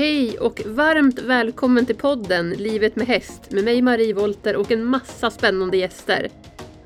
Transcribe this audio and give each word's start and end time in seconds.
Hej 0.00 0.38
och 0.38 0.62
varmt 0.66 1.18
välkommen 1.18 1.86
till 1.86 1.96
podden 1.96 2.50
Livet 2.50 2.96
med 2.96 3.06
häst 3.06 3.50
med 3.50 3.64
mig 3.64 3.82
Marie 3.82 4.14
Volter 4.14 4.56
och 4.56 4.70
en 4.70 4.84
massa 4.84 5.30
spännande 5.30 5.76
gäster. 5.76 6.28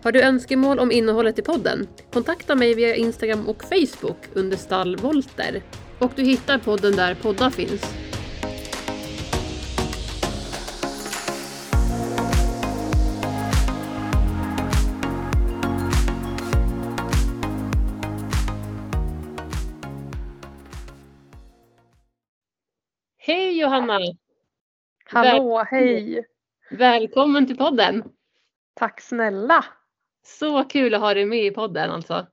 Har 0.03 0.13
du 0.13 0.23
önskemål 0.23 0.79
om 0.79 0.93
innehållet 0.93 1.39
i 1.39 1.43
podden? 1.43 1.87
Kontakta 2.13 2.55
mig 2.55 2.75
via 2.75 2.97
Instagram 2.97 3.49
och 3.49 3.65
Facebook 3.65 4.17
under 4.33 4.57
stall 4.57 4.97
Volter. 4.97 5.63
Och 5.99 6.13
du 6.17 6.23
hittar 6.23 6.59
podden 6.59 6.97
där 6.97 7.15
poddar 7.15 7.51
finns. 7.51 7.95
Hej 23.75 23.81
Johanna! 23.83 24.01
Hallå, 25.05 25.65
hej! 25.71 26.27
Välkommen 26.71 27.47
till 27.47 27.57
podden! 27.57 28.05
Tack 28.75 29.01
snälla! 29.01 29.65
Så 30.27 30.65
kul 30.65 30.95
att 30.95 31.01
ha 31.01 31.15
dig 31.15 31.27
med 31.27 31.45
i 31.45 31.51
podden 31.51 31.91
alltså. 31.91 32.27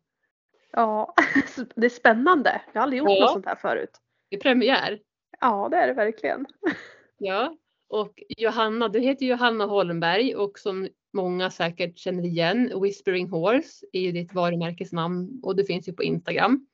Ja, 0.71 1.13
det 1.75 1.85
är 1.85 1.89
spännande. 1.89 2.61
Jag 2.73 2.81
har 2.81 2.83
aldrig 2.83 2.99
gjort 2.99 3.09
Ja. 3.09 3.19
något 3.21 3.31
sånt 3.31 3.45
här 3.45 3.55
förut. 3.55 3.89
Det 4.29 4.35
är 4.35 4.39
premiär. 4.39 4.99
Ja, 5.39 5.67
det 5.71 5.77
är 5.77 5.87
det 5.87 5.93
verkligen. 5.93 6.45
Ja, 7.17 7.55
och 7.89 8.23
Johanna, 8.37 8.87
du 8.87 8.99
heter 8.99 9.25
Johanna 9.25 9.65
Holmberg 9.65 10.35
och 10.35 10.59
som 10.59 10.87
många 11.13 11.49
säkert 11.49 11.97
känner 11.97 12.25
igen, 12.25 12.81
Whispering 12.81 13.29
Horse 13.29 13.85
är 13.93 14.01
ju 14.01 14.11
ditt 14.11 14.33
varumärkesnamn 14.33 15.39
och 15.43 15.55
det 15.55 15.63
finns 15.65 15.87
ju 15.89 15.93
på 15.93 16.03
Instagram. 16.03 16.67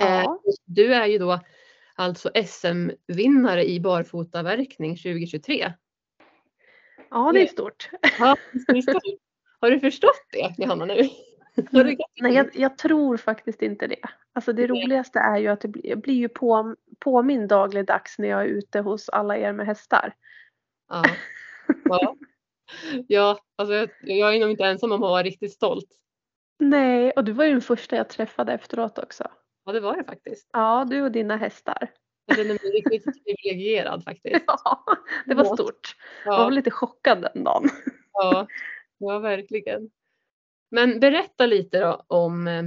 Eh, 0.00 0.06
Ja, 0.22 0.40
Du 0.64 0.94
är 0.94 1.06
ju 1.06 1.18
då 1.18 1.40
alltså 2.02 2.30
SM-vinnare 2.44 3.64
i 3.64 3.80
barfotaverkning 3.80 4.96
2023. 4.96 5.72
ja 7.10 7.32
det 7.32 7.42
är 7.42 7.46
stort. 7.46 7.90
Ja, 8.18 8.36
Har 9.60 9.70
du 9.70 9.80
förstått 9.80 10.26
det 10.32 10.54
Johanna 10.58 10.84
nu? 10.84 11.08
Nej, 11.70 12.34
jag, 12.34 12.50
jag 12.54 12.78
tror 12.78 13.16
faktiskt 13.16 13.62
inte 13.62 13.86
det. 13.86 14.00
Alltså 14.32 14.52
det 14.52 14.66
roligaste 14.66 15.18
är 15.18 15.38
ju 15.38 15.48
att 15.48 15.60
det 15.60 15.68
blir, 15.68 15.86
jag 15.86 16.00
blir 16.00 16.14
ju 16.14 16.28
på, 16.28 16.76
påminn 16.98 17.48
dagligdags 17.48 18.18
när 18.18 18.28
jag 18.28 18.40
är 18.40 18.46
ute 18.46 18.80
hos 18.80 19.08
alla 19.08 19.36
er 19.36 19.52
med 19.52 19.66
hästar. 19.66 20.14
Ja. 20.88 21.04
Ja. 21.84 22.16
ja, 23.08 23.38
alltså 23.56 23.74
jag, 23.74 23.88
jag 24.00 24.36
är 24.36 24.40
nog 24.40 24.50
inte 24.50 24.64
ensam 24.64 24.92
om 24.92 25.02
att 25.02 25.10
vara 25.10 25.22
riktigt 25.22 25.52
stolt. 25.52 25.88
Nej, 26.58 27.10
och 27.10 27.24
du 27.24 27.32
var 27.32 27.44
ju 27.44 27.50
den 27.50 27.60
första 27.60 27.96
jag 27.96 28.08
träffade 28.08 28.52
efteråt 28.52 28.98
också. 28.98 29.30
Ja, 29.64 29.72
det 29.72 29.80
var 29.80 29.96
det 29.96 30.04
faktiskt. 30.04 30.48
Ja, 30.52 30.86
du 30.90 31.02
och 31.02 31.12
dina 31.12 31.36
hästar. 31.36 31.90
Jag 32.26 32.36
känner 32.36 32.48
mig 32.48 32.72
riktigt 32.72 33.04
privilegierad 33.24 34.04
faktiskt. 34.04 34.44
Ja, 34.46 34.84
det 35.26 35.34
var 35.34 35.44
Ja. 35.44 35.54
stort. 35.54 35.96
Jag 36.24 36.32
var 36.32 36.42
Ja, 36.44 36.48
lite 36.50 36.70
chockad 36.70 37.28
den 37.34 37.44
dagen. 37.44 37.68
ja, 38.12 38.46
ja 38.98 39.18
verkligen. 39.18 39.90
Men 40.70 41.00
berätta 41.00 41.46
lite 41.46 41.80
då 41.80 42.04
om, 42.06 42.48
eh, 42.48 42.62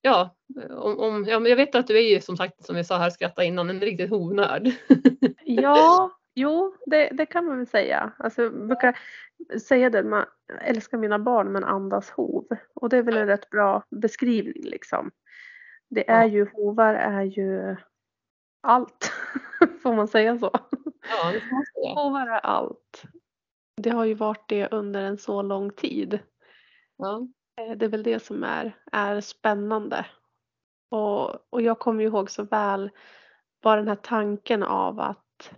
ja, 0.00 0.36
om, 0.70 0.98
om 0.98 1.24
ja, 1.28 1.48
jag 1.48 1.56
vet 1.56 1.74
att 1.74 1.86
du 1.86 1.96
är 1.98 2.14
ju 2.14 2.20
som 2.20 2.36
sagt 2.36 2.64
som 2.64 2.76
vi 2.76 2.84
sa 2.84 2.98
här 2.98 3.10
skratta 3.10 3.44
innan 3.44 3.70
en 3.70 3.80
riktigt 3.80 4.10
hovnörd. 4.10 4.70
Ja, 5.44 6.10
jo, 6.34 6.76
det, 6.86 7.08
det 7.12 7.26
kan 7.26 7.46
man 7.46 7.56
väl 7.58 7.66
säga. 7.66 8.12
Alltså, 8.18 8.42
jag 8.42 8.66
brukar 8.66 8.98
säga 9.68 9.90
det, 9.90 10.02
man 10.02 10.24
älskar 10.60 10.98
mina 10.98 11.18
barn 11.18 11.52
men 11.52 11.64
andas 11.64 12.10
hov. 12.10 12.46
Och 12.74 12.88
det 12.88 12.96
är 12.96 13.02
väl 13.02 13.16
en 13.16 13.26
rätt 13.26 13.50
bra 13.50 13.84
beskrivning 13.90 14.62
liksom. 14.64 15.10
Det 15.94 16.10
är 16.10 16.24
ju, 16.24 16.50
hovar 16.50 16.94
är 16.94 17.22
ju 17.22 17.76
allt. 18.60 19.12
Får 19.82 19.94
man 19.94 20.08
säga 20.08 20.38
så? 20.38 20.50
Ja, 21.10 21.32
det 21.32 21.40
får 21.40 21.54
man 21.54 21.64
säga. 21.74 21.94
Hovar 21.94 22.26
är 22.26 22.40
allt. 22.46 23.02
Det 23.76 23.90
har 23.90 24.04
ju 24.04 24.14
varit 24.14 24.48
det 24.48 24.68
under 24.72 25.02
en 25.02 25.18
så 25.18 25.42
lång 25.42 25.70
tid. 25.70 26.18
Ja, 26.96 27.26
Eh, 27.56 27.76
Det 27.76 27.84
är 27.84 27.88
väl 27.88 28.02
det 28.02 28.20
som 28.20 28.44
är, 28.44 28.76
är 28.92 29.20
spännande. 29.20 30.06
Och, 30.88 31.52
och 31.52 31.62
jag 31.62 31.78
kommer 31.78 32.02
ju 32.02 32.08
ihåg 32.08 32.30
så 32.30 32.42
väl 32.44 32.90
bara 33.62 33.76
den 33.76 33.88
här 33.88 33.96
tanken 33.96 34.62
av 34.62 35.00
att 35.00 35.52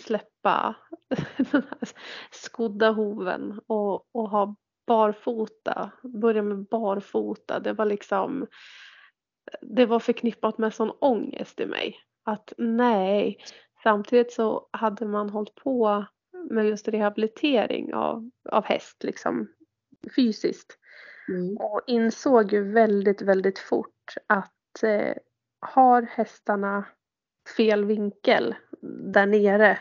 släppa 0.00 0.76
den 1.36 1.62
här 1.62 1.88
skodda 2.30 2.90
hoven 2.90 3.60
och, 3.66 4.16
och 4.16 4.30
ha 4.30 4.54
barfota. 4.90 5.90
Börja 6.02 6.42
med 6.42 6.64
barfota. 6.64 7.60
Det 7.60 7.72
var 7.72 7.84
liksom 7.84 8.46
det 9.60 9.86
var 9.86 9.98
förknippat 9.98 10.58
med 10.58 10.74
sån 10.74 10.90
ångest 11.00 11.60
i 11.60 11.66
mig. 11.66 11.96
Att 12.24 12.52
nej. 12.58 13.38
Samtidigt 13.82 14.32
så 14.32 14.68
hade 14.72 15.06
man 15.06 15.30
hållit 15.30 15.54
på 15.54 16.04
med 16.50 16.66
just 16.66 16.88
rehabilitering 16.88 17.94
av, 17.94 18.30
av 18.50 18.64
häst 18.64 19.04
liksom 19.04 19.48
fysiskt. 20.16 20.78
mm. 21.28 21.56
Och 21.56 21.80
insåg 21.86 22.52
ju 22.52 22.72
väldigt, 22.72 23.22
väldigt 23.22 23.58
fort 23.58 24.14
att 24.26 24.82
eh, 24.82 25.14
har 25.60 26.02
hästarna 26.02 26.84
fel 27.56 27.84
vinkel 27.84 28.54
där 29.12 29.26
nere 29.26 29.78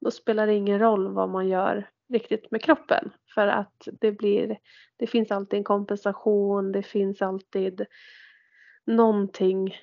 då 0.00 0.10
spelar 0.10 0.46
det 0.46 0.54
ingen 0.54 0.78
roll 0.78 1.14
vad 1.14 1.28
man 1.28 1.48
gör 1.48 1.88
riktigt 2.12 2.50
med 2.50 2.62
kroppen. 2.62 3.12
För 3.34 3.46
att 3.46 3.88
det 4.00 4.12
blir, 4.12 4.58
det 4.96 5.06
finns 5.06 5.30
alltid 5.30 5.58
en 5.58 5.64
kompensation, 5.64 6.72
det 6.72 6.82
finns 6.82 7.22
alltid 7.22 7.86
någonting 8.86 9.76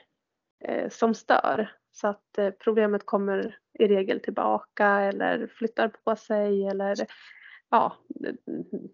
eh, 0.63 0.89
som 0.89 1.13
stör. 1.13 1.71
Så 1.91 2.07
att 2.07 2.37
eh, 2.37 2.49
problemet 2.49 3.05
kommer 3.05 3.57
i 3.79 3.87
regel 3.87 4.19
tillbaka 4.19 4.87
eller 4.87 5.47
flyttar 5.47 5.87
på 5.87 6.15
sig 6.15 6.67
eller 6.67 6.95
ja, 7.69 7.95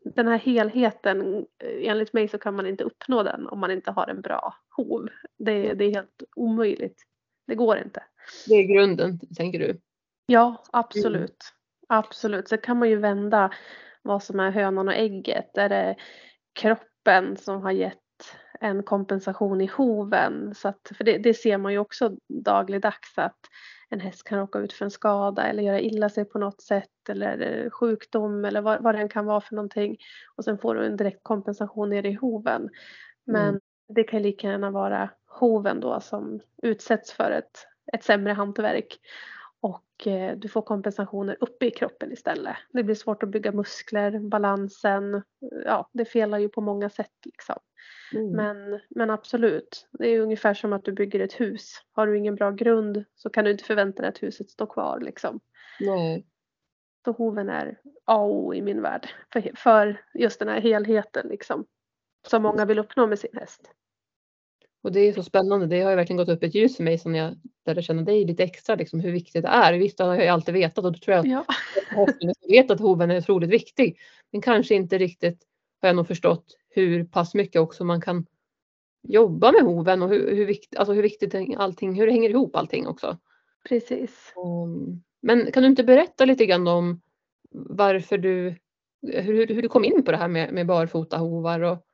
den 0.03 0.27
här 0.27 0.37
helheten, 0.37 1.45
eh, 1.63 1.89
enligt 1.89 2.13
mig 2.13 2.27
så 2.27 2.37
kan 2.37 2.55
man 2.55 2.67
inte 2.67 2.83
uppnå 2.83 3.23
den 3.23 3.47
om 3.47 3.59
man 3.59 3.71
inte 3.71 3.91
har 3.91 4.07
en 4.07 4.21
bra 4.21 4.55
hov. 4.69 5.07
Det, 5.37 5.73
det 5.73 5.85
är 5.85 5.93
helt 5.93 6.23
omöjligt. 6.35 7.03
Det 7.47 7.55
går 7.55 7.77
inte. 7.77 8.03
Det 8.47 8.55
är 8.55 8.63
grunden, 8.63 9.19
tänker 9.35 9.59
du? 9.59 9.79
Ja, 10.25 10.63
absolut. 10.71 11.43
Absolut. 11.87 12.49
Så 12.49 12.57
kan 12.57 12.79
man 12.79 12.89
ju 12.89 12.95
vända 12.95 13.51
vad 14.05 14.23
som 14.23 14.39
är 14.39 14.51
hönan 14.51 14.87
och 14.87 14.93
ägget. 14.93 15.57
Är 15.57 15.69
det 15.69 15.95
kroppen 16.59 17.37
som 17.37 17.61
har 17.61 17.71
gett 17.71 17.99
en 18.59 18.83
kompensation 18.83 19.61
i 19.61 19.65
hoven? 19.65 20.55
Så 20.55 20.67
att, 20.67 20.91
för 20.97 21.03
det, 21.03 21.17
det 21.17 21.33
ser 21.33 21.57
man 21.57 21.71
ju 21.71 21.79
också 21.79 22.11
dagligdags 22.27 23.17
att 23.17 23.39
en 23.89 23.99
häst 23.99 24.23
kan 24.23 24.39
råka 24.39 24.59
ut 24.59 24.73
för 24.73 24.85
en 24.85 24.91
skada 24.91 25.43
eller 25.47 25.63
göra 25.63 25.79
illa 25.79 26.09
sig 26.09 26.25
på 26.25 26.39
något 26.39 26.61
sätt 26.61 27.09
eller 27.09 27.69
sjukdom 27.69 28.45
eller 28.45 28.61
vad, 28.61 28.83
vad 28.83 28.95
det 28.95 29.01
än 29.01 29.09
kan 29.09 29.25
vara 29.25 29.41
för 29.41 29.55
någonting. 29.55 29.97
Och 30.35 30.43
sen 30.43 30.57
får 30.57 30.75
du 30.75 30.85
en 30.85 30.97
direkt 30.97 31.23
kompensation 31.23 31.89
nere 31.89 32.07
i 32.07 32.13
hoven. 32.13 32.69
Men 33.25 33.49
Mm. 33.49 33.61
det 33.95 34.03
kan 34.03 34.21
lika 34.21 34.47
gärna 34.47 34.71
vara 34.71 35.09
hoven 35.39 35.79
då 35.79 35.99
som 36.01 36.39
utsätts 36.63 37.13
för 37.13 37.31
ett, 37.31 37.67
ett 37.93 38.03
sämre 38.03 38.33
hantverk. 38.33 38.99
Och 39.65 40.07
eh, 40.07 40.37
du 40.37 40.47
får 40.47 40.61
kompensationer 40.61 41.37
uppe 41.39 41.65
i 41.65 41.71
kroppen 41.71 42.11
istället. 42.11 42.55
Det 42.73 42.83
blir 42.83 42.95
svårt 42.95 43.23
att 43.23 43.29
bygga 43.29 43.51
muskler, 43.51 44.19
balansen. 44.19 45.21
Ja, 45.65 45.89
det 45.93 46.05
felar 46.05 46.37
ju 46.37 46.49
på 46.49 46.61
många 46.61 46.89
sätt 46.89 47.11
liksom. 47.25 47.55
Mm. 48.13 48.31
Men, 48.31 48.79
men 48.89 49.09
absolut, 49.09 49.87
det 49.91 50.07
är 50.07 50.19
ungefär 50.19 50.53
som 50.53 50.73
att 50.73 50.85
du 50.85 50.91
bygger 50.91 51.19
ett 51.19 51.39
hus. 51.39 51.81
Har 51.91 52.07
du 52.07 52.17
ingen 52.17 52.35
bra 52.35 52.51
grund 52.51 53.05
så 53.15 53.29
kan 53.29 53.45
du 53.45 53.51
inte 53.51 53.63
förvänta 53.63 54.01
dig 54.01 54.09
att 54.09 54.23
huset 54.23 54.49
står 54.49 54.65
kvar 54.65 54.99
liksom. 54.99 55.39
Nej. 55.79 56.25
Så 57.05 57.11
hoven 57.11 57.49
är 57.49 57.79
A 58.05 58.17
och 58.17 58.35
O 58.35 58.53
i 58.53 58.61
min 58.61 58.81
värld. 58.81 59.09
För, 59.33 59.51
för 59.55 60.01
just 60.13 60.39
den 60.39 60.47
här 60.47 60.61
helheten 60.61 61.27
liksom. 61.27 61.65
Som 62.27 62.43
många 62.43 62.65
vill 62.65 62.79
uppnå 62.79 63.07
med 63.07 63.19
sin 63.19 63.37
häst. 63.37 63.71
Och 64.85 64.91
det 64.91 64.99
är 64.99 65.13
så 65.13 65.23
spännande. 65.23 65.67
Det 65.67 65.81
har 65.81 65.89
ju 65.89 65.95
verkligen 65.95 66.17
gått 66.17 66.29
upp 66.29 66.43
ett 66.43 66.55
ljus 66.55 66.77
för 66.77 66.83
mig 66.83 66.97
som 66.97 67.15
jag 67.15 67.35
lärde 67.65 67.81
känna 67.81 68.01
dig 68.01 68.25
lite 68.25 68.43
extra, 68.43 68.75
liksom, 68.75 68.99
hur 68.99 69.11
viktigt 69.11 69.43
det 69.43 69.49
är. 69.49 69.73
Visst, 69.73 69.97
det 69.97 70.03
har 70.03 70.15
jag 70.15 70.27
alltid 70.27 70.53
vetat 70.53 70.85
och 70.85 70.91
då 70.93 70.99
tror 70.99 71.15
jag 71.15 71.27
Ja, 71.27 71.45
hästen 71.89 72.33
vet 72.49 72.71
att 72.71 72.79
hoven 72.79 73.11
är 73.11 73.17
otroligt 73.17 73.49
viktig. 73.49 73.97
Men 74.31 74.41
kanske 74.41 74.75
inte 74.75 74.97
riktigt 74.97 75.43
har 75.81 75.89
jag 75.89 75.95
nog 75.95 76.07
förstått 76.07 76.45
hur 76.69 77.05
pass 77.05 77.33
mycket 77.33 77.61
också 77.61 77.83
man 77.83 78.01
kan 78.01 78.25
jobba 79.07 79.51
med 79.51 79.61
hoven 79.61 80.03
och 80.03 80.09
hur, 80.09 80.35
hur, 80.35 80.45
vikt, 80.45 80.75
alltså 80.75 80.93
hur 80.93 81.01
viktigt 81.01 81.35
allting, 81.57 81.95
hur 81.95 82.05
det 82.05 82.11
hänger 82.11 82.29
ihop 82.29 82.55
allting 82.55 82.87
också. 82.87 83.17
precis. 83.69 84.33
Um, 84.35 85.03
men 85.21 85.51
kan 85.51 85.63
du 85.63 85.69
inte 85.69 85.83
berätta 85.83 86.25
lite 86.25 86.45
grann 86.45 86.67
om 86.67 87.01
varför 87.51 88.17
du, 88.17 88.55
hur, 89.01 89.47
hur 89.47 89.61
du 89.61 89.67
kom 89.69 89.85
in 89.85 90.03
på 90.03 90.11
det 90.11 90.17
här 90.17 90.27
med, 90.27 90.53
med 90.53 90.67
barfota 90.67 91.17
hovar 91.17 91.59
och 91.59 91.84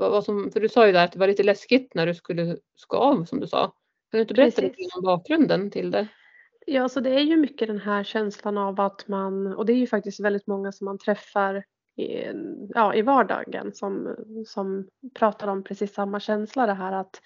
vad, 0.00 0.10
vad 0.10 0.24
som, 0.24 0.50
för 0.52 0.60
du 0.60 0.68
sa 0.68 0.86
ju 0.86 0.92
där 0.92 1.04
att 1.04 1.12
det 1.12 1.18
var 1.18 1.26
lite 1.26 1.42
läskigt 1.42 1.94
när 1.94 2.06
du 2.06 2.14
skulle 2.14 2.56
ska 2.74 2.96
av 2.96 3.24
som 3.24 3.40
du 3.40 3.46
sa. 3.46 3.60
Kan 4.10 4.18
du 4.18 4.20
inte 4.20 4.34
berätta 4.34 4.62
lite 4.62 4.74
Precis. 4.74 4.92
grann 4.92 4.98
om 4.98 5.04
bakgrunden 5.04 5.70
till 5.70 5.90
det? 5.90 6.08
Ja, 6.66 6.88
så 6.88 7.00
det 7.00 7.10
är 7.10 7.20
ju 7.20 7.36
mycket 7.36 7.68
den 7.68 7.80
här 7.80 8.04
känslan 8.04 8.58
av 8.58 8.80
att 8.80 9.08
man, 9.08 9.46
och 9.46 9.66
det 9.66 9.72
är 9.72 9.76
ju 9.76 9.86
faktiskt 9.86 10.20
väldigt 10.20 10.46
många 10.46 10.72
som 10.72 10.84
man 10.84 10.98
träffar 10.98 11.64
i, 11.96 12.26
ja, 12.74 12.94
i 12.94 13.02
vardagen 13.02 13.72
som, 13.74 14.16
som 14.46 14.88
pratar 15.14 15.48
om 15.48 15.64
precis 15.64 15.94
samma 15.94 16.20
känsla 16.20 16.66
det 16.66 16.74
här 16.74 16.92
att 16.92 17.20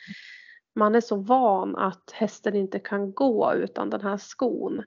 man 0.74 0.94
är 0.94 1.00
så 1.00 1.16
van 1.16 1.76
att 1.76 2.10
hästen 2.12 2.56
inte 2.56 2.78
kan 2.78 3.12
gå 3.12 3.54
utan 3.54 3.90
den 3.90 4.00
här 4.00 4.16
skon. 4.16 4.82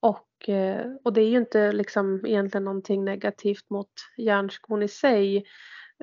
Och, 0.00 0.48
eh, 0.48 0.86
och 1.04 1.12
det 1.12 1.20
är 1.20 1.28
ju 1.28 1.38
inte 1.38 1.72
liksom 1.72 2.26
egentligen 2.26 2.64
någonting 2.64 3.04
negativt 3.04 3.70
mot 3.70 3.90
järnskon 4.16 4.82
i 4.82 4.88
sig. 4.88 5.44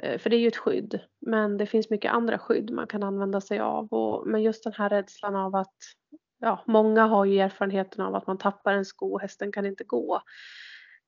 Eh, 0.01 0.19
för 0.19 0.29
det 0.29 0.35
är 0.35 0.39
ju 0.39 0.47
ett 0.47 0.57
skydd. 0.57 0.99
Men 1.21 1.57
det 1.57 1.65
finns 1.65 1.89
mycket 1.89 2.11
andra 2.11 2.39
skydd 2.39 2.71
man 2.71 2.87
kan 2.87 3.03
använda 3.03 3.41
sig 3.41 3.59
av. 3.59 3.87
Och, 3.93 4.27
men 4.27 4.43
just 4.43 4.63
den 4.63 4.73
här 4.73 4.89
rädslan 4.89 5.35
av 5.35 5.55
att 5.55 5.75
ja, 6.39 6.63
många 6.67 7.05
har 7.05 7.25
ju 7.25 7.39
erfarenheten 7.39 8.05
av 8.05 8.15
att 8.15 8.27
man 8.27 8.37
tappar 8.37 8.73
en 8.73 8.85
sko 8.85 9.13
och 9.13 9.21
hästen 9.21 9.51
kan 9.51 9.65
inte 9.65 9.83
gå. 9.83 10.21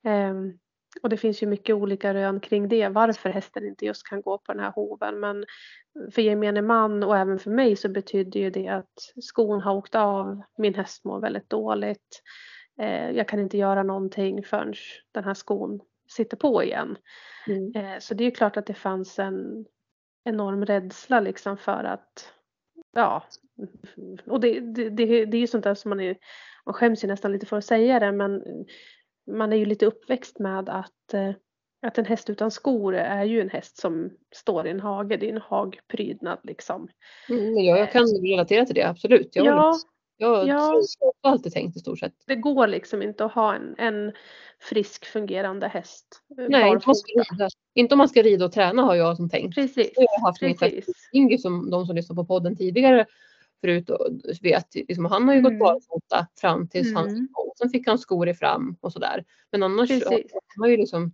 Um, 0.03 0.59
och 1.01 1.09
det 1.09 1.17
finns 1.17 1.43
ju 1.43 1.47
mycket 1.47 1.75
olika 1.75 2.13
rön 2.13 2.39
kring 2.39 2.67
det, 2.67 2.89
varför 2.89 3.29
hästen 3.29 3.65
inte 3.65 3.85
just 3.85 4.07
kan 4.07 4.21
gå 4.21 4.37
på 4.37 4.53
den 4.53 4.63
här 4.63 4.71
hoven. 4.71 5.19
Men 5.19 5.45
för 6.11 6.21
gemene 6.21 6.61
man 6.61 7.03
och 7.03 7.17
även 7.17 7.39
för 7.39 7.51
mig 7.51 7.75
så 7.75 7.89
betyder 7.89 8.39
ju 8.39 8.49
det 8.49 8.67
att 8.67 9.13
skon 9.21 9.61
har 9.61 9.73
åkt 9.73 9.95
av, 9.95 10.41
min 10.57 10.75
häst 10.75 11.05
mår 11.05 11.19
väldigt 11.19 11.49
dåligt. 11.49 12.21
Eh, 12.81 13.11
jag 13.11 13.27
kan 13.27 13.39
inte 13.39 13.57
göra 13.57 13.83
någonting 13.83 14.43
förrän 14.43 14.73
den 15.11 15.23
här 15.23 15.33
skon 15.33 15.81
sitter 16.07 16.37
på 16.37 16.63
igen. 16.63 16.97
Mm. 17.47 17.75
Eh, 17.75 17.99
så 17.99 18.13
det 18.13 18.23
är 18.23 18.31
klart 18.31 18.57
att 18.57 18.65
det 18.65 18.73
fanns 18.73 19.19
en 19.19 19.65
enorm 20.23 20.65
rädsla 20.65 21.19
liksom 21.19 21.57
för 21.57 21.83
att 21.83 22.33
ja, 22.93 23.23
och 24.25 24.39
det, 24.39 24.59
det, 24.59 24.89
det, 24.89 25.25
det 25.25 25.37
är 25.37 25.41
ju 25.41 25.47
sånt 25.47 25.63
där 25.63 25.75
som 25.75 25.89
man 25.89 25.99
är, 25.99 26.17
man 26.65 26.73
skäms 26.73 27.03
ju 27.03 27.07
nästan 27.07 27.31
lite 27.31 27.45
för 27.45 27.57
att 27.57 27.65
säga 27.65 27.99
det 27.99 28.11
men 28.11 28.43
man 29.31 29.53
är 29.53 29.57
ju 29.57 29.65
lite 29.65 29.85
uppväxt 29.85 30.39
med 30.39 30.69
att, 30.69 31.13
eh, 31.13 31.31
att 31.81 31.97
en 31.97 32.05
häst 32.05 32.29
utan 32.29 32.51
skor 32.51 32.95
är 32.95 33.23
ju 33.23 33.41
en 33.41 33.49
häst 33.49 33.77
som 33.77 34.09
står 34.35 34.67
i 34.67 34.71
en 34.71 34.79
hage, 34.79 35.17
det 35.17 35.29
är 35.29 35.33
en 35.33 35.41
hagprydnad 35.41 36.39
liksom. 36.43 36.87
Mm, 37.29 37.57
jag, 37.57 37.79
jag 37.79 37.91
kan 37.91 38.05
relatera 38.05 38.65
till 38.65 38.75
det 38.75 38.83
absolut. 38.83 39.35
Jag 39.35 39.45
ja, 39.45 39.79
jag 40.17 40.47
ja. 40.47 40.81
har 41.21 41.31
alltid 41.31 41.53
tänkt 41.53 41.77
i 41.77 41.79
stort 41.79 41.99
sett. 41.99 42.13
Det 42.25 42.35
går 42.35 42.67
liksom 42.67 43.01
inte 43.01 43.25
att 43.25 43.31
ha 43.31 43.55
en, 43.55 43.75
en 43.77 44.11
frisk 44.59 45.05
fungerande 45.05 45.67
häst. 45.67 46.21
Eh, 46.37 46.45
Nej, 46.49 46.71
inte 46.71 46.89
om, 46.89 46.95
rida, 47.31 47.49
inte 47.73 47.93
om, 47.93 47.97
man 47.97 48.09
ska 48.09 48.21
rida 48.21 48.45
och 48.45 48.51
träna 48.51 48.81
har 48.81 48.95
jag 48.95 49.17
som 49.17 49.29
tänkt. 49.29 49.55
Precis. 49.55 49.91
Jag 49.95 50.07
har 50.07 50.27
haft 50.27 50.39
Precis. 50.39 50.85
min 51.13 51.39
som 51.39 51.69
de 51.69 51.85
som 51.85 51.95
lyssnar 51.95 52.15
på 52.15 52.25
podden 52.25 52.55
tidigare 52.55 53.05
förut 53.61 53.89
och 53.89 54.07
vet, 54.41 54.75
liksom, 54.75 55.05
han 55.05 55.27
har 55.27 55.33
ju 55.33 55.39
mm. 55.39 55.51
gått 55.51 55.59
barfota 55.59 56.27
fram 56.35 56.67
tills 56.67 56.87
mm. 56.87 56.95
han 56.95 57.27
Sen 57.57 57.69
fick 57.69 57.87
han 57.87 57.99
skor 57.99 58.29
i 58.29 58.33
fram 58.33 58.75
och 58.81 58.93
sådär. 58.93 59.25
Men 59.51 59.63
annars 59.63 59.89
har 59.89 60.23
han 60.57 60.69
ju 60.69 60.77
liksom 60.77 61.13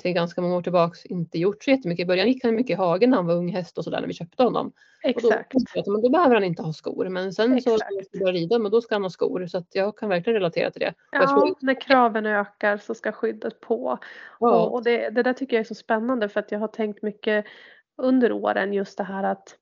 sedan 0.00 0.14
ganska 0.14 0.40
många 0.40 0.56
år 0.56 0.62
tillbaks 0.62 1.06
inte 1.06 1.38
gjort 1.38 1.64
så 1.64 1.70
jättemycket. 1.70 2.04
I 2.04 2.06
början 2.06 2.28
gick 2.28 2.44
han 2.44 2.54
mycket 2.54 2.70
i 2.70 2.74
hagen 2.74 3.10
när 3.10 3.16
han 3.16 3.26
var 3.26 3.34
ung 3.34 3.48
häst 3.48 3.78
och 3.78 3.84
sådär 3.84 4.00
när 4.00 4.08
vi 4.08 4.14
köpte 4.14 4.42
honom. 4.42 4.72
Exakt. 5.02 5.54
Och 5.54 5.60
då, 5.84 5.92
men 5.92 6.02
då 6.02 6.10
behöver 6.10 6.34
han 6.34 6.44
inte 6.44 6.62
ha 6.62 6.72
skor. 6.72 7.08
Men 7.08 7.32
sen 7.32 7.52
Exakt. 7.52 7.80
så 7.80 8.02
ska 8.04 8.18
börja 8.18 8.32
rida 8.32 8.58
men 8.58 8.72
då 8.72 8.80
ska 8.80 8.94
han 8.94 9.02
ha 9.02 9.10
skor. 9.10 9.46
Så 9.46 9.58
att 9.58 9.74
jag 9.74 9.98
kan 9.98 10.08
verkligen 10.08 10.34
relatera 10.34 10.70
till 10.70 10.80
det. 10.80 10.94
Ja, 11.10 11.26
tror... 11.26 11.54
när 11.60 11.80
kraven 11.80 12.26
ökar 12.26 12.76
så 12.78 12.94
ska 12.94 13.12
skyddet 13.12 13.60
på. 13.60 13.98
Ja. 14.40 14.62
Och, 14.62 14.74
och 14.74 14.84
det, 14.84 15.10
det 15.10 15.22
där 15.22 15.32
tycker 15.32 15.56
jag 15.56 15.60
är 15.60 15.68
så 15.68 15.74
spännande 15.74 16.28
för 16.28 16.40
att 16.40 16.52
jag 16.52 16.58
har 16.58 16.68
tänkt 16.68 17.02
mycket 17.02 17.44
under 17.96 18.32
åren 18.32 18.72
just 18.72 18.98
det 18.98 19.04
här 19.04 19.22
att 19.22 19.56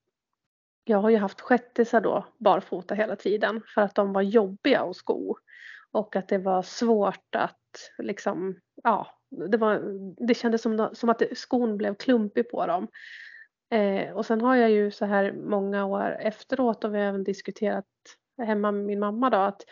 jag 0.85 0.99
har 0.99 1.11
ju 1.11 1.17
haft 1.17 1.41
shettisar 1.41 2.01
då 2.01 2.27
barfota 2.39 2.95
hela 2.95 3.17
tiden 3.17 3.63
för 3.75 3.81
att 3.81 3.95
de 3.95 4.13
var 4.13 4.23
jobbiga 4.23 4.81
att 4.81 4.97
sko. 4.97 5.37
Och 5.93 6.17
att 6.17 6.29
det 6.29 6.39
var 6.39 6.63
svårt 6.63 7.35
att 7.35 7.91
liksom, 7.99 8.57
ja, 8.83 9.07
det, 9.51 9.57
var, 9.57 9.83
det 10.27 10.35
kändes 10.35 10.63
som, 10.63 10.89
som 10.93 11.09
att 11.09 11.23
skon 11.33 11.77
blev 11.77 11.95
klumpig 11.95 12.51
på 12.51 12.67
dem. 12.67 12.89
Eh, 13.71 14.13
och 14.13 14.27
sen 14.27 14.41
har 14.41 14.57
jag 14.57 14.71
ju 14.71 14.91
så 14.91 15.05
här 15.05 15.33
många 15.33 15.85
år 15.85 16.17
efteråt 16.21 16.85
och 16.85 16.95
vi 16.95 16.99
har 16.99 17.07
även 17.07 17.25
diskuterat 17.25 17.85
hemma 18.43 18.73
med 18.73 18.85
min 18.85 19.01
mamma 19.01 19.31
då 19.31 19.39
att 19.39 19.63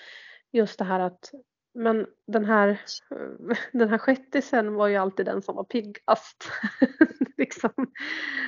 just 0.53 0.79
det 0.79 0.85
här 0.85 1.01
att 1.01 1.31
men 1.75 2.07
den 2.27 2.45
här, 2.45 2.81
den 3.73 3.89
här 3.89 3.99
shettisen 3.99 4.75
var 4.75 4.89
ju 4.89 4.97
alltid 4.97 5.27
den 5.27 5.43
som 5.43 5.57
var 5.57 5.65
piggast. 5.65 6.51
liksom. 7.37 7.71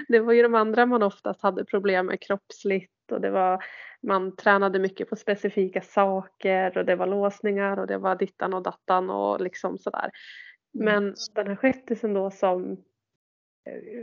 Det 0.09 0.21
var 0.21 0.33
ju 0.33 0.43
de 0.43 0.55
andra 0.55 0.87
man 0.87 1.03
oftast 1.03 1.43
hade 1.43 1.65
problem 1.65 2.07
med 2.07 2.21
kroppsligt 2.21 3.13
och 3.13 3.21
det 3.21 3.31
var, 3.31 3.65
man 4.03 4.37
tränade 4.37 4.79
mycket 4.79 5.11
på 5.11 5.17
specifika 5.17 5.81
saker 5.81 6.79
och 6.79 6.85
det 6.85 6.97
var 6.97 7.07
låsningar 7.07 7.79
och 7.79 7.87
det 7.87 7.99
var 7.99 8.17
dittan 8.17 8.55
och 8.55 8.63
dattan 8.63 9.11
och 9.11 9.41
liksom 9.41 9.79
sådär. 9.79 10.11
Mm. 10.75 10.85
Men 10.85 11.15
den 11.35 11.47
här 11.47 11.57
shettisen 11.57 12.15
då 12.15 12.31
som 12.31 12.85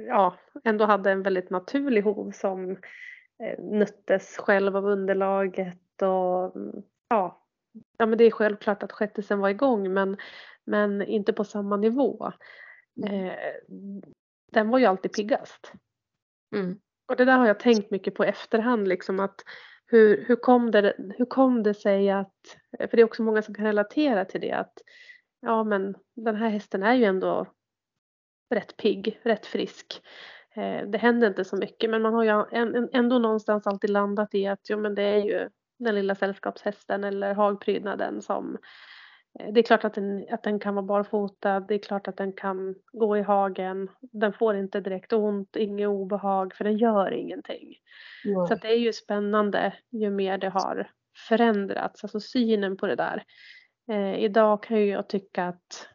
ja, 0.07 0.37
ändå 0.63 0.85
hade 0.85 1.11
en 1.11 1.23
väldigt 1.23 1.49
naturlig 1.49 2.01
hov 2.01 2.31
som 2.31 2.71
eh, 3.43 3.59
nöttes 3.59 4.37
själv 4.37 4.77
av 4.77 4.85
underlaget 4.85 6.01
och 6.01 6.53
ja, 7.09 7.45
ja 7.97 8.05
men 8.05 8.17
det 8.17 8.23
är 8.23 8.31
självklart 8.31 8.83
att 8.83 8.91
shettisen 8.91 9.39
var 9.39 9.49
igång 9.49 9.93
men, 9.93 10.17
men 10.65 11.01
inte 11.01 11.33
på 11.33 11.43
samma 11.43 11.77
nivå. 11.77 12.31
Mm. 13.05 13.25
Eh, 13.25 13.33
den 14.51 14.69
var 14.69 14.79
ju 14.79 14.85
alltid 14.85 15.13
piggast. 15.13 15.73
Mm. 16.55 16.79
Och 17.07 17.15
det 17.15 17.25
där 17.25 17.37
har 17.37 17.47
jag 17.47 17.59
tänkt 17.59 17.91
mycket 17.91 18.15
på 18.15 18.23
efterhand 18.23 18.87
liksom 18.87 19.19
att 19.19 19.35
hur, 19.85 20.25
hur, 20.27 20.35
kom 20.35 20.71
det, 20.71 20.95
hur 21.17 21.25
kom 21.25 21.63
det 21.63 21.73
sig 21.73 22.09
att, 22.09 22.57
för 22.79 22.89
det 22.91 22.99
är 22.99 23.03
också 23.03 23.23
många 23.23 23.41
som 23.41 23.55
kan 23.55 23.65
relatera 23.65 24.25
till 24.25 24.41
det 24.41 24.51
att 24.51 24.73
ja 25.41 25.63
men 25.63 25.95
den 26.15 26.35
här 26.35 26.49
hästen 26.49 26.83
är 26.83 26.93
ju 26.93 27.03
ändå 27.03 27.45
rätt 28.49 28.77
pigg, 28.77 29.19
rätt 29.23 29.45
frisk. 29.45 30.01
Eh, 30.55 30.87
det 30.87 30.97
händer 30.97 31.27
inte 31.27 31.45
så 31.45 31.55
mycket 31.55 31.89
men 31.89 32.01
man 32.01 32.13
har 32.13 32.23
ju 32.23 32.45
ändå 32.93 33.19
någonstans 33.19 33.67
alltid 33.67 33.89
landat 33.89 34.35
i 34.35 34.47
att 34.47 34.69
jo 34.69 34.79
men 34.79 34.95
det 34.95 35.03
är 35.03 35.23
ju 35.23 35.49
den 35.79 35.95
lilla 35.95 36.15
sällskapshästen 36.15 37.03
eller 37.03 37.33
hagprydnaden 37.33 38.21
som 38.21 38.57
eh, 39.39 39.53
det 39.53 39.59
är 39.59 39.63
klart 39.63 39.83
att 39.83 39.93
den, 39.93 40.25
att 40.31 40.43
den 40.43 40.59
kan 40.59 40.75
vara 40.75 40.85
barfota, 40.85 41.59
det 41.59 41.73
är 41.73 41.79
klart 41.79 42.07
att 42.07 42.17
den 42.17 42.33
kan 42.33 42.75
gå 42.91 43.17
i 43.17 43.21
hagen. 43.21 43.89
Den 44.01 44.33
får 44.33 44.55
inte 44.55 44.79
direkt 44.79 45.13
ont, 45.13 45.55
inget 45.55 45.87
obehag 45.87 46.53
för 46.55 46.63
den 46.63 46.77
gör 46.77 47.11
ingenting. 47.11 47.75
Mm. 48.25 48.47
Så 48.47 48.55
det 48.55 48.67
är 48.67 48.77
ju 48.77 48.93
spännande 48.93 49.73
ju 49.89 50.09
mer 50.09 50.37
det 50.37 50.49
har 50.49 50.91
förändrats, 51.27 52.03
alltså 52.03 52.19
synen 52.19 52.77
på 52.77 52.87
det 52.87 52.95
där. 52.95 53.23
Eh, 53.87 54.23
idag 54.23 54.63
kan 54.63 54.77
ju 54.79 54.85
jag 54.85 55.09
tycka 55.09 55.45
att 55.45 55.87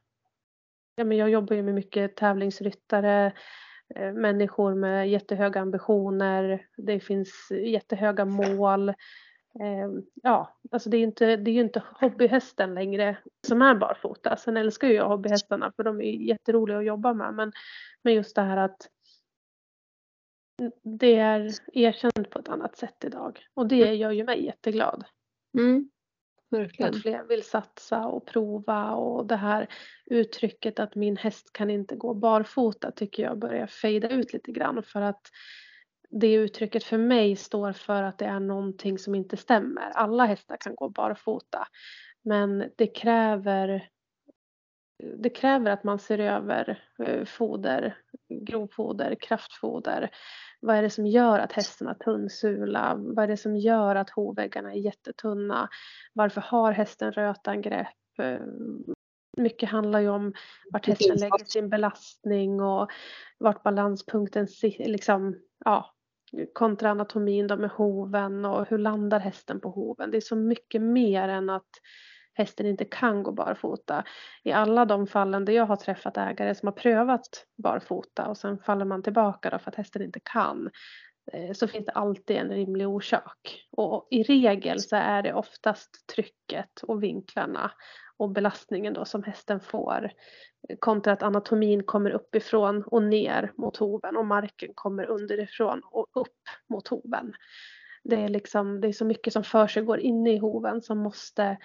ja, 0.97 1.05
men 1.05 1.17
jag 1.17 1.31
jobbar 1.31 1.57
ju 1.57 1.63
med 1.63 1.75
mycket 1.75 2.17
tävlingsryttare, 2.17 3.33
eh, 3.95 4.13
människor 4.13 4.75
med 4.75 5.11
jättehöga 5.11 5.61
ambitioner, 5.61 6.67
det 6.77 7.01
finns 7.01 7.49
jättehöga 7.51 8.25
mål. 8.25 8.89
Eh, 8.89 9.89
ja, 10.23 10.59
alltså 10.71 10.91
det 10.91 10.97
är 10.97 10.99
ju 10.99 11.05
inte, 11.05 11.37
det 11.37 11.51
är 11.51 11.61
inte 11.61 11.83
hobbyhästen 12.01 12.75
längre 12.75 13.19
som 13.47 13.63
är 13.63 13.75
barfota. 13.75 14.37
Sen 14.37 14.57
älskar 14.57 14.89
ju 14.89 14.95
jag 14.95 15.09
hobbyhästarna 15.09 15.73
för 15.77 15.83
de 15.83 16.01
är 16.01 16.13
jätteroliga 16.13 16.79
att 16.79 16.85
jobba 16.85 17.15
med. 17.15 17.35
Men, 17.35 17.53
men 18.03 18.15
just 18.15 18.37
det 18.37 18.43
här 18.43 18.57
att 18.57 18.89
det 20.83 21.17
är 21.17 21.53
erkänt 21.73 22.31
på 22.31 22.39
ett 22.39 22.49
annat 22.49 22.77
sätt 22.77 23.05
idag. 23.05 23.47
Och 23.55 23.67
det 23.67 23.95
gör 23.95 24.11
ju 24.11 24.25
mig 24.25 24.45
jätteglad. 24.45 25.05
Mm. 25.59 25.91
Verkligen. 26.51 26.95
Att 26.95 27.03
fler 27.03 27.23
vill 27.23 27.43
satsa 27.43 28.07
och 28.07 28.27
prova 28.27 28.91
och 28.93 29.27
det 29.27 29.37
här 29.37 29.67
uttrycket 30.07 30.79
att 30.79 30.95
min 30.95 31.17
häst 31.17 31.53
kan 31.53 31.71
inte 31.71 31.97
gå 31.97 32.15
barfota 32.15 32.91
tycker 32.91 33.23
jag 33.23 33.39
börjar 33.39 33.67
fejda 33.67 34.09
ut 34.09 34.33
lite 34.33 34.53
grann 34.53 34.83
för 34.83 35.01
att 35.01 35.31
det 36.11 36.33
uttrycket 36.33 36.85
för 36.85 36.99
mig 36.99 37.37
står 37.37 37.73
för 37.73 38.03
att 38.03 38.19
det 38.19 38.25
är 38.25 38.41
någonting 38.41 38.99
som 38.99 39.15
inte 39.15 39.37
stämmer. 39.37 39.91
Alla 39.95 40.25
hästar 40.25 40.57
kan 40.61 40.75
gå 40.75 40.89
barfota 40.89 41.69
men 42.23 42.71
det 42.77 42.87
kräver 42.87 43.89
det 44.99 45.31
kräver 45.31 45.71
att 45.71 45.85
man 45.85 45.99
ser 45.99 46.19
över 46.19 46.83
eh, 46.99 47.25
foder, 47.25 47.99
grovfoder, 48.29 49.17
kraftfoder. 49.21 50.11
Vad 50.61 50.77
är 50.77 50.83
det 50.83 50.91
som 50.91 51.07
gör 51.07 51.39
att 51.39 51.53
hästen 51.53 51.87
har 51.87 51.95
tunnsula? 51.95 52.95
Vad 52.97 53.25
är 53.25 53.29
det 53.29 53.37
som 53.37 53.57
gör 53.57 53.97
att 53.97 54.11
hovväggarna 54.11 54.73
är 54.73 54.79
jättetunna? 54.79 55.69
Varför 56.13 56.41
har 56.41 56.73
hästen 56.73 57.13
rötangrepp? 57.13 58.19
Eh, 58.19 58.41
mycket 59.37 59.69
handlar 59.69 60.01
ju 60.01 60.09
om 60.09 60.33
vart 60.73 60.87
hästen 60.87 61.17
lägger 61.17 61.45
sin 61.45 61.69
belastning 61.69 62.61
och 62.63 62.91
vart 63.39 63.63
balanspunkten 63.63 64.47
liksom, 64.79 65.37
ja, 65.65 65.95
kontra 66.53 66.91
anatomin 66.91 67.47
då 67.47 67.57
med 67.57 67.71
hoven 67.71 68.45
och 68.45 68.69
hur 68.69 68.79
landar 68.79 69.19
hästen 69.19 69.61
på 69.61 69.71
hoven. 69.71 70.11
Det 70.11 70.17
är 70.17 70.21
så 70.21 70.37
mycket 70.37 70.83
mer 70.83 71.29
än 71.29 71.51
att 71.51 71.71
hästen 72.37 72.67
inte 72.67 72.85
kan 72.85 73.23
gå 73.23 73.33
barfota. 73.33 74.05
I 74.43 74.53
alla 74.53 74.85
de 74.85 75.07
fallen 75.07 75.45
där 75.45 75.53
jag 75.53 75.67
har 75.67 75.77
träffat 75.77 76.17
ägare 76.17 76.55
som 76.55 76.67
har 76.67 76.73
prövat 76.73 77.47
barfota 77.57 78.29
och 78.29 78.37
sen 78.37 78.59
faller 78.59 78.85
man 78.85 79.03
tillbaka 79.03 79.51
då 79.51 79.59
för 79.59 79.71
att 79.71 79.77
hästen 79.77 80.03
inte 80.03 80.21
kan 80.21 80.71
eh, 81.33 81.53
så 81.53 81.69
finns 81.69 81.87
det 81.87 81.93
alltid 81.93 82.37
en 82.37 82.49
rimlig 82.49 82.89
orsak. 82.89 83.67
Och 83.71 84.09
i 84.11 84.23
regel 84.23 84.81
så 84.81 84.97
är 84.97 85.23
det 85.23 85.35
oftast 85.35 86.07
trycket 86.15 86.83
och 86.83 87.03
vinklarna 87.03 87.71
och 88.17 88.31
belastningen 88.31 88.95
då 88.95 89.05
som 89.05 89.23
hästen 89.23 89.61
får 89.61 90.13
eh, 90.69 90.77
kontra 90.79 91.13
att 91.13 91.23
anatomin 91.23 91.83
kommer 91.83 92.11
uppifrån 92.11 92.83
och 92.83 93.03
ner 93.03 93.53
mot 93.57 93.77
hoven 93.77 94.17
och 94.17 94.27
marken 94.27 94.71
kommer 94.75 95.07
underifrån 95.07 95.81
och 95.85 96.07
upp 96.15 96.43
mot 96.69 96.89
hoven. 96.89 97.35
Det 98.05 98.17
är, 98.17 98.29
liksom, 98.29 98.81
det 98.81 98.89
är 98.89 98.93
så 98.93 99.05
mycket 99.05 99.33
som 99.33 99.45
försiggår 99.45 99.99
inne 99.99 100.33
i 100.33 100.39
hoven 100.39 100.83
som 100.83 100.99
måste 100.99 101.57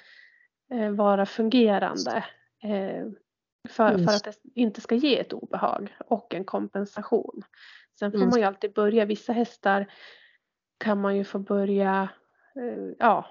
vara 0.91 1.25
fungerande. 1.25 2.25
Eh, 2.63 3.07
för, 3.69 3.97
för 3.97 4.13
att 4.13 4.23
det 4.23 4.35
inte 4.55 4.81
ska 4.81 4.95
ge 4.95 5.19
ett 5.19 5.33
obehag 5.33 5.95
och 6.07 6.33
en 6.33 6.45
kompensation. 6.45 7.43
Sen 7.99 8.11
får 8.11 8.19
man 8.19 8.39
ju 8.39 8.43
alltid 8.43 8.73
börja, 8.73 9.05
vissa 9.05 9.33
hästar 9.33 9.91
kan 10.77 11.01
man 11.01 11.17
ju 11.17 11.23
få 11.23 11.39
börja 11.39 12.09
eh, 12.55 12.93
ja, 12.99 13.25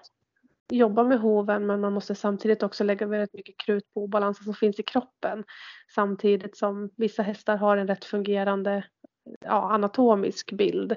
jobba 0.70 1.04
med 1.04 1.20
hoven 1.20 1.66
men 1.66 1.80
man 1.80 1.92
måste 1.92 2.14
samtidigt 2.14 2.62
också 2.62 2.84
lägga 2.84 3.06
väldigt 3.06 3.34
mycket 3.34 3.58
krut 3.58 3.94
på 3.94 4.04
obalansen 4.04 4.44
som 4.44 4.54
finns 4.54 4.80
i 4.80 4.82
kroppen. 4.82 5.44
Samtidigt 5.94 6.56
som 6.56 6.90
vissa 6.96 7.22
hästar 7.22 7.56
har 7.56 7.76
en 7.76 7.86
rätt 7.86 8.04
fungerande 8.04 8.84
ja, 9.40 9.72
anatomisk 9.72 10.52
bild. 10.52 10.96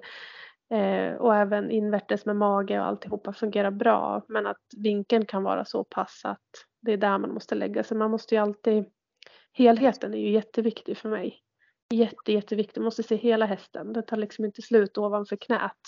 Eh, 0.70 1.15
och 1.15 1.36
även 1.36 1.72
invärtes 1.72 2.25
med 2.25 2.36
mage 2.36 2.79
och 2.79 2.86
alltihopa 2.86 3.34
fungerar 3.34 3.72
bra. 3.72 4.25
Men 4.27 4.48
att 4.48 4.62
vinkeln 4.77 5.25
kan 5.25 5.43
vara 5.43 5.65
så 5.65 5.84
pass 5.84 6.22
att 6.24 6.39
det 6.82 6.93
är 6.93 6.98
där 6.98 7.17
man 7.17 7.34
måste 7.34 7.55
lägga 7.55 7.84
sig. 7.84 7.98
Man 7.98 8.12
måste 8.12 8.36
ju 8.36 8.41
alltid, 8.41 8.86
helheten 9.53 10.13
är 10.13 10.17
ju 10.17 10.32
jätteviktig 10.32 10.98
för 10.98 11.10
mig. 11.10 11.39
Jätte, 11.93 12.34
jätteviktig, 12.34 12.82
man 12.82 12.86
måste 12.86 13.03
se 13.03 13.15
hela 13.15 13.46
hästen. 13.46 13.93
Det 13.93 14.01
tar 14.01 14.17
liksom 14.17 14.46
inte 14.46 14.62
slut 14.62 14.98
ovanför 14.98 15.36
knät. 15.36 15.82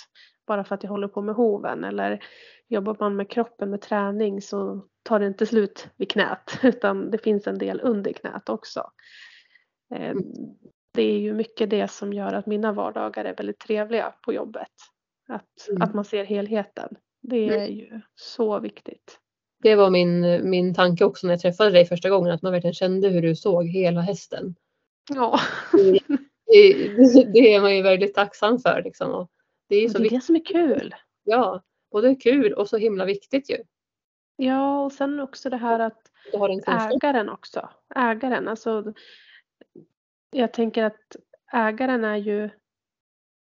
Bara 0.48 0.64
för 0.64 0.76
att 0.76 0.84
jag 0.84 0.90
håller 0.90 1.08
på 1.08 1.22
med 1.22 1.36
hoven. 1.36 1.84
Eller 1.84 2.24
jobbar 2.68 2.98
man 3.00 3.16
med 3.16 3.30
kroppen 3.30 3.70
med 3.70 3.82
träning 3.82 4.42
så 4.42 4.88
tar 5.04 5.20
det 5.20 5.28
inte 5.28 5.46
slut 5.46 5.90
vid 5.98 6.12
knät. 6.12 6.60
Utan 6.64 7.12
det 7.12 7.18
finns 7.18 7.48
en 7.48 7.58
del 7.58 7.82
under 7.84 8.14
knät 8.14 8.50
också. 8.50 8.92
Eh, 9.96 10.10
mm 10.10 10.24
det 10.96 11.02
är 11.02 11.20
ju 11.20 11.34
mycket 11.34 11.70
det 11.70 11.88
som 11.92 12.14
gör 12.14 12.34
att 12.34 12.46
mina 12.46 12.72
vardagar 12.72 13.26
är 13.26 13.36
väldigt 13.36 13.60
trevliga 13.60 14.14
på 14.26 14.34
jobbet. 14.34 14.68
Att, 15.28 15.70
Mm. 15.70 15.82
att 15.82 15.94
man 15.94 16.06
ser 16.06 16.24
helheten. 16.24 16.96
Det 17.22 17.48
är 17.60 17.68
ju 17.68 18.02
så 18.16 18.60
viktigt. 18.60 19.20
Det 19.64 19.76
var 19.76 19.90
min, 19.90 20.50
min 20.50 20.74
tanke 20.74 21.06
också 21.06 21.28
när 21.28 21.34
jag 21.34 21.42
träffade 21.42 21.72
dig 21.72 21.86
första 21.86 22.10
gången, 22.10 22.32
att 22.32 22.42
man 22.42 22.52
verkligen 22.52 22.74
kände 22.74 23.10
hur 23.10 23.22
du 23.22 23.36
såg 23.36 23.68
hela 23.68 24.02
hästen. 24.02 24.56
Ja, 25.14 25.40
Det, 25.72 26.00
det, 27.14 27.24
det 27.34 27.54
är 27.54 27.62
man 27.62 27.76
ju 27.76 27.82
väldigt 27.82 28.16
tacksam 28.16 28.60
för. 28.60 28.82
Liksom. 28.84 29.12
Och 29.12 29.30
det 29.70 29.76
är 29.76 29.82
ju 29.82 29.88
det 29.88 29.94
så 29.94 30.04
är 30.04 30.10
det 30.10 30.22
som 30.22 30.36
är 30.36 30.46
kul. 30.46 30.96
Ja, 31.24 31.62
både 31.92 32.16
kul 32.16 32.54
och 32.54 32.70
så 32.70 32.78
himla 32.78 33.06
viktigt 33.06 33.50
ju. 33.50 33.58
Ja, 34.36 34.86
och 34.86 34.92
sen 34.92 35.20
också 35.20 35.50
det 35.50 35.58
här 35.58 35.80
att 35.80 36.02
ägaren 36.68 37.30
också. 37.30 37.70
Ägaren, 37.96 38.48
alltså. 38.48 38.94
Jag 40.38 40.54
tänker 40.54 40.84
att 40.84 41.16
ägaren 41.54 42.06
är 42.06 42.16
ju 42.16 42.50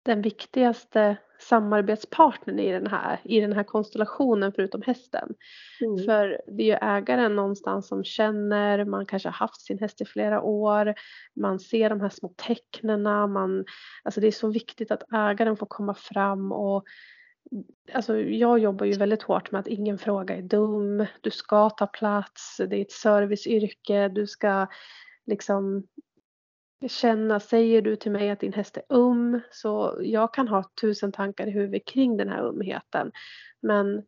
den 0.05 0.23
viktigaste 0.23 1.17
samarbetspartnern 1.41 2.59
i 2.59 2.73
den 2.73 2.87
här, 2.87 3.21
i 3.25 3.41
den 3.41 3.53
här 3.53 3.65
konstellationen 3.65 4.53
förutom 4.53 4.83
hästen. 4.83 5.35
Mm. 5.81 6.05
För 6.05 6.41
det 6.47 6.63
är 6.63 6.67
ju 6.67 6.79
ägaren 6.97 7.37
någonstans 7.37 7.89
som 7.89 8.05
känner, 8.05 8.85
man 8.85 9.07
kanske 9.07 9.29
har 9.29 9.35
haft 9.35 9.61
sin 9.61 9.79
häst 9.79 10.01
i 10.01 10.05
flera 10.05 10.43
år, 10.43 10.95
man 11.41 11.61
ser 11.61 11.91
de 11.91 12.01
här 12.01 12.09
små 12.09 12.35
tecknena, 12.37 13.27
man, 13.27 13.65
alltså 14.05 14.21
det 14.21 14.27
är 14.27 14.33
så 14.33 14.49
viktigt 14.49 14.91
att 14.91 15.13
ägaren 15.13 15.57
får 15.57 15.67
komma 15.67 15.95
fram 15.95 16.53
och 16.53 16.85
Alltså 17.93 18.21
jag 18.21 18.59
jobbar 18.59 18.87
ju 18.87 18.93
väldigt 18.93 19.23
hårt 19.23 19.51
med 19.51 19.59
att 19.59 19.67
ingen 19.67 19.99
fråga 19.99 20.37
är 20.37 20.43
dum, 20.43 21.07
du 21.21 21.31
ska 21.31 21.71
ta 21.71 21.87
plats, 21.87 22.57
det 22.57 22.77
är 22.77 22.83
ett 22.83 22.93
serviceyrke, 22.93 24.09
du 24.09 24.27
ska 24.27 24.67
liksom 25.27 25.87
känna, 26.89 27.41
säger 27.41 27.83
du 27.83 27.97
till 27.97 28.13
mig 28.13 28.31
att 28.31 28.41
din 28.41 28.53
häst 28.53 28.77
är 28.77 28.85
um, 28.89 29.41
så 29.51 29.99
jag 30.03 30.35
kan 30.35 30.49
ha 30.49 30.65
tusen 30.81 31.13
tankar 31.13 31.47
i 31.47 31.51
huvudet 31.51 31.87
kring 31.87 32.17
den 32.17 32.29
här 32.29 32.49
umheten. 32.49 33.13
Men 33.61 34.03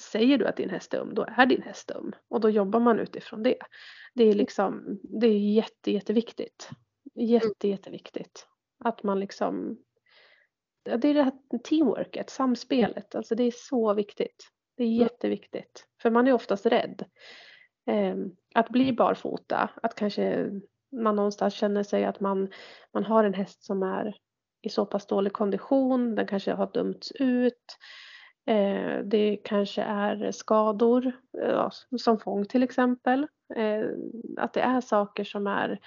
säger 0.00 0.38
du 0.38 0.46
att 0.46 0.56
din 0.56 0.70
häst 0.70 0.94
är 0.94 1.00
um, 1.00 1.14
då 1.14 1.26
är 1.36 1.46
din 1.46 1.62
häst 1.62 1.90
um. 1.94 2.12
Och 2.28 2.40
då 2.40 2.50
jobbar 2.50 2.80
man 2.80 2.98
utifrån 2.98 3.42
det. 3.42 3.58
Det 4.14 4.24
är 4.24 4.34
liksom, 4.34 5.00
det 5.02 5.26
är 5.26 5.54
jätte, 5.54 5.90
jätteviktigt. 5.90 6.70
Jätte, 7.14 7.68
jätteviktigt. 7.68 8.46
Att 8.84 9.02
man 9.02 9.20
liksom, 9.20 9.78
det 10.82 11.08
är 11.08 11.14
det 11.14 11.22
här 11.22 11.58
teamworket, 11.64 12.30
samspelet, 12.30 13.14
alltså 13.14 13.34
det 13.34 13.44
är 13.44 13.54
så 13.56 13.94
viktigt. 13.94 14.48
Det 14.76 14.84
är 14.84 14.88
jätteviktigt. 14.88 15.86
För 16.02 16.10
man 16.10 16.28
är 16.28 16.32
oftast 16.32 16.66
rädd. 16.66 17.04
Eh, 17.86 18.16
att 18.54 18.68
bli 18.68 18.92
barfota, 18.92 19.70
att 19.82 19.94
kanske 19.94 20.50
man 20.92 21.16
någonstans 21.16 21.54
känner 21.54 21.82
sig 21.82 22.04
att 22.04 22.20
man, 22.20 22.48
man 22.94 23.04
har 23.04 23.24
en 23.24 23.34
häst 23.34 23.64
som 23.64 23.82
är 23.82 24.14
i 24.62 24.68
så 24.68 24.86
pass 24.86 25.06
dålig 25.06 25.32
kondition, 25.32 26.14
den 26.14 26.26
kanske 26.26 26.52
har 26.52 26.70
dömts 26.72 27.12
ut. 27.12 27.76
Eh, 28.46 28.98
det 29.04 29.36
kanske 29.44 29.82
är 29.82 30.32
skador, 30.32 31.12
ja, 31.32 31.70
som 31.98 32.18
fång 32.18 32.46
till 32.46 32.62
exempel. 32.62 33.26
Eh, 33.56 33.84
att 34.36 34.52
det 34.52 34.60
är 34.60 34.80
saker 34.80 35.24
som 35.24 35.46
är, 35.46 35.78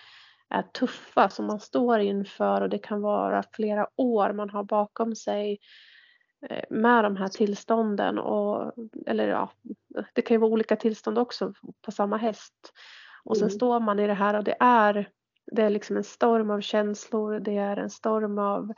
är 0.50 0.62
tuffa 0.62 1.30
som 1.30 1.46
man 1.46 1.60
står 1.60 2.00
inför 2.00 2.62
och 2.62 2.70
det 2.70 2.78
kan 2.78 3.02
vara 3.02 3.44
flera 3.54 3.88
år 3.96 4.34
man 4.34 4.50
har 4.50 4.64
bakom 4.64 5.16
sig 5.16 5.60
eh, 6.50 6.64
med 6.70 7.04
de 7.04 7.16
här 7.16 7.28
tillstånden. 7.28 8.20
Och, 8.20 8.72
eller 9.08 9.28
ja, 9.28 9.52
det 10.14 10.22
kan 10.22 10.36
ju 10.36 10.40
vara 10.40 10.52
olika 10.52 10.76
tillstånd 10.76 11.18
också 11.18 11.54
på 11.82 11.92
samma 11.92 12.18
häst. 12.18 12.74
Och 13.26 13.38
sen 13.38 13.48
Mm. 13.48 13.56
står 13.56 13.80
man 13.80 14.00
i 14.00 14.08
det 14.08 14.14
här 14.14 14.38
och 14.38 14.44
det 14.44 14.56
är, 14.60 15.10
det 15.52 15.62
är 15.62 15.70
liksom 15.70 15.98
en 15.98 16.04
storm 16.04 16.52
av 16.52 16.62
känslor, 16.62 17.40
det 17.40 17.58
är 17.58 17.78
en 17.78 17.90
storm 17.90 18.38
av 18.38 18.72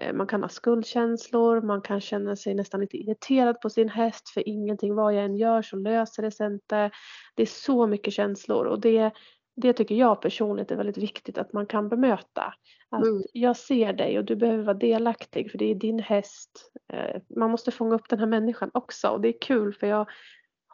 eh, 0.00 0.12
man 0.14 0.26
kan 0.26 0.42
ha 0.42 0.48
skuldkänslor, 0.48 1.60
man 1.60 1.82
kan 1.82 2.00
känna 2.00 2.36
sig 2.36 2.54
nästan 2.54 2.80
lite 2.80 2.96
irriterad 2.96 3.60
på 3.60 3.70
sin 3.70 3.88
häst 3.88 4.28
för 4.28 4.48
ingenting, 4.48 4.94
vad 4.94 5.14
jag 5.14 5.24
än 5.24 5.36
gör 5.36 5.62
så 5.62 5.76
löser 5.76 6.22
det 6.22 6.30
sig 6.30 6.46
inte. 6.46 6.90
Det 7.34 7.42
är 7.42 7.46
så 7.46 7.86
mycket 7.86 8.14
känslor 8.14 8.66
och 8.66 8.80
det, 8.80 9.10
det 9.56 9.72
tycker 9.72 9.94
jag 9.94 10.22
personligt 10.22 10.70
är 10.70 10.76
väldigt 10.76 10.98
viktigt 10.98 11.38
att 11.38 11.52
man 11.52 11.66
kan 11.66 11.88
bemöta. 11.88 12.54
Att 12.90 13.04
Mm. 13.04 13.22
jag 13.32 13.56
ser 13.56 13.92
dig 13.92 14.18
och 14.18 14.24
du 14.24 14.36
behöver 14.36 14.64
vara 14.64 14.76
delaktig 14.78 15.50
för 15.50 15.58
det 15.58 15.70
är 15.70 15.74
din 15.74 15.98
häst. 15.98 16.70
Eh, 16.92 17.20
Man 17.36 17.50
måste 17.50 17.70
fånga 17.70 17.94
upp 17.94 18.08
den 18.08 18.18
här 18.18 18.26
människan 18.26 18.70
också 18.74 19.08
och 19.08 19.20
det 19.20 19.28
är 19.28 19.40
kul 19.40 19.74
för 19.74 19.86
jag 19.86 20.06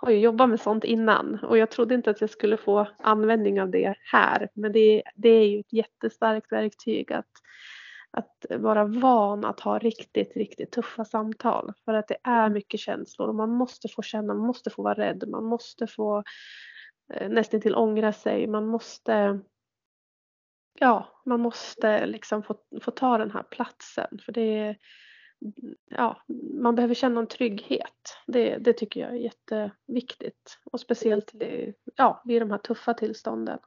har 0.00 0.10
ju 0.10 0.18
jobbat 0.18 0.48
med 0.48 0.60
sånt 0.60 0.84
innan. 0.84 1.38
Och 1.42 1.58
jag 1.58 1.70
trodde 1.70 1.94
inte 1.94 2.10
att 2.10 2.20
jag 2.20 2.30
skulle 2.30 2.56
få 2.56 2.88
användning 2.98 3.60
av 3.60 3.70
det 3.70 3.94
här. 4.12 4.48
Men 4.54 4.72
det, 4.72 5.02
det 5.16 5.28
är 5.28 5.48
ju 5.48 5.60
ett 5.60 5.72
jättestarkt 5.72 6.52
verktyg 6.52 7.12
att, 7.12 7.30
att 8.10 8.46
vara 8.50 8.84
van 8.84 9.44
att 9.44 9.60
ha 9.60 9.78
riktigt, 9.78 10.36
riktigt 10.36 10.70
tuffa 10.70 11.04
samtal. 11.04 11.72
För 11.84 11.94
att 11.94 12.08
det 12.08 12.16
är 12.24 12.50
mycket 12.50 12.80
känslor. 12.80 13.28
Och 13.28 13.34
man 13.34 13.50
måste 13.50 13.88
få 13.88 14.02
känna, 14.02 14.34
man 14.34 14.46
måste 14.46 14.70
få 14.70 14.82
vara 14.82 14.94
rädd, 14.94 15.24
man 15.28 15.44
måste 15.44 15.86
få 15.86 16.22
eh, 17.14 17.28
nästan 17.28 17.60
till 17.60 17.74
ångra 17.74 18.12
sig, 18.12 18.46
man 18.46 18.66
måste 18.66 19.40
Ja, 20.80 21.22
man 21.24 21.40
måste 21.40 22.06
liksom 22.06 22.42
få, 22.42 22.56
få 22.82 22.90
ta 22.90 23.18
den 23.18 23.30
här 23.30 23.42
platsen. 23.42 24.18
För 24.24 24.32
det 24.32 24.58
är 24.58 24.76
ja, 25.90 26.22
man 26.62 26.74
behöver 26.74 26.94
känna 26.94 27.20
en 27.20 27.26
trygghet. 27.26 28.16
Det, 28.26 28.58
det 28.58 28.72
tycker 28.72 29.00
jag 29.00 29.10
är 29.10 29.14
jätteviktigt. 29.14 30.58
Och 30.72 30.80
speciellt 30.80 31.34
i, 31.34 31.74
ja, 31.96 32.22
vid 32.24 32.42
de 32.42 32.50
här 32.50 32.58
tuffa 32.58 32.94
tillstånden. 32.94 33.58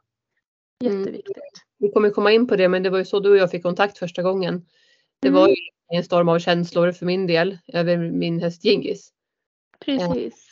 Mm. 0.83 0.99
Jätteviktigt. 0.99 1.37
Vi 1.77 1.91
kommer 1.91 2.09
komma 2.09 2.31
in 2.31 2.47
på 2.47 2.55
det, 2.55 2.69
men 2.69 2.83
det 2.83 2.89
var 2.89 2.97
ju 2.97 3.05
så 3.05 3.19
du 3.19 3.29
och 3.31 3.37
jag 3.37 3.51
fick 3.51 3.63
kontakt 3.63 3.97
första 3.97 4.21
gången. 4.21 4.65
Det 5.19 5.29
var 5.29 5.41
Mm. 5.47 5.49
ju 5.89 5.97
en 5.97 6.03
storm 6.03 6.29
av 6.29 6.39
känslor 6.39 6.91
för 6.91 7.05
min 7.05 7.27
del 7.27 7.57
över 7.73 7.97
min 7.97 8.39
häst 8.39 8.63
Gingis. 8.65 9.13
Precis. 9.79 10.50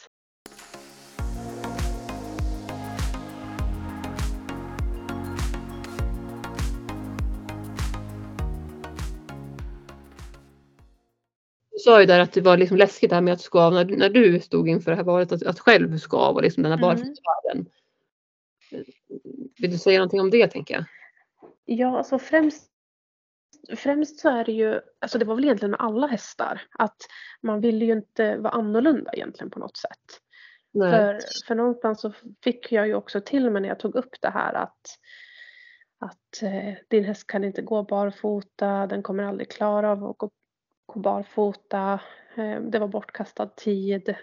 Du 11.79 11.83
sa 11.83 11.99
ju 11.99 12.05
där 12.05 12.19
att 12.19 12.33
det 12.33 12.41
var 12.41 12.57
liksom 12.57 12.77
läskigt 12.77 13.09
det 13.09 13.15
här 13.15 13.21
med 13.21 13.33
att 13.33 13.41
skav 13.41 13.73
när, 13.73 13.85
när 13.85 14.09
du 14.09 14.39
stod 14.39 14.69
inför 14.69 14.91
det 14.91 14.97
här 14.97 15.03
valet, 15.03 15.31
att, 15.31 15.43
att 15.43 15.59
själv 15.59 15.97
skav 15.97 16.35
och 16.35 16.41
liksom 16.41 16.63
den 16.63 16.71
här 16.71 16.79
Mm. 16.79 16.89
barfotsvärlden. 16.89 17.65
Vill 19.61 19.71
du 19.71 19.77
säga 19.77 19.99
någonting 19.99 20.21
om 20.21 20.29
det 20.29 20.47
tänker 20.47 20.73
jag? 20.73 20.83
Ja, 21.65 21.97
alltså 21.97 22.19
främst, 22.19 22.71
främst 23.77 24.19
så 24.19 24.29
är 24.29 24.45
det 24.45 24.51
ju, 24.51 24.81
alltså 24.99 25.17
det 25.17 25.25
var 25.25 25.35
väl 25.35 25.43
egentligen 25.43 25.71
med 25.71 25.79
alla 25.79 26.07
hästar, 26.07 26.61
att 26.71 26.97
man 27.41 27.61
ville 27.61 27.85
ju 27.85 27.93
inte 27.93 28.37
vara 28.37 28.53
annorlunda 28.53 29.13
egentligen 29.13 29.51
på 29.51 29.59
något 29.59 29.77
sätt. 29.77 30.21
Nej. 30.71 30.91
För, 30.91 31.19
för 31.47 31.55
någonstans 31.55 32.01
så 32.01 32.13
fick 32.43 32.71
jag 32.71 32.87
ju 32.87 32.95
också 32.95 33.21
till 33.21 33.49
mig 33.49 33.61
när 33.61 33.69
jag 33.69 33.79
tog 33.79 33.95
upp 33.95 34.15
det 34.21 34.29
här 34.29 34.53
att, 34.53 34.81
att 35.99 36.43
eh, 36.43 36.73
din 36.87 37.03
häst 37.03 37.27
kan 37.27 37.43
inte 37.43 37.61
gå 37.61 37.83
barfota, 37.83 38.87
den 38.87 39.03
kommer 39.03 39.23
aldrig 39.23 39.51
klara 39.51 39.91
av 39.91 40.03
att 40.03 40.17
gå, 40.17 40.29
gå 40.93 40.99
barfota, 40.99 41.99
eh, 42.35 42.61
det 42.61 42.79
var 42.79 42.87
bortkastad 42.87 43.47
tid. 43.47 44.15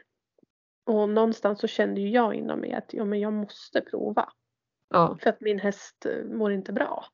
Och 0.86 1.08
någonstans 1.08 1.60
så 1.60 1.66
kände 1.66 2.00
ju 2.00 2.10
jag 2.10 2.34
inom 2.34 2.60
mig 2.60 2.72
att 2.72 2.94
ja, 2.94 3.04
men 3.04 3.20
jag 3.20 3.32
måste 3.32 3.80
prova. 3.80 4.32
Ja, 4.90 5.18
För 5.22 5.30
att 5.30 5.40
min 5.40 5.58
häst 5.58 6.06
eh, 6.06 6.24
mår 6.24 6.52
inte 6.52 6.72
bra. 6.72 7.04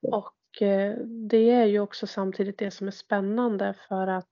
det. 0.00 0.08
Och 0.08 0.62
eh, 0.62 0.96
det 1.30 1.50
är 1.50 1.64
ju 1.64 1.80
också 1.80 2.06
samtidigt 2.06 2.58
det 2.58 2.70
som 2.70 2.86
är 2.86 2.90
spännande 2.90 3.74
för 3.88 4.06
att 4.06 4.28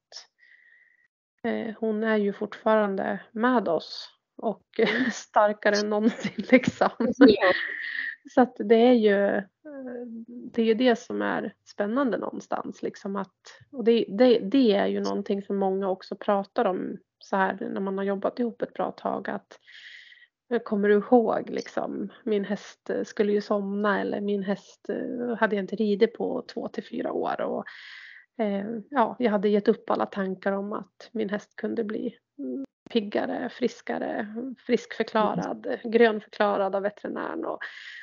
hon 1.78 2.04
är 2.04 2.16
ju 2.16 2.32
fortfarande 2.32 3.20
med 3.32 3.68
oss 3.68 4.08
och 4.36 4.80
starkare 5.12 5.76
än 5.76 5.90
någonsin 5.90 6.44
liksom. 6.50 6.88
Ja. 7.16 7.52
Så 8.34 8.40
att 8.40 8.56
det 8.58 8.74
är 8.74 8.92
ju 8.92 9.36
eh, 9.36 9.42
det, 10.26 10.62
är 10.62 10.66
ju 10.66 10.74
det 10.74 10.98
som 10.98 11.22
är 11.22 11.54
spännande 11.64 12.18
någonstans. 12.18 12.82
Liksom 12.82 13.16
att, 13.16 13.36
och 13.72 13.84
det, 13.84 14.04
det, 14.08 14.38
det 14.38 14.72
är 14.72 14.86
ju 14.86 15.00
någonting 15.00 15.42
som 15.42 15.56
många 15.56 15.90
också 15.90 16.16
pratar 16.16 16.64
om 16.64 16.96
så 17.18 17.36
här 17.36 17.68
när 17.72 17.80
man 17.80 17.98
har 17.98 18.04
jobbat 18.04 18.38
ihop 18.38 18.62
ett 18.62 18.74
bra 18.74 18.90
tag. 18.90 19.28
Att, 19.30 19.58
eh, 20.52 20.62
kommer 20.62 20.88
du 20.88 20.94
ihåg 20.94 21.50
liksom, 21.50 22.12
min 22.24 22.44
häst 22.44 22.90
eh, 22.90 23.04
skulle 23.04 23.32
ju 23.32 23.40
somna 23.40 24.00
eller 24.00 24.20
min 24.20 24.42
häst 24.42 24.90
hade 25.38 25.56
jag 25.56 25.62
inte 25.62 25.76
ridit 25.76 26.14
på 26.14 26.44
två 26.54 26.68
till 26.68 26.84
fyra 26.84 27.12
år. 27.12 27.40
Och, 27.40 27.64
eh, 28.44 28.66
ja, 28.90 29.16
jag 29.18 29.30
hade 29.30 29.48
gett 29.48 29.68
upp 29.68 29.90
alla 29.90 30.06
tankar 30.06 30.52
om 30.52 30.72
att 30.72 31.10
min 31.12 31.30
häst 31.30 31.56
kunde 31.56 31.84
bli 31.84 32.16
mm, 32.38 32.64
piggare, 32.90 33.48
friskare, 33.48 34.34
friskförklarad, 34.66 35.66
mm. 35.66 35.78
grönförklarad 35.84 36.74
av 36.74 36.82
veterinären 36.82 37.44
och, 37.44 37.58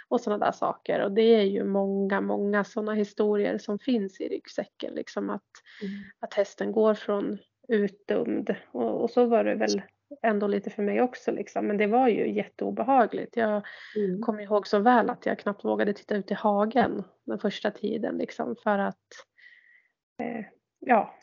och 0.08 0.22
sådana 0.22 0.46
där 0.46 0.52
saker. 0.52 1.04
Och 1.04 1.12
det 1.12 1.22
är 1.22 1.44
ju 1.44 1.64
många, 1.64 2.22
många 2.22 2.64
sådana 2.64 2.94
historier 2.94 3.58
som 3.58 3.80
finns 3.80 4.22
i 4.22 4.28
ryggsäcken. 4.28 4.94
Liksom 4.94 5.30
att, 5.30 5.52
mm. 5.82 5.94
att 6.20 6.34
hästen 6.34 6.72
går 6.72 6.94
från 6.94 7.38
utdömd 7.68 8.56
och, 8.72 9.02
och, 9.02 9.10
så 9.10 9.26
var 9.26 9.44
det 9.44 9.56
väl 9.56 9.82
ändå 10.22 10.48
lite 10.48 10.70
för 10.70 10.84
mig 10.84 11.02
också 11.02 11.32
liksom. 11.32 11.68
Men 11.68 11.78
det 11.78 11.88
var 11.88 12.08
ju 12.08 12.34
jätteobehagligt. 12.34 13.38
Jag 13.38 13.64
mm. 13.96 14.22
kommer 14.22 14.44
ihåg 14.44 14.68
så 14.68 14.80
väl 14.80 15.10
att 15.10 15.26
jag 15.26 15.40
knappt 15.40 15.66
vågade 15.66 15.94
titta 15.94 16.16
ut 16.16 16.32
i 16.32 16.34
hagen 16.34 17.04
den 17.26 17.40
första 17.40 17.72
tiden 17.72 18.18
liksom 18.18 18.56
för 18.64 18.80
att 18.80 19.06
eh, 20.22 20.46
ja, 20.80 21.16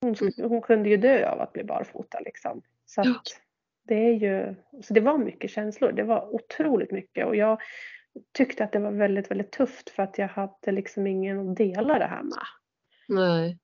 hon, 0.00 0.14
mm. 0.14 0.50
hon 0.50 0.62
kunde 0.62 0.88
ju 0.88 0.96
dö 0.96 1.30
av 1.30 1.40
att 1.40 1.52
bli 1.52 1.64
barfota 1.64 2.20
liksom. 2.20 2.62
Så 2.86 3.00
att 3.00 3.40
det 3.84 3.94
är 3.94 4.12
ju, 4.12 4.54
så 4.82 4.94
det 4.94 5.00
var 5.00 5.18
mycket 5.18 5.50
känslor. 5.50 5.92
Det 5.92 6.02
var 6.02 6.34
otroligt 6.34 6.90
mycket 6.90 7.26
och 7.26 7.36
jag 7.36 7.60
tyckte 8.32 8.64
att 8.64 8.72
det 8.72 8.78
var 8.78 8.92
väldigt, 8.92 9.30
väldigt 9.30 9.52
tufft 9.52 9.90
för 9.90 10.02
att 10.02 10.18
jag 10.18 10.28
hade 10.28 10.72
liksom 10.72 11.06
ingen 11.06 11.50
att 11.50 11.56
dela 11.56 11.98
det 11.98 12.06
här 12.06 12.22
med. 12.22 12.42
Nej. 13.08 13.58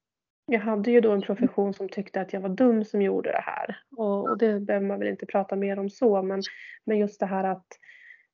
Jag 0.46 0.60
hade 0.60 0.90
ju 0.90 1.00
då 1.00 1.12
en 1.12 1.22
profession 1.22 1.74
som 1.74 1.88
tyckte 1.88 2.20
att 2.20 2.32
jag 2.32 2.40
var 2.40 2.48
dum 2.48 2.84
som 2.84 3.02
gjorde 3.02 3.32
det 3.32 3.42
här 3.42 3.78
och, 3.96 4.30
och 4.30 4.38
det 4.38 4.60
behöver 4.60 4.86
man 4.86 4.98
väl 4.98 5.08
inte 5.08 5.26
prata 5.26 5.56
mer 5.56 5.78
om 5.78 5.90
så 5.90 6.22
men, 6.22 6.42
men 6.84 6.98
just 6.98 7.20
det 7.20 7.26
här 7.26 7.44
att, 7.44 7.66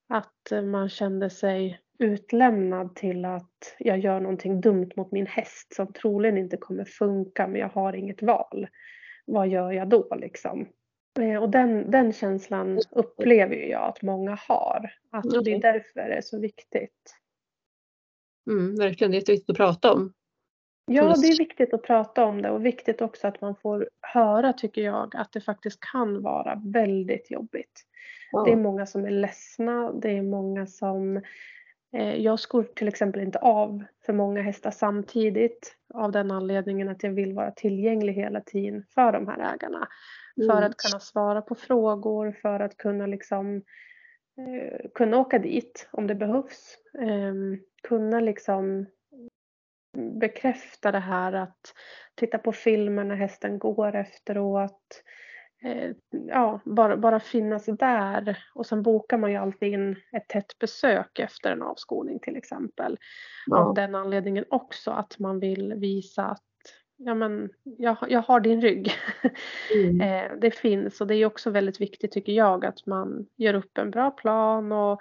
att 0.09 0.65
man 0.65 0.89
kände 0.89 1.31
sig 1.31 1.81
utlämnad 1.99 2.97
till 2.97 3.25
att 3.25 3.77
jag 3.79 3.99
gör 3.99 4.21
någonting 4.21 4.61
dumt 4.61 4.91
mot 4.97 5.13
min 5.13 5.27
häst 5.27 5.75
som 5.75 5.93
troligen 5.93 6.39
inte 6.39 6.57
kommer 6.57 6.85
funka 6.85 7.47
men 7.47 7.61
jag 7.61 7.69
har 7.69 7.93
inget 7.93 8.23
val. 8.23 8.69
Vad 9.27 9.49
gör 9.49 9.73
jag 9.73 9.89
då 9.89 10.15
liksom? 10.17 10.69
Eh, 11.19 11.43
och 11.43 11.51
den, 11.51 11.91
den 11.91 12.13
känslan 12.13 12.81
upplever 12.91 13.57
jag 13.57 13.83
att 13.83 14.03
många 14.03 14.39
har. 14.49 14.91
Att 15.11 15.45
det 15.45 15.53
är 15.53 15.61
därför 15.61 16.01
det 16.01 16.15
är 16.15 16.21
så 16.21 16.39
viktigt. 16.39 17.17
Mm, 18.51 18.77
verkligen, 18.77 19.11
det 19.11 19.17
är 19.17 19.19
jätteviktigt 19.19 19.51
att 19.51 19.57
prata 19.57 19.93
om. 19.93 20.13
Ja, 20.91 21.15
det 21.17 21.29
är 21.29 21.39
viktigt 21.39 21.75
att 21.75 21.83
prata 21.83 22.25
om 22.25 22.43
det 22.43 22.51
och 22.51 22.67
viktigt 22.67 23.03
också 23.03 23.27
att 23.27 23.41
man 23.41 23.57
får 23.57 23.89
höra, 24.01 24.53
tycker 24.53 24.83
jag, 24.83 25.17
att 25.17 25.33
det 25.33 25.41
faktiskt 25.41 25.81
kan 25.93 26.23
vara 26.23 26.63
väldigt 26.65 27.31
jobbigt. 27.31 27.85
Ja. 28.33 28.45
Det 28.45 28.53
är 28.53 28.57
många 28.57 28.87
som 28.87 29.05
är 29.05 29.11
ledsna, 29.11 29.93
det 29.93 30.11
är 30.11 30.23
många 30.23 30.67
som... 30.67 31.17
Eh, 31.93 32.15
jag 32.15 32.41
skor 32.41 32.63
till 32.63 32.89
exempel 32.89 33.23
inte 33.23 33.39
av 33.39 33.85
för 34.07 34.13
många 34.13 34.43
hästar 34.43 34.71
samtidigt 34.71 35.77
av 35.95 36.13
den 36.13 36.31
anledningen 36.31 36.89
att 36.89 37.03
jag 37.03 37.11
vill 37.11 37.35
vara 37.35 37.51
tillgänglig 37.51 38.13
hela 38.13 38.41
tiden 38.41 38.85
för 38.95 39.13
de 39.13 39.29
här 39.29 39.55
ägarna. 39.55 39.89
Mm. 40.39 40.49
För 40.49 40.63
att 40.63 40.77
kunna 40.77 41.01
svara 41.01 41.43
på 41.43 41.55
frågor, 41.55 42.33
för 42.43 42.61
att 42.61 42.77
kunna 42.77 43.07
liksom 43.07 43.57
eh, 44.39 44.91
kunna 44.95 45.19
åka 45.19 45.39
dit 45.39 45.89
om 45.93 46.07
det 46.07 46.15
behövs. 46.15 46.77
Eh, 46.99 47.35
kunna 47.83 48.21
liksom 48.21 48.87
bekräfta 50.21 50.93
det 50.93 50.99
här 50.99 51.33
att 51.33 51.75
titta 52.15 52.39
på 52.39 52.53
filmer 52.53 53.05
när 53.05 53.17
hästen 53.17 53.59
går 53.59 53.95
efteråt. 53.95 55.03
Eh, 55.63 55.91
ja, 56.11 56.61
bara, 56.65 56.97
bara 56.97 57.21
finnas 57.21 57.67
där. 57.67 58.39
Och 58.55 58.67
sen 58.67 58.83
bokar 58.83 59.19
man 59.19 59.31
ju 59.31 59.37
alltid 59.37 59.73
in 59.73 59.97
ett 60.13 60.29
tätt 60.29 60.59
besök 60.59 61.19
efter 61.19 61.53
en 61.53 61.63
avskolning 61.63 62.19
till 62.19 62.37
exempel. 62.37 62.99
Ja. 63.47 63.59
Av 63.59 63.75
den 63.75 63.95
anledningen 63.95 64.45
också 64.51 64.91
att 64.91 65.19
man 65.19 65.41
vill 65.41 65.75
visa 65.75 66.25
att 66.25 66.43
ja, 66.99 67.15
men 67.15 67.51
jag, 67.63 67.97
jag 68.09 68.23
har 68.23 68.41
din 68.41 68.61
rygg. 68.61 68.93
Mm. 69.75 70.01
Eh, 70.01 70.33
det 70.41 70.51
finns 70.51 71.01
och 71.01 71.07
det 71.07 71.15
är 71.15 71.27
också 71.27 71.51
väldigt 71.51 71.81
viktigt 71.81 72.13
tycker 72.13 72.33
jag 72.33 72.65
att 72.65 72.87
man 72.87 73.27
gör 73.37 73.55
upp 73.55 73.79
en 73.79 73.91
bra 73.91 74.11
plan 74.11 74.73
och 74.73 75.01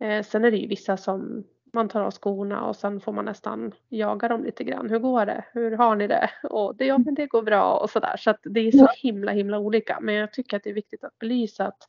eh, 0.00 0.22
sen 0.24 0.44
är 0.44 0.50
det 0.50 0.56
ju 0.56 0.68
vissa 0.68 0.96
som 0.96 1.44
man 1.72 1.88
tar 1.88 2.00
av 2.00 2.10
skorna 2.10 2.64
och 2.64 2.76
sen 2.76 3.00
får 3.00 3.12
man 3.12 3.24
nästan 3.24 3.72
jaga 3.88 4.28
dem 4.28 4.44
lite 4.44 4.64
grann. 4.64 4.90
Hur 4.90 4.98
går 4.98 5.26
det? 5.26 5.44
Hur 5.52 5.70
har 5.70 5.96
ni 5.96 6.06
det? 6.06 6.30
Och 6.42 6.76
det, 6.76 6.86
ja, 6.86 6.98
men 6.98 7.14
det 7.14 7.26
går 7.26 7.42
bra 7.42 7.76
och 7.76 7.90
sådär. 7.90 8.16
Så 8.16 8.30
att 8.30 8.40
det 8.44 8.60
är 8.60 8.72
så 8.72 8.88
himla 8.96 9.32
himla 9.32 9.58
olika. 9.58 9.98
Men 10.00 10.14
jag 10.14 10.32
tycker 10.32 10.56
att 10.56 10.64
det 10.64 10.70
är 10.70 10.74
viktigt 10.74 11.04
att 11.04 11.18
belysa 11.18 11.66
att 11.66 11.86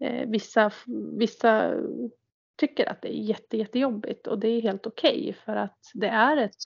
eh, 0.00 0.28
vissa, 0.28 0.70
vissa 1.18 1.74
tycker 2.56 2.88
att 2.88 3.02
det 3.02 3.08
är 3.08 3.22
jätte, 3.22 3.56
jättejobbigt 3.56 4.26
och 4.26 4.38
det 4.38 4.48
är 4.48 4.62
helt 4.62 4.86
okej 4.86 5.20
okay 5.20 5.32
för 5.32 5.56
att 5.56 5.78
det 5.94 6.08
är 6.08 6.36
ett 6.36 6.62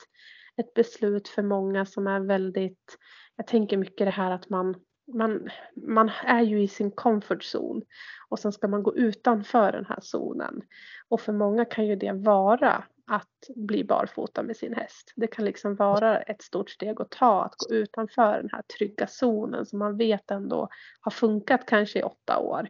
ett 0.57 0.75
beslut 0.75 1.29
för 1.29 1.43
många 1.43 1.87
som 1.87 2.07
är 2.07 2.21
väldigt, 2.21 2.99
jag 3.37 3.47
tänker 3.47 3.77
mycket 3.77 4.07
det 4.07 4.11
här 4.11 4.31
att 4.31 4.49
man, 4.49 4.75
man, 5.15 5.49
man 5.87 6.11
är 6.25 6.43
ju 6.43 6.63
i 6.63 6.69
sin 6.69 6.91
comfort 6.91 7.55
zone 7.55 7.83
och 8.29 8.39
sen 8.39 8.53
ska 8.53 8.69
man 8.69 8.83
gå 8.83 8.97
utanför 8.97 9.73
den 9.73 9.87
här 9.87 9.99
zonen. 10.03 10.63
Och 11.09 11.21
för 11.21 11.33
många 11.33 11.65
kan 11.65 11.87
ju 11.87 11.97
det 11.97 12.13
vara 12.13 12.85
att 13.07 13.57
bli 13.57 13.85
barfota 13.85 14.43
med 14.43 14.57
sin 14.57 14.75
häst. 14.75 15.13
Det 15.17 15.27
kan 15.27 15.45
liksom 15.45 15.75
vara 15.75 16.23
ett 16.23 16.43
stort 16.43 16.71
steg 16.71 17.01
att 17.01 17.11
ta, 17.11 17.45
att 17.45 17.55
gå 17.55 17.75
utanför 17.75 18.37
den 18.37 18.51
här 18.53 18.63
trygga 18.79 19.07
zonen 19.07 19.67
som 19.67 19.79
man 19.79 19.97
vet 19.97 20.31
ändå 20.31 20.69
har 21.01 21.11
funkat 21.11 21.67
kanske 21.67 21.99
i 21.99 22.03
åtta 22.03 22.39
år. 22.39 22.69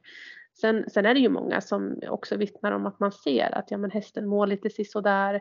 Sen, 0.61 0.91
sen 0.91 1.07
är 1.07 1.15
det 1.15 1.21
ju 1.21 1.29
många 1.29 1.61
som 1.61 2.01
också 2.09 2.37
vittnar 2.37 2.73
om 2.73 2.87
att 2.87 3.01
man 3.01 3.13
ser 3.13 3.55
att 3.55 3.71
ja, 3.71 3.79
men 3.79 3.91
hästen 3.91 4.27
mår 4.27 4.47
lite 4.47 4.71
sisådär. 4.71 5.41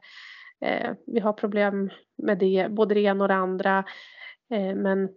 Eh, 0.62 0.94
vi 1.08 1.20
har 1.20 1.34
problem 1.34 1.90
med 2.18 2.38
det, 2.38 2.68
både 2.70 2.94
det 2.94 3.02
ena 3.02 3.24
och 3.24 3.28
det 3.28 3.36
andra. 3.36 3.84
Eh, 4.52 4.76
men 4.76 5.10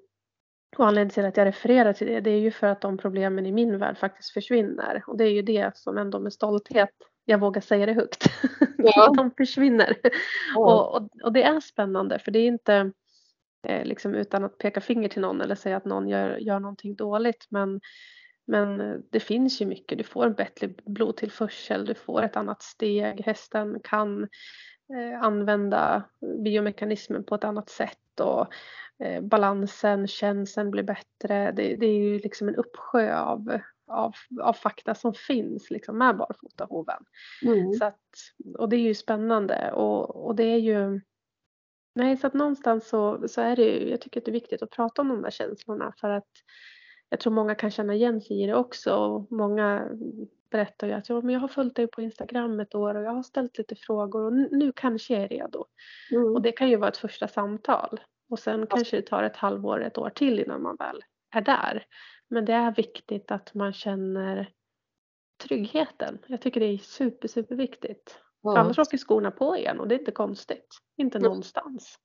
och 0.76 0.86
anledningen 0.86 1.10
till 1.10 1.24
att 1.24 1.36
jag 1.36 1.46
refererar 1.46 1.92
till 1.92 2.06
det, 2.06 2.20
det 2.20 2.30
är 2.30 2.40
ju 2.40 2.50
för 2.50 2.66
att 2.66 2.80
de 2.80 2.98
problemen 2.98 3.46
i 3.46 3.52
min 3.52 3.78
värld 3.78 3.98
faktiskt 3.98 4.30
försvinner. 4.30 5.04
Och 5.06 5.16
det 5.16 5.24
är 5.24 5.30
ju 5.30 5.42
det 5.42 5.76
som 5.76 5.98
ändå 5.98 6.20
med 6.20 6.32
stolthet 6.32 6.90
jag 7.24 7.40
vågar 7.40 7.60
säga 7.60 7.86
det 7.86 7.92
högt. 7.92 8.24
Ja. 8.76 9.12
de 9.16 9.30
försvinner. 9.30 9.96
Ja. 10.54 10.60
Och, 10.60 10.96
och, 10.96 11.08
och, 11.22 11.32
det 11.32 11.42
är 11.42 11.60
spännande 11.60 12.18
för 12.18 12.30
det 12.30 12.38
är 12.38 12.46
inte 12.46 12.92
eh, 13.66 13.84
liksom 13.84 14.14
utan 14.14 14.44
att 14.44 14.58
peka 14.58 14.80
finger 14.80 15.08
till 15.08 15.22
någon 15.22 15.40
eller 15.40 15.54
säga 15.54 15.76
att 15.76 15.84
någon 15.84 16.08
gör, 16.08 16.36
gör 16.36 16.60
någonting 16.60 16.94
dåligt. 16.96 17.46
Men, 17.48 17.80
men 18.46 19.02
det 19.10 19.20
finns 19.20 19.60
ju 19.60 19.66
mycket. 19.66 19.98
Du 19.98 20.04
får 20.04 20.26
en 20.26 20.34
bättre 20.34 20.68
blodtillförsel, 20.86 21.86
du 21.86 21.94
får 21.94 22.22
ett 22.22 22.36
annat 22.36 22.62
steg. 22.62 23.20
Hästen 23.20 23.80
kan 23.84 24.28
använda 25.20 26.02
biomekanismen 26.44 27.24
på 27.24 27.34
ett 27.34 27.44
annat 27.44 27.70
sätt 27.70 28.20
och 28.20 28.46
eh, 29.04 29.20
balansen, 29.20 30.06
känseln 30.08 30.70
blir 30.70 30.82
bättre. 30.82 31.52
Det, 31.52 31.76
det, 31.76 31.86
är 31.86 31.98
ju 31.98 32.18
liksom 32.18 32.48
en 32.48 32.56
uppsjö 32.56 33.18
av, 33.18 33.58
av, 33.86 34.14
av 34.40 34.52
fakta 34.52 34.94
som 34.94 35.14
finns 35.14 35.70
liksom 35.70 35.98
med 35.98 36.16
barfotahoven. 36.16 37.04
Mm. 37.44 37.72
Så 37.72 37.84
att, 37.84 38.08
och 38.58 38.68
det 38.68 38.76
är 38.76 38.80
ju 38.80 38.94
spännande 38.94 39.72
och, 39.72 40.26
och 40.26 40.34
det 40.34 40.44
är 40.44 40.58
ju 40.58 41.00
Nej, 41.96 42.16
så 42.16 42.26
att 42.26 42.34
någonstans 42.34 42.88
så, 42.88 43.28
så 43.28 43.40
är 43.40 43.56
det 43.56 43.62
ju, 43.62 43.90
jag 43.90 44.00
tycker 44.00 44.20
att 44.20 44.24
det 44.24 44.30
är 44.30 44.32
viktigt 44.32 44.62
att 44.62 44.70
prata 44.70 45.02
om 45.02 45.08
de 45.08 45.22
där 45.22 45.30
känslorna 45.30 45.92
för 46.00 46.10
att 46.10 46.30
jag 47.14 47.20
tror 47.20 47.32
många 47.32 47.54
kan 47.54 47.70
känna 47.70 47.94
igen 47.94 48.20
sig 48.20 48.42
i 48.42 48.46
det 48.46 48.54
också. 48.54 48.94
Och 48.94 49.32
många 49.32 49.88
berättar 50.50 50.86
ju 50.86 50.92
att 50.92 51.08
ja, 51.08 51.20
men 51.20 51.34
jag 51.34 51.40
har 51.40 51.48
följt 51.48 51.76
dig 51.76 51.86
på 51.86 52.02
Instagram 52.02 52.60
ett 52.60 52.74
år 52.74 52.94
och 52.94 53.02
jag 53.02 53.10
har 53.10 53.22
ställt 53.22 53.58
lite 53.58 53.76
frågor 53.76 54.22
och 54.22 54.32
nu 54.32 54.72
kanske 54.76 55.14
jag 55.14 55.22
är 55.22 55.28
redo. 55.28 55.64
Mm. 56.10 56.34
Och 56.34 56.42
det 56.42 56.52
kan 56.52 56.68
ju 56.68 56.76
vara 56.76 56.88
ett 56.88 56.96
första 56.96 57.28
samtal. 57.28 58.00
Och 58.28 58.38
sen 58.38 58.60
ja. 58.60 58.66
kanske 58.66 58.96
det 58.96 59.02
tar 59.02 59.22
ett 59.22 59.36
halvår, 59.36 59.82
ett 59.82 59.98
år 59.98 60.10
till 60.10 60.38
innan 60.38 60.62
man 60.62 60.76
väl 60.76 61.04
är 61.34 61.40
där. 61.40 61.86
Men 62.28 62.44
det 62.44 62.52
är 62.52 62.74
viktigt 62.74 63.30
att 63.30 63.54
man 63.54 63.72
känner 63.72 64.50
tryggheten. 65.42 66.18
Jag 66.26 66.40
tycker 66.40 66.60
det 66.60 66.66
är 66.66 66.78
super, 66.78 67.28
super 67.28 67.54
viktigt. 67.54 68.18
Ja. 68.42 68.58
Annars 68.58 68.78
åker 68.78 68.98
skorna 68.98 69.30
på 69.30 69.56
igen 69.56 69.80
och 69.80 69.88
det 69.88 69.94
är 69.94 69.98
inte 69.98 70.12
konstigt. 70.12 70.68
Inte 70.96 71.18
mm. 71.18 71.28
någonstans. 71.28 71.98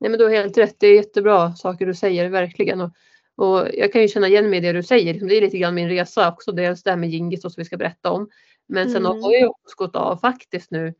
Nej 0.00 0.10
men 0.10 0.18
du 0.18 0.24
har 0.24 0.32
helt 0.32 0.58
rätt. 0.58 0.80
Det 0.80 0.86
är 0.86 0.96
jättebra 0.96 1.52
saker 1.52 1.86
du 1.86 1.94
säger, 1.94 2.28
verkligen. 2.28 2.80
Och 2.80 2.90
och 3.36 3.68
jag 3.72 3.92
kan 3.92 4.02
ju 4.02 4.08
känna 4.08 4.28
igen 4.28 4.50
mig 4.50 4.58
i 4.58 4.62
det 4.62 4.72
du 4.72 4.82
säger. 4.82 5.28
Det 5.28 5.36
är 5.36 5.40
lite 5.40 5.58
grann 5.58 5.74
min 5.74 5.88
resa 5.88 6.28
också. 6.28 6.52
Dels 6.52 6.82
det 6.82 6.90
här 6.90 6.96
med 6.96 7.10
Gingis 7.10 7.42
som 7.42 7.52
vi 7.56 7.64
ska 7.64 7.76
berätta 7.76 8.10
om. 8.10 8.28
Men 8.68 8.90
sen 8.90 9.06
mm. 9.06 9.22
har 9.22 9.32
jag 9.32 9.50
också 9.50 9.74
gått 9.76 9.96
av 9.96 10.16
faktiskt 10.16 10.70
nu 10.70 10.94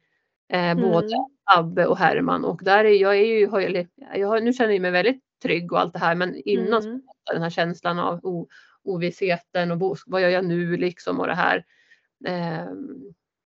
Eh, 0.52 0.74
både 0.74 1.06
Mm. 1.06 1.26
Abbe 1.44 1.86
och 1.86 1.98
Herman 1.98 2.44
och 2.44 2.60
där 2.64 2.84
är 2.84 2.94
jag 2.94 3.16
är 3.16 3.24
ju, 3.24 3.46
har 3.46 3.60
jag, 3.60 3.86
jag 4.14 4.28
har, 4.28 4.40
nu 4.40 4.52
känner 4.52 4.72
jag 4.72 4.82
mig 4.82 4.90
väldigt 4.90 5.20
trygg 5.42 5.72
och 5.72 5.80
allt 5.80 5.92
det 5.92 5.98
här 5.98 6.14
men 6.14 6.34
innan 6.44 6.82
Mm. 6.82 7.02
den 7.32 7.42
här 7.42 7.50
känslan 7.50 7.98
av 7.98 8.20
o, 8.22 8.48
ovissheten 8.84 9.70
och 9.70 9.98
vad 10.06 10.22
gör 10.22 10.28
jag 10.28 10.44
nu 10.44 10.76
liksom 10.76 11.20
och 11.20 11.26
det 11.26 11.34
här. 11.34 11.64
Ehm, 12.26 13.14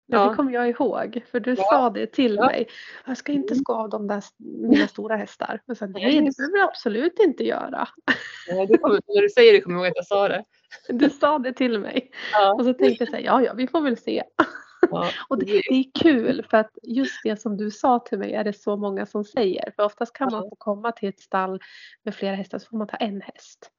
Ja, 0.06 0.30
det 0.30 0.36
kommer 0.36 0.52
jag 0.54 0.70
ihåg, 0.70 1.24
för 1.32 1.40
du 1.40 1.54
Ja. 1.58 1.64
sa 1.64 1.90
det 1.90 2.08
till 2.08 2.36
Ja. 2.36 2.46
mig. 2.46 2.68
Jag 3.06 3.18
ska 3.18 3.32
inte 3.32 3.54
Mm. 3.54 3.64
sko 3.64 3.74
av 3.74 3.90
de 3.90 4.08
där 4.08 4.24
mina 4.70 4.88
stora 4.88 5.16
hästar. 5.16 5.62
Och 5.68 5.78
sen, 5.78 5.92
Nej. 5.92 6.04
nej, 6.04 6.14
det 6.26 6.38
behöver 6.38 6.58
du 6.58 6.64
absolut 6.64 7.20
inte 7.20 7.44
göra. 7.44 7.88
eh, 8.52 8.68
det 8.68 8.78
kommer, 8.78 9.00
när 9.08 9.22
du 9.22 9.30
säger 9.30 9.54
det 9.54 9.62
kommer 9.62 9.76
jag 9.76 9.86
ihåg 9.86 9.92
att 9.92 9.96
jag 9.96 10.06
sa 10.08 10.28
det. 10.28 10.44
Du 10.90 11.10
sa 11.10 11.40
det 11.40 11.54
till 11.54 11.80
mig. 11.80 12.12
Och 12.58 12.66
så 12.66 12.74
tänkte 12.74 13.04
jag 13.04 13.10
så 13.10 13.16
här, 13.16 13.24
ja, 13.24 13.42
ja, 13.44 13.54
vi 13.54 13.68
får 13.68 13.82
väl 13.82 13.98
se. 13.98 14.24
Och 15.28 15.40
det, 15.40 15.46
det 15.46 15.76
är 15.76 15.86
kul 16.02 16.46
för 16.50 16.58
att 16.58 16.78
just 16.84 17.24
det 17.24 17.42
som 17.42 17.58
du 17.58 17.72
sa 17.72 18.00
till 18.00 18.18
mig 18.20 18.34
är 18.34 18.44
det 18.44 18.54
så 18.54 18.76
många 18.78 19.06
som 19.06 19.24
säger. 19.24 19.72
För 19.76 19.84
oftast 19.84 20.14
kan 20.14 20.32
man 20.32 20.42
få 20.50 20.56
komma 20.58 20.92
till 20.92 21.10
ett 21.10 21.20
stall 21.20 21.60
med 22.04 22.16
flera 22.16 22.36
hästar 22.36 22.60
så 22.60 22.68
får 22.70 22.78
man 22.78 22.88
ta 22.88 22.98
en 22.98 23.22
häst. 23.22 23.70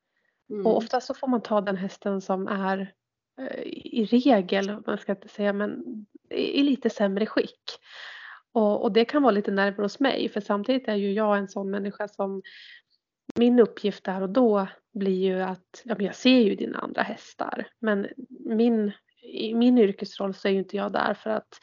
mm. 0.50 0.66
Och 0.66 0.76
oftast 0.76 1.06
så 1.06 1.14
får 1.14 1.26
man 1.28 1.40
ta 1.42 1.60
den 1.60 1.76
hästen 1.76 2.20
som 2.20 2.48
är 2.48 2.92
eh, 3.40 3.60
i 3.66 4.04
regel, 4.10 4.76
man 4.86 4.98
ska 4.98 5.12
inte 5.12 5.28
säga, 5.28 5.52
men 5.52 5.84
i 6.34 6.62
lite 6.62 6.90
sämre 6.90 7.26
skick. 7.26 7.62
Och, 8.52 8.82
och 8.82 8.92
det 8.92 9.04
kan 9.04 9.22
vara 9.22 9.32
lite 9.32 9.50
nerver 9.50 9.82
hos 9.82 10.00
mig 10.00 10.28
för 10.28 10.40
samtidigt 10.40 10.88
är 10.88 10.94
ju 10.94 11.12
jag 11.12 11.38
en 11.38 11.48
sån 11.48 11.70
människa 11.70 12.08
som 12.08 12.42
min 13.34 13.60
uppgift 13.60 14.04
där 14.04 14.22
och 14.22 14.30
då 14.30 14.66
blir 14.94 15.24
ju 15.24 15.42
att, 15.42 15.82
ja 15.84 15.94
men 15.96 16.06
jag 16.06 16.14
ser 16.14 16.38
ju 16.40 16.54
dina 16.54 16.78
andra 16.78 17.02
hästar 17.02 17.66
men 17.78 18.08
min, 18.46 18.92
i 19.22 19.54
min 19.54 19.78
yrkesroll 19.78 20.34
så 20.34 20.48
är 20.48 20.52
ju 20.52 20.58
inte 20.58 20.76
jag 20.76 20.92
där 20.92 21.14
för 21.14 21.30
att 21.30 21.58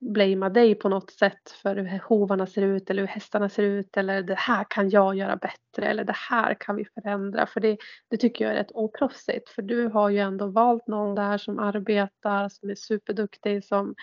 blamea 0.00 0.48
dig 0.48 0.74
på 0.74 0.88
något 0.88 1.10
sätt 1.10 1.50
för 1.62 1.76
hur 1.76 1.98
hovarna 1.98 2.46
ser 2.46 2.62
ut 2.62 2.90
eller 2.90 3.02
hur 3.02 3.08
hästarna 3.08 3.48
ser 3.48 3.62
ut 3.62 3.96
eller 3.96 4.22
det 4.22 4.38
här 4.38 4.66
kan 4.70 4.90
jag 4.90 5.14
göra 5.14 5.36
bättre 5.36 5.86
eller 5.86 6.04
det 6.04 6.16
här 6.16 6.56
kan 6.60 6.76
vi 6.76 6.84
förändra. 6.84 7.46
För 7.46 7.60
det, 7.60 7.76
det 8.10 8.16
tycker 8.16 8.44
jag 8.44 8.54
är 8.54 8.58
rätt 8.58 8.72
oproffsigt. 8.74 9.48
För 9.48 9.62
du 9.62 9.86
har 9.88 10.10
ju 10.10 10.18
ändå 10.18 10.46
valt 10.46 10.86
någon 10.86 11.14
där 11.14 11.38
som 11.38 11.58
arbetar, 11.58 12.48
som 12.48 12.70
är 12.70 12.74
superduktig, 12.74 13.64
som 13.64 13.94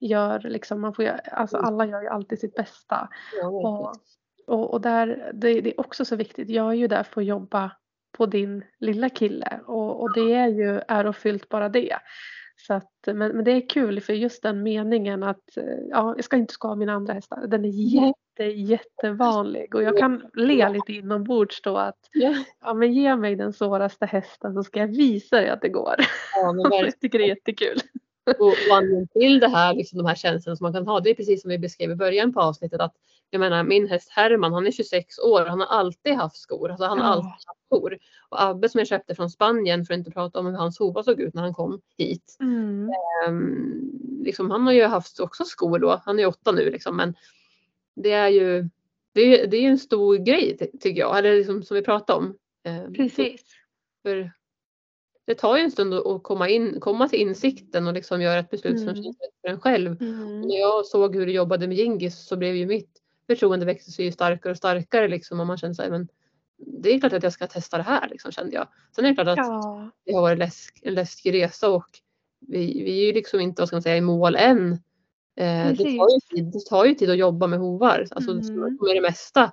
gör 0.00 0.40
liksom, 0.40 0.80
man 0.80 0.94
får 0.94 1.04
ju, 1.04 1.10
alltså 1.32 1.56
alla 1.56 1.86
gör 1.86 2.02
ju 2.02 2.08
alltid 2.08 2.38
sitt 2.38 2.54
bästa. 2.54 3.08
Och, 3.42 3.92
och, 4.46 4.70
och 4.70 4.80
där, 4.80 5.30
det, 5.34 5.60
det 5.60 5.70
är 5.70 5.80
också 5.80 6.04
så 6.04 6.16
viktigt, 6.16 6.48
jag 6.48 6.68
är 6.68 6.74
ju 6.74 6.88
där 6.88 7.02
för 7.02 7.20
att 7.20 7.26
jobba 7.26 7.70
på 8.12 8.26
din 8.26 8.64
lilla 8.78 9.08
kille. 9.08 9.60
Och, 9.66 10.02
och 10.02 10.14
det 10.14 10.34
är 10.34 10.48
ju 10.48 10.80
ärofyllt 10.88 11.48
bara 11.48 11.68
det. 11.68 11.98
Så 12.56 12.74
att, 12.74 12.90
men, 13.06 13.16
men 13.16 13.44
det 13.44 13.50
är 13.50 13.68
kul 13.68 14.00
för 14.00 14.12
just 14.12 14.42
den 14.42 14.62
meningen 14.62 15.22
att 15.22 15.56
eh, 15.56 15.64
ja, 15.90 16.14
jag 16.16 16.24
ska 16.24 16.36
inte 16.36 16.54
ska 16.54 16.74
mina 16.74 16.92
andra 16.92 17.12
hästar. 17.12 17.46
Den 17.46 17.64
är 17.64 17.68
jätte, 17.68 18.44
jättevanlig 18.44 19.74
och 19.74 19.82
jag 19.82 19.98
kan 19.98 20.30
le 20.34 20.68
lite 20.68 20.92
inombords 20.92 21.62
då 21.62 21.76
att 21.76 21.98
Ja, 22.60 22.74
men 22.74 22.92
ge 22.92 23.16
mig 23.16 23.36
den 23.36 23.52
svåraste 23.52 24.06
hästen 24.06 24.54
så 24.54 24.62
ska 24.62 24.80
jag 24.80 24.88
visa 24.88 25.36
dig 25.36 25.48
att 25.48 25.60
det 25.60 25.68
går. 25.68 25.94
ja, 26.34 26.52
men 26.52 26.56
verkligen. 26.62 26.84
Jag 26.84 27.00
tycker 27.00 27.18
det 27.18 27.24
är 27.24 27.28
jättekul. 27.28 27.78
Och, 28.38 28.54
anledningen 28.72 29.08
till 29.08 29.40
det 29.40 29.48
här, 29.48 29.74
liksom 29.74 29.98
de 29.98 30.06
här 30.06 30.14
känslorna 30.14 30.56
som 30.56 30.64
man 30.64 30.72
kan 30.72 30.86
ha, 30.86 31.00
det 31.00 31.10
är 31.10 31.14
precis 31.14 31.42
som 31.42 31.48
vi 31.48 31.58
beskrev 31.58 31.90
i 31.90 31.96
början 31.96 32.32
på 32.32 32.40
avsnittet 32.40 32.80
att 32.80 32.94
jag 33.30 33.40
menar 33.40 33.64
min 33.64 33.88
häst 33.88 34.10
Herman, 34.10 34.52
han 34.52 34.66
är 34.66 34.70
26 34.70 35.18
år, 35.18 35.46
han 35.46 35.60
har 35.60 35.66
alltid 35.66 36.14
haft 36.14 36.36
skor, 36.36 36.70
alltså 36.70 36.86
han 36.86 36.98
har 36.98 37.12
alltid 37.12 37.30
haft 37.30 37.63
skor. 37.76 37.98
Och 38.28 38.42
Abbe 38.42 38.68
som 38.68 38.78
jag 38.78 38.88
köpte 38.88 39.14
från 39.14 39.30
Spanien, 39.30 39.84
för 39.84 39.94
att 39.94 39.98
inte 39.98 40.10
prata 40.10 40.38
om 40.38 40.46
hur 40.46 40.52
hans 40.52 40.78
hovar 40.78 41.02
såg 41.02 41.20
ut 41.20 41.34
när 41.34 41.42
han 41.42 41.54
kom 41.54 41.80
hit. 41.98 42.36
Mm. 42.40 42.90
Ehm, 43.26 43.90
liksom, 44.24 44.50
han 44.50 44.62
har 44.66 44.72
ju 44.72 44.84
haft 44.84 45.20
också 45.20 45.44
skor 45.44 45.78
då, 45.78 46.00
han 46.04 46.18
är 46.18 46.26
åtta 46.26 46.52
nu 46.52 46.70
liksom, 46.70 46.96
men 46.96 47.14
det 47.96 48.12
är 48.12 48.28
ju 48.28 48.68
det 49.12 49.20
är, 49.20 49.46
det 49.46 49.56
är 49.56 49.68
en 49.70 49.78
stor 49.78 50.16
grej 50.16 50.56
ty- 50.58 50.78
tycker 50.80 51.00
jag, 51.00 51.18
eller 51.18 51.36
liksom, 51.36 51.62
som 51.62 51.74
vi 51.74 51.82
pratade 51.82 52.18
om. 52.18 52.36
Ehm, 52.64 52.92
Precis. 52.94 53.42
för 54.02 54.32
det 55.26 55.34
tar 55.34 55.56
ju 55.56 55.62
en 55.62 55.70
stund 55.70 55.94
att 55.94 56.22
komma, 56.22 56.48
in, 56.48 56.80
komma 56.80 57.08
till 57.08 57.18
insikten 57.20 57.86
och 57.86 57.92
liksom 57.94 58.22
göra 58.22 58.38
ett 58.38 58.50
beslut 58.50 58.78
som 58.78 58.88
Mm. 58.88 59.02
känns 59.02 59.18
rätt 59.20 59.40
för 59.40 59.48
en 59.48 59.60
själv. 59.60 60.02
Mm. 60.02 60.40
När 60.40 60.58
jag 60.58 60.86
såg 60.86 61.16
hur 61.16 61.26
du 61.26 61.32
jobbade 61.32 61.68
med 61.68 61.76
Gingis 61.76 62.26
så 62.26 62.36
blev 62.36 62.54
ju 62.56 62.66
mitt 62.66 63.00
förtroende 63.26 63.66
växte 63.66 63.90
sig 63.90 64.04
ju 64.04 64.12
starkare 64.12 64.50
och 64.50 64.56
starkare 64.56 65.08
liksom 65.08 65.40
och 65.40 65.46
man 65.46 65.58
kände 65.58 65.74
sig 65.74 65.90
men 65.90 66.08
det 66.66 66.94
är 66.94 67.00
klart 67.00 67.12
att 67.12 67.22
jag 67.22 67.32
ska 67.32 67.46
testa 67.46 67.76
det 67.76 67.82
här 67.82 68.08
liksom 68.08 68.32
kände 68.32 68.54
jag. 68.54 68.68
Sen 68.96 69.04
är 69.04 69.08
det 69.08 69.14
klart 69.14 69.28
att 69.28 69.36
Ja, 69.38 69.90
det 70.04 70.12
har 70.12 70.22
varit 70.22 70.38
läsk, 70.38 70.78
en 70.82 70.94
läskig 70.94 71.34
resa 71.34 71.70
och 71.70 71.86
vi, 72.40 72.82
vi 72.84 73.02
är 73.02 73.06
ju 73.06 73.12
liksom 73.12 73.40
inte 73.40 73.62
vad 73.62 73.68
ska 73.68 73.76
man 73.76 73.82
säga, 73.82 73.96
i 73.96 74.00
mål 74.00 74.36
än. 74.36 74.72
Eh, 75.36 75.68
det, 75.68 75.76
tar 75.76 75.84
ju 75.84 75.98
Precis. 75.98 76.28
tid, 76.28 76.44
det 76.52 76.60
tar 76.68 76.84
ju 76.84 76.94
tid 76.94 77.10
att 77.10 77.18
jobba 77.18 77.46
med 77.46 77.58
hovar, 77.58 78.06
alltså 78.10 78.30
Mm. 78.30 78.78
med 78.80 78.96
det 78.96 79.00
mesta. 79.00 79.52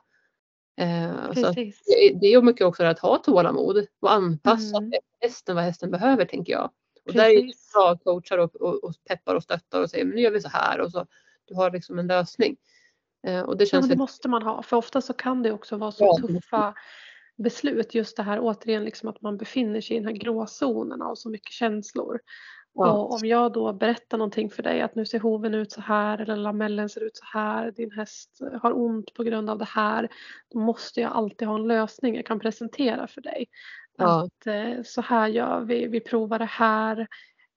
Eh, 0.77 1.33
så 1.33 1.33
precis. 1.33 1.81
det, 1.85 2.19
det 2.21 2.27
är 2.33 2.41
mycket 2.41 2.65
också 2.67 2.83
att 2.83 2.99
ha 2.99 3.17
tålamod 3.17 3.85
och 4.01 4.11
anpassa 4.13 4.77
Mm. 4.77 4.91
hästen 5.21 5.55
vad 5.55 5.63
hästen 5.65 5.91
behöver 5.91 6.25
tänker 6.25 6.53
jag. 6.53 6.71
Och 7.05 7.13
där 7.13 7.29
är 7.29 7.35
det 7.35 7.41
Precis. 7.41 7.71
bra 7.73 7.97
coachar 7.97 8.37
och, 8.37 8.55
och, 8.55 8.83
och 8.83 8.93
peppar 9.09 9.35
och 9.35 9.43
stöttar 9.43 9.81
och 9.81 9.89
säger 9.89 10.05
men 10.05 10.15
nu 10.15 10.21
gör 10.21 10.31
vi 10.31 10.41
så 10.41 10.49
här 10.49 10.79
och 10.79 10.91
så 10.91 11.05
du 11.45 11.55
har 11.55 11.71
liksom 11.71 11.99
en 11.99 12.07
lösning. 12.07 12.57
Eh, 13.27 13.41
och 13.41 13.57
det 13.57 13.63
Ja, 13.63 13.67
känns 13.67 13.87
men 13.87 13.89
det 13.97 14.01
måste 14.01 14.29
man 14.29 14.41
ha 14.41 14.63
för 14.63 14.77
ofta 14.77 15.01
så 15.01 15.13
kan 15.13 15.43
det 15.43 15.51
också 15.51 15.77
vara 15.77 15.91
så 15.91 16.03
Ja, 16.21 16.27
tuffa 16.27 16.73
beslut. 17.37 17.95
Just 17.95 18.17
det 18.17 18.23
här 18.23 18.39
återigen 18.41 18.83
liksom 18.83 19.09
att 19.09 19.21
man 19.21 19.37
befinner 19.37 19.81
sig 19.81 19.95
i 19.95 19.99
den 19.99 20.07
här 20.07 20.15
gråzonen 20.15 21.01
av 21.01 21.15
så 21.15 21.29
mycket 21.29 21.51
känslor. 21.51 22.19
ja. 22.73 22.91
Och 22.91 23.13
om 23.13 23.19
jag 23.27 23.53
då 23.53 23.73
berättar 23.73 24.17
någonting 24.17 24.49
för 24.49 24.63
dig 24.63 24.81
att 24.81 24.95
nu 24.95 25.05
ser 25.05 25.19
hoven 25.19 25.53
ut 25.53 25.71
så 25.71 25.81
här 25.81 26.17
eller 26.17 26.35
lamellen 26.35 26.89
ser 26.89 27.03
ut 27.03 27.17
så 27.17 27.25
här, 27.33 27.71
din 27.71 27.91
häst 27.91 28.39
har 28.61 28.77
ont 28.77 29.13
på 29.13 29.23
grund 29.23 29.49
av 29.49 29.57
det 29.57 29.65
här. 29.65 30.09
Då 30.53 30.59
måste 30.59 31.01
jag 31.01 31.11
alltid 31.11 31.47
ha 31.47 31.55
en 31.55 31.67
lösning 31.67 32.15
jag 32.15 32.25
kan 32.25 32.39
presentera 32.39 33.07
för 33.07 33.21
dig. 33.21 33.45
Ja. 33.97 34.23
Att 34.23 34.47
eh, 34.47 34.83
så 34.83 35.01
här 35.01 35.27
gör 35.27 35.59
vi, 35.59 35.87
vi 35.87 35.99
provar 35.99 36.39
det 36.39 36.45
här. 36.45 37.07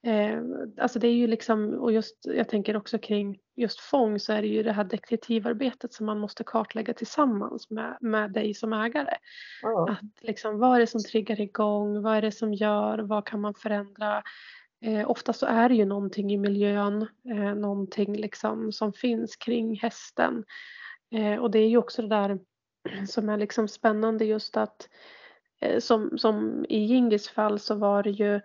Eh, 0.05 0.39
alltså 0.79 0.99
det 0.99 1.09
är 1.09 1.15
ju 1.15 1.27
liksom, 1.27 1.75
och 1.75 1.93
just 1.93 2.17
jag 2.23 2.49
tänker 2.49 2.77
också 2.77 2.99
kring 2.99 3.39
just 3.57 3.81
fång 3.81 4.19
så 4.19 4.33
är 4.33 4.43
det 4.43 4.49
ju 4.49 4.63
det 4.63 4.73
här 4.73 4.85
detektivarbetet 4.85 5.93
som 5.93 6.07
man 6.07 6.19
måste 6.19 6.45
kartlägga 6.45 6.95
tillsammans 6.95 7.71
med, 7.71 7.97
med 8.01 8.33
dig 8.33 8.55
som 8.55 8.73
ägare. 8.73 9.17
Ja. 9.63 9.91
Att 9.91 10.23
liksom, 10.23 10.59
vad 10.59 10.77
är 10.77 10.81
det 10.81 10.87
som 10.87 11.03
triggar 11.03 11.41
igång? 11.41 12.03
Vad 12.03 12.17
är 12.17 12.23
det 12.23 12.33
som 12.33 12.55
gör? 12.55 12.99
Vad 12.99 13.27
kan 13.27 13.41
man 13.41 13.55
förändra? 13.55 14.23
Eh, 14.85 15.11
ofta 15.11 15.33
så 15.33 15.47
är 15.47 15.69
det 15.69 15.75
ju 15.75 15.85
någonting 15.85 16.33
i 16.33 16.39
miljön, 16.39 17.09
eh, 17.31 17.55
någonting 17.55 18.17
liksom 18.17 18.73
som 18.73 18.93
finns 18.93 19.37
kring 19.37 19.77
hästen. 19.77 20.45
Eh, 21.15 21.37
och 21.37 21.51
det 21.51 21.59
är 21.59 21.69
ju 21.69 21.77
också 21.77 22.03
det 22.03 22.09
där 22.09 22.39
som 23.09 23.29
är 23.29 23.37
liksom 23.37 23.69
spännande 23.69 24.25
just 24.25 24.57
att 24.57 24.89
eh, 25.61 25.81
som, 25.81 26.19
som 26.19 26.67
i 26.69 26.79
Gingis 26.79 27.29
fall 27.29 27.59
så 27.59 27.75
var 27.75 28.03
det 28.03 28.11
ju 28.11 28.41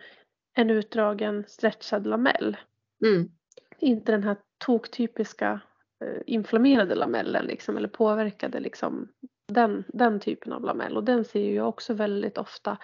en 0.54 0.70
utdragen 0.70 1.44
stretchad 1.48 2.08
lamell. 2.08 2.58
Mm. 3.06 3.32
Inte 3.80 4.12
den 4.12 4.24
här 4.24 4.38
toktypiska 4.58 5.62
eh, 6.04 6.22
inflammerade 6.26 6.96
lamellen 6.96 7.46
liksom, 7.46 7.78
eller 7.78 7.88
påverkade 7.88 8.60
liksom 8.60 9.08
den, 9.48 9.84
den 9.88 10.20
typen 10.20 10.54
av 10.54 10.64
lamell. 10.64 10.98
Och 10.98 11.04
den 11.04 11.26
ser 11.26 11.54
jag 11.56 11.70
också 11.70 11.94
väldigt 11.94 12.38
ofta. 12.38 12.78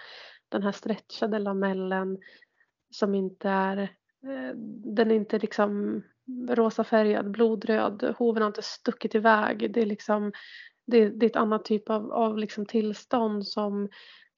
Den 0.48 0.62
här 0.62 0.72
stretchade 0.72 1.38
lamellen 1.38 2.18
som 2.90 3.14
inte 3.14 3.48
är, 3.48 3.78
eh, 4.22 4.56
den 4.94 5.10
är 5.10 5.14
inte 5.14 5.38
liksom 5.38 6.02
rosafärgad, 6.48 7.30
blodröd, 7.30 8.14
hoven 8.18 8.42
har 8.42 8.48
inte 8.48 8.62
stuckit 8.62 9.14
iväg. 9.14 9.72
Det 9.74 9.80
är 9.80 9.86
liksom, 9.86 10.32
det, 10.86 11.08
det 11.08 11.26
är 11.26 11.30
ett 11.30 11.36
annat 11.36 11.64
typ 11.64 11.90
av, 11.90 12.12
av 12.12 12.38
liksom 12.38 12.66
tillstånd 12.66 13.46
som 13.46 13.88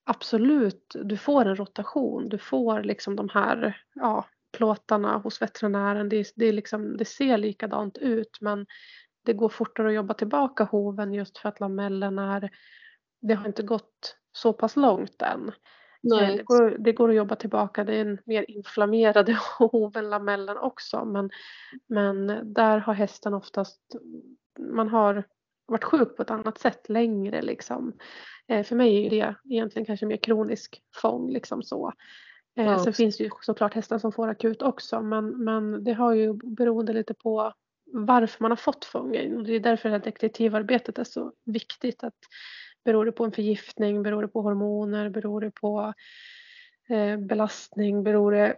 absolut, 0.09 0.97
du 1.05 1.17
får 1.17 1.45
en 1.45 1.57
rotation, 1.57 2.29
du 2.29 2.39
får 2.39 2.83
liksom 2.83 3.17
de 3.17 3.29
här 3.29 3.83
ja, 3.95 4.27
plåtarna 4.57 5.19
hos 5.19 5.43
veterinären. 5.43 6.09
Det, 6.09 6.33
det, 6.37 6.53
liksom, 6.53 6.97
det 6.97 7.05
ser 7.05 7.39
likadant 7.39 7.99
ut 7.99 8.39
men 8.41 8.67
det 9.25 9.33
går 9.33 9.49
fortare 9.49 9.89
att 9.89 9.95
jobba 9.95 10.15
tillbaka 10.15 10.65
hoven 10.65 11.15
just 11.15 11.39
för 11.39 11.49
att 11.49 11.61
lamellen 11.61 12.19
är, 12.19 12.51
det 13.21 13.35
har 13.35 13.47
inte 13.47 13.63
gått 13.63 14.17
så 14.33 14.53
pass 14.53 14.77
långt 14.77 15.23
än. 15.23 15.49
Eh, 15.49 15.55
Nej. 16.03 16.37
Det 16.37 16.43
går, 16.43 16.77
det 16.79 16.93
går 16.93 17.09
att 17.09 17.17
jobba 17.17 17.37
tillbaka, 17.37 17.85
det 17.85 17.95
är 17.95 18.01
en 18.01 18.19
mer 18.25 18.51
inflammerad 18.51 19.29
hov 19.59 19.97
än 19.97 20.11
lamellen 20.11 20.59
också 20.59 21.05
men, 21.05 21.31
men 21.87 22.41
där 22.55 22.79
har 22.79 22.95
hästen 22.95 23.35
oftast, 23.35 23.81
man 24.59 24.89
har 24.89 25.25
varit 25.69 25.85
sjuk 25.85 26.17
på 26.17 26.23
ett 26.23 26.31
annat 26.31 26.59
sätt 26.59 26.89
längre 26.89 27.43
liksom. 27.43 27.93
Eh, 28.49 28.65
för 28.65 28.77
mig 28.77 29.07
är 29.07 29.11
det 29.11 29.35
egentligen 29.51 29.87
kanske 29.87 30.07
mer 30.07 30.17
kronisk 30.17 30.83
fång 31.03 31.31
liksom 31.33 31.63
så. 31.63 31.93
Eh, 32.57 32.65
Ja. 32.67 32.79
Sen 32.85 32.93
finns 32.93 33.17
det 33.19 33.25
ju 33.25 33.31
såklart 33.43 33.75
hästar 33.75 33.99
som 33.99 34.13
får 34.13 34.29
akut 34.29 34.63
också 34.63 35.03
men, 35.03 35.45
men 35.45 35.85
det 35.85 35.93
har 35.93 36.13
ju 36.15 36.33
beroende 36.33 36.93
lite 36.93 37.15
på 37.15 37.53
varför 37.93 38.43
man 38.45 38.51
har 38.51 38.57
fått 38.57 38.85
fången 38.85 39.37
och 39.37 39.45
det 39.45 39.53
är 39.55 39.61
därför 39.61 39.89
det 39.89 39.95
här 39.95 40.05
detektivarbetet 40.05 40.99
är 40.99 41.05
så 41.05 41.33
viktigt. 41.45 42.05
Att 42.05 42.15
beror 42.85 43.05
det 43.05 43.13
på 43.13 43.25
en 43.25 43.33
förgiftning, 43.33 44.03
beror 44.03 44.23
det 44.23 44.29
på 44.29 44.43
hormoner, 44.43 45.09
beror 45.11 45.41
det 45.41 45.51
på 45.51 45.95
eh, 46.89 47.17
belastning, 47.17 48.03
beror 48.03 48.33
det 48.33 48.57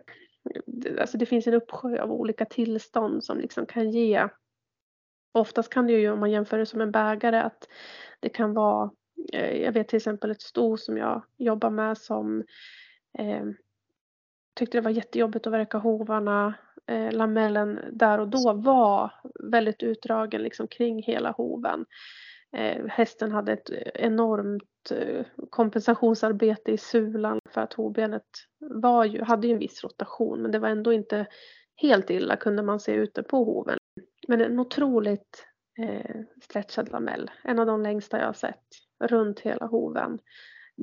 det- 0.67 1.01
Alltså 1.01 1.19
det 1.19 1.27
finns 1.27 1.47
en 1.47 1.55
uppsjö 1.55 2.03
av 2.03 2.13
olika 2.13 2.45
tillstånd 2.45 3.25
som 3.25 3.39
liksom 3.39 3.67
kan 3.67 3.91
ge 3.91 4.29
Oftast 5.33 5.73
kan 5.73 5.87
det 5.87 5.93
ju, 5.93 6.11
om 6.11 6.21
man 6.21 6.31
jämför 6.31 6.59
det 6.59 6.67
som 6.67 6.81
en 6.81 6.91
bägare, 6.91 7.41
att 7.41 7.69
det 8.21 8.29
kan 8.29 8.55
vara, 8.55 8.91
eh, 9.33 9.63
jag 9.63 9.73
vet 9.73 9.89
till 9.89 9.97
exempel 9.97 10.31
ett 10.31 10.43
sto 10.43 10.77
som 10.77 10.97
jag 10.97 11.23
jobbar 11.37 11.71
med 11.71 11.99
som 11.99 12.45
eh, 13.19 13.45
tyckte 14.55 14.79
det 14.79 14.83
var 14.83 14.91
jättejobbigt 14.91 15.47
att 15.47 15.53
verka 15.53 15.79
hovarna. 15.79 16.55
Eh, 16.87 17.13
lamellen 17.13 17.81
där 17.93 18.19
och 18.19 18.29
då 18.29 18.53
var 18.53 19.13
väldigt 19.51 19.83
utdragen 19.83 20.43
liksom 20.43 20.69
kring 20.69 21.03
hela 21.03 21.31
hoven. 21.31 21.87
Eh, 22.57 22.87
hästen 22.87 23.33
hade 23.33 23.53
ett 23.53 23.71
enormt 23.95 24.91
eh, 24.91 25.25
kompensationsarbete 25.51 26.73
i 26.73 26.79
sulan 26.79 27.39
för 27.51 27.61
att 27.61 27.73
hovbenet 27.73 28.27
var 28.59 29.05
ju, 29.05 29.23
hade 29.23 29.47
ju 29.47 29.53
en 29.53 29.59
viss 29.59 29.85
rotation 29.85 30.43
men 30.43 30.51
det 30.51 30.59
var 30.59 30.69
ändå 30.69 30.93
inte 30.93 31.27
helt 31.77 32.11
illa 32.11 32.37
kunde 32.37 32.63
man 32.63 32.81
se 32.81 32.93
ute 32.93 33.23
på 33.23 33.45
hoven. 33.45 33.79
Men 34.31 34.41
en 34.41 34.59
otroligt 34.59 35.47
eh, 35.79 36.21
stretchad 36.43 36.93
lamell, 36.93 37.31
en 37.45 37.59
av 37.59 37.67
de 37.67 37.83
längsta 37.83 38.19
jag 38.19 38.27
har 38.27 38.33
sett 38.33 38.67
runt 39.05 39.41
hela 39.41 39.67
hoven. 39.67 40.19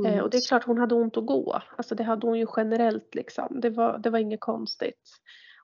Eh, 0.06 0.12
mm. 0.12 0.24
och 0.24 0.30
det 0.30 0.38
är 0.38 0.48
klart 0.48 0.64
hon 0.64 0.78
hade 0.78 0.96
ont 0.96 1.18
att 1.18 1.26
gå, 1.26 1.62
alltså 1.78 1.96
det 1.96 2.04
hade 2.04 2.28
hon 2.28 2.40
ju 2.40 2.48
generellt 2.58 3.16
liksom, 3.16 3.60
det 3.62 3.70
var, 3.70 3.98
det 3.98 4.10
var 4.10 4.20
inget 4.20 4.40
konstigt. 4.40 5.10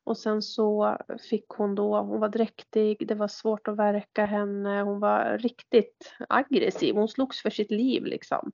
Och 0.03 0.17
sen 0.17 0.41
så 0.41 0.97
fick 1.29 1.45
hon 1.49 1.75
då, 1.75 2.01
hon 2.01 2.19
var 2.19 2.29
dräktig, 2.29 3.07
det 3.07 3.15
var 3.15 3.27
svårt 3.27 3.67
att 3.67 3.77
verka 3.77 4.25
henne, 4.25 4.81
hon 4.81 4.99
var 4.99 5.37
riktigt 5.37 6.13
aggressiv, 6.29 6.95
hon 6.95 7.07
slogs 7.07 7.41
för 7.41 7.49
sitt 7.49 7.71
liv 7.71 8.05
liksom. 8.05 8.51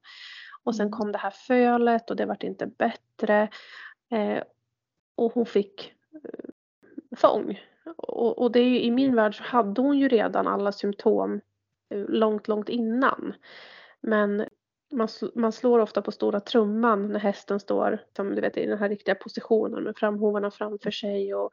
Och 0.63 0.75
sen 0.75 0.87
mm. 0.87 0.99
kom 0.99 1.11
det 1.11 1.17
här 1.17 1.33
fölet 1.47 2.09
och 2.09 2.15
det 2.15 2.25
vart 2.25 2.43
inte 2.43 2.67
bättre. 2.67 3.49
Eh, 4.11 4.43
och 5.15 5.33
hon 5.33 5.45
fick 5.45 5.93
eh, 6.13 6.49
fång. 7.17 7.59
Och, 7.97 8.41
och 8.41 8.51
det 8.51 8.59
är 8.59 8.69
ju, 8.69 8.81
i 8.81 8.91
min 8.91 9.15
värld 9.15 9.37
så 9.37 9.43
hade 9.43 9.81
hon 9.81 9.99
ju 9.99 10.07
redan 10.07 10.47
alla 10.47 10.71
symptom 10.71 11.41
eh, 11.89 12.05
långt, 12.07 12.47
långt 12.47 12.69
innan. 12.69 13.33
Men 14.01 14.45
man, 14.91 15.07
man 15.35 15.51
slår 15.51 15.79
ofta 15.79 16.01
på 16.01 16.11
stora 16.11 16.39
trumman 16.39 17.11
när 17.11 17.19
hästen 17.19 17.59
står 17.59 17.99
som 18.15 18.35
du 18.35 18.41
vet, 18.41 18.57
i 18.57 18.65
den 18.65 18.79
här 18.79 18.89
riktiga 18.89 19.15
positionen 19.15 19.83
med 19.83 19.97
framhovarna 19.97 20.51
framför 20.51 20.91
sig 20.91 21.33
och, 21.33 21.49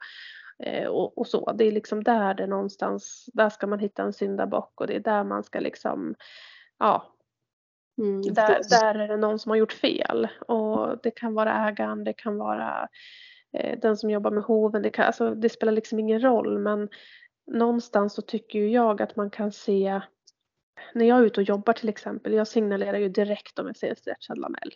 eh, 0.63 0.87
och, 0.87 1.17
och, 1.17 1.27
så. 1.27 1.51
Det 1.51 1.65
är 1.65 1.71
liksom 1.71 2.03
där 2.03 2.33
det 2.33 2.47
någonstans, 2.47 3.29
där 3.33 3.49
ska 3.49 3.67
man 3.67 3.79
hitta 3.79 4.03
en 4.03 4.13
syndabock 4.13 4.81
och 4.81 4.87
det 4.87 4.95
är 4.95 4.99
där 4.99 5.23
man 5.23 5.43
ska 5.43 5.59
liksom, 5.59 6.15
ja, 6.79 7.13
mm, 7.97 8.21
där, 8.21 8.61
där 8.69 8.95
är 8.95 9.07
det 9.07 9.17
någon 9.17 9.39
som 9.39 9.49
har 9.49 9.57
gjort 9.57 9.73
fel 9.73 10.27
och 10.47 10.97
det 11.03 11.11
kan 11.11 11.33
vara 11.33 11.67
ägaren, 11.69 12.03
det 12.03 12.13
kan 12.13 12.37
vara 12.37 12.87
den 13.81 13.97
som 13.97 14.09
jobbar 14.09 14.31
med 14.31 14.43
hoven, 14.43 14.81
det, 14.81 14.89
kan, 14.89 15.05
alltså, 15.05 15.35
det 15.35 15.49
spelar 15.49 15.73
liksom 15.73 15.99
ingen 15.99 16.21
roll 16.21 16.59
men 16.59 16.89
någonstans 17.51 18.13
så 18.13 18.21
tycker 18.21 18.59
ju 18.59 18.71
jag 18.71 19.01
att 19.01 19.15
man 19.15 19.29
kan 19.29 19.51
se 19.51 20.01
när 20.93 21.05
jag 21.05 21.19
är 21.19 21.23
ute 21.23 21.41
och 21.41 21.47
jobbar 21.47 21.73
till 21.73 21.89
exempel, 21.89 22.33
jag 22.33 22.47
signalerar 22.47 22.97
ju 22.97 23.09
direkt 23.09 23.59
om 23.59 23.67
jag 23.67 23.77
ser 23.77 23.89
en 23.89 23.95
stretchad 23.95 24.37
lamell. 24.37 24.71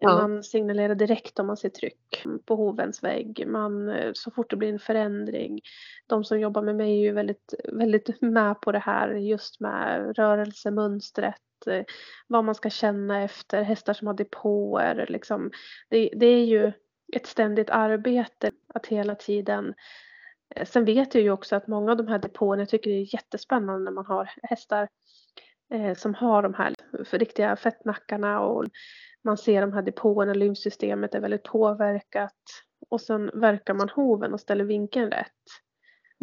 Ja. 0.00 0.08
Man 0.08 0.42
signalerar 0.42 0.94
direkt 0.94 1.38
om 1.38 1.46
man 1.46 1.56
ser 1.56 1.68
tryck 1.68 2.24
på 2.44 2.54
hovens 2.54 3.02
vägg. 3.02 3.44
Man, 3.46 3.92
så 4.14 4.30
fort 4.30 4.50
det 4.50 4.56
blir 4.56 4.72
en 4.72 4.78
förändring. 4.78 5.60
De 6.06 6.24
som 6.24 6.40
jobbar 6.40 6.62
med 6.62 6.76
mig 6.76 6.92
är 6.92 7.02
ju 7.02 7.12
väldigt, 7.12 7.54
väldigt 7.72 8.20
med 8.20 8.60
på 8.60 8.72
det 8.72 8.78
här 8.78 9.14
just 9.14 9.60
med 9.60 10.16
rörelsemönstret. 10.16 11.40
Vad 12.26 12.44
man 12.44 12.54
ska 12.54 12.70
känna 12.70 13.22
efter 13.22 13.62
hästar 13.62 13.92
som 13.92 14.06
har 14.06 14.14
depåer. 14.14 15.06
Liksom. 15.08 15.50
Det, 15.88 16.10
det 16.16 16.26
är 16.26 16.44
ju 16.44 16.72
ett 17.12 17.26
ständigt 17.26 17.70
arbete 17.70 18.50
att 18.74 18.86
hela 18.86 19.14
tiden 19.14 19.74
eh, 20.56 20.66
Sen 20.66 20.84
vet 20.84 21.14
jag 21.14 21.24
ju 21.24 21.30
också 21.30 21.56
att 21.56 21.66
många 21.66 21.90
av 21.90 21.96
de 21.96 22.08
här 22.08 22.18
depåerna, 22.18 22.62
jag 22.62 22.68
tycker 22.68 22.90
det 22.90 22.96
är 22.96 23.14
jättespännande 23.14 23.84
när 23.84 23.92
man 23.92 24.06
har 24.06 24.30
hästar 24.42 24.88
eh, 25.74 25.94
som 25.94 26.14
har 26.14 26.42
de 26.42 26.54
här 26.54 26.74
för 27.04 27.18
riktiga 27.18 27.56
fettnackarna 27.56 28.40
och 28.40 28.64
man 29.24 29.38
ser 29.38 29.60
de 29.60 29.72
här 29.72 29.82
depåerna, 29.82 30.34
lymfsystemet 30.34 31.14
är 31.14 31.20
väldigt 31.20 31.42
påverkat 31.42 32.42
och 32.88 33.00
sen 33.00 33.30
verkar 33.34 33.74
man 33.74 33.88
hoven 33.88 34.34
och 34.34 34.40
ställer 34.40 34.64
vinkeln 34.64 35.10
rätt. 35.10 35.30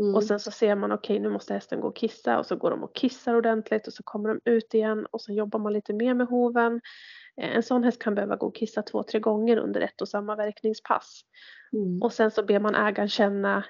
Mm. 0.02 0.16
Och 0.16 0.24
sen 0.24 0.40
så 0.40 0.52
ser 0.52 0.76
man 0.76 0.92
okej 0.92 1.14
okay, 1.14 1.24
nu 1.24 1.30
måste 1.30 1.54
hästen 1.54 1.82
gå 1.82 1.88
och 1.88 1.96
kissa 1.96 2.40
och 2.40 2.46
så 2.46 2.56
går 2.56 2.72
de 2.72 2.84
och 2.84 2.96
kissar 2.96 3.36
ordentligt 3.36 3.88
och 3.88 3.94
så 3.94 4.04
kommer 4.04 4.30
de 4.30 4.52
ut 4.52 4.74
igen 4.74 5.06
och 5.12 5.22
så 5.22 5.34
jobbar 5.34 5.60
man 5.60 5.74
lite 5.74 5.94
mer 5.94 6.14
med 6.14 6.28
hoven. 6.28 6.82
Eh, 7.42 7.56
en 7.56 7.64
sån 7.64 7.84
häst 7.84 8.04
kan 8.04 8.16
behöva 8.16 8.36
gå 8.36 8.48
och 8.48 8.56
kissa 8.56 8.82
två, 8.82 9.04
tre 9.04 9.20
gånger 9.20 9.58
under 9.58 9.82
ett 9.82 10.02
och 10.02 10.08
samma 10.08 10.36
verkningspass. 10.36 11.22
Mm. 11.74 12.02
Och 12.02 12.14
sen 12.14 12.32
så 12.32 12.44
ber 12.44 12.60
man 12.60 12.76
ägaren 12.76 13.10
känna 13.10 13.64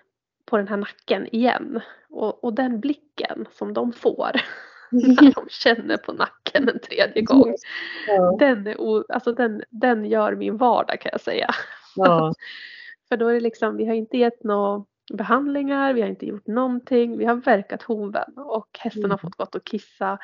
på 0.46 0.58
den 0.58 0.68
här 0.68 0.78
nacken 0.78 1.36
igen. 1.36 1.82
Och, 2.10 2.44
och 2.44 2.54
den 2.54 2.80
blicken 2.80 3.46
som 3.52 3.74
de 3.74 3.94
får 3.94 4.32
när 4.92 5.34
de 5.34 5.46
känner 5.50 5.98
på 5.98 6.14
nacken 6.14 6.70
en 6.70 6.80
tredje 6.80 7.22
gång. 7.22 7.56
Ja. 8.08 8.36
Den, 8.40 8.68
är 8.68 8.82
o, 8.82 9.04
alltså 9.10 9.34
den, 9.34 9.64
den 9.70 10.06
gör 10.06 10.36
min 10.36 10.58
vardag 10.58 11.02
kan 11.02 11.10
jag 11.12 11.22
säga. 11.22 11.50
Ja. 11.96 12.34
För 13.10 13.18
då 13.18 13.28
är 13.28 13.34
det 13.34 13.40
liksom, 13.40 13.78
vi 13.78 13.86
har 13.86 13.94
inte 13.94 14.18
gett 14.18 14.44
några 14.44 14.86
behandlingar, 15.18 15.94
vi 15.94 16.02
har 16.02 16.10
inte 16.10 16.26
gjort 16.26 16.48
någonting, 16.48 17.18
vi 17.18 17.26
har 17.26 17.36
verkat 17.36 17.84
hoven 17.84 18.34
och 18.38 18.68
hästen 18.80 19.02
mm. 19.02 19.12
har 19.12 19.18
fått 19.18 19.36
gått 19.36 19.56
och 19.56 19.66
kissa. 19.66 20.20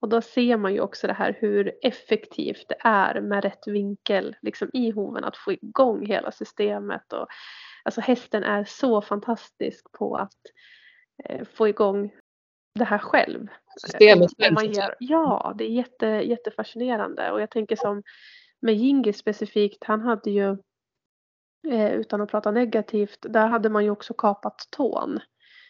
Och 0.00 0.08
då 0.08 0.20
ser 0.20 0.56
man 0.56 0.74
ju 0.74 0.80
också 0.80 1.06
det 1.06 1.12
här 1.12 1.36
hur 1.40 1.72
effektivt 1.82 2.64
det 2.68 2.76
är 2.80 3.20
med 3.20 3.44
rätt 3.44 3.66
vinkel 3.66 4.36
liksom 4.42 4.70
i 4.72 4.90
hoven 4.90 5.24
att 5.24 5.36
få 5.36 5.52
igång 5.52 6.06
hela 6.06 6.32
systemet. 6.32 7.12
Och, 7.12 7.26
alltså 7.82 8.00
hästen 8.00 8.44
är 8.44 8.64
så 8.64 9.02
fantastisk 9.02 9.92
på 9.92 10.16
att 10.16 10.40
eh, 11.24 11.46
få 11.54 11.68
igång 11.68 12.10
det 12.74 12.84
här 12.84 12.98
själv. 12.98 13.48
Systemet 13.80 14.30
själv. 14.38 14.54
Man 14.54 14.72
ger, 14.72 14.94
ja, 14.98 15.54
det 15.58 15.64
är 15.64 15.70
jätte, 15.70 16.06
jättefascinerande 16.06 17.30
och 17.30 17.40
jag 17.40 17.50
tänker 17.50 17.76
som 17.76 18.02
med 18.60 18.74
Jingi 18.74 19.12
specifikt, 19.12 19.84
han 19.84 20.00
hade 20.00 20.30
ju 20.30 20.56
eh, 21.68 21.92
utan 21.92 22.20
att 22.20 22.30
prata 22.30 22.50
negativt, 22.50 23.18
där 23.28 23.46
hade 23.46 23.68
man 23.68 23.84
ju 23.84 23.90
också 23.90 24.14
kapat 24.14 24.68
tån. 24.70 25.20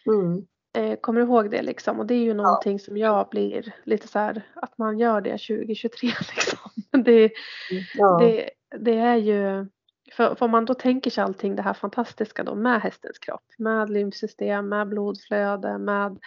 Mm. 0.05 0.45
Eh, 0.77 0.99
kommer 0.99 1.21
du 1.21 1.27
ihåg 1.27 1.51
det 1.51 1.61
liksom? 1.61 1.99
Och 1.99 2.05
det 2.05 2.13
är 2.13 2.23
ju 2.23 2.33
någonting 2.33 2.73
ja. 2.73 2.79
som 2.79 2.97
jag 2.97 3.29
blir 3.29 3.75
lite 3.83 4.07
så 4.07 4.19
här 4.19 4.41
att 4.53 4.77
man 4.77 4.99
gör 4.99 5.21
det 5.21 5.31
2023 5.31 6.07
liksom. 6.35 6.59
Det, 6.91 7.23
mm, 7.71 7.83
ja. 7.95 8.19
det, 8.21 8.49
det 8.79 8.97
är 8.97 9.15
ju 9.15 9.67
för, 10.11 10.35
för 10.35 10.45
om 10.45 10.51
man 10.51 10.65
då 10.65 10.73
tänker 10.73 11.11
sig 11.11 11.23
allting 11.23 11.55
det 11.55 11.61
här 11.61 11.73
fantastiska 11.73 12.43
då 12.43 12.55
med 12.55 12.81
hästens 12.81 13.19
kropp, 13.19 13.45
med 13.57 13.89
lymfsystem, 13.89 14.69
med 14.69 14.89
blodflöde, 14.89 15.77
med 15.77 16.19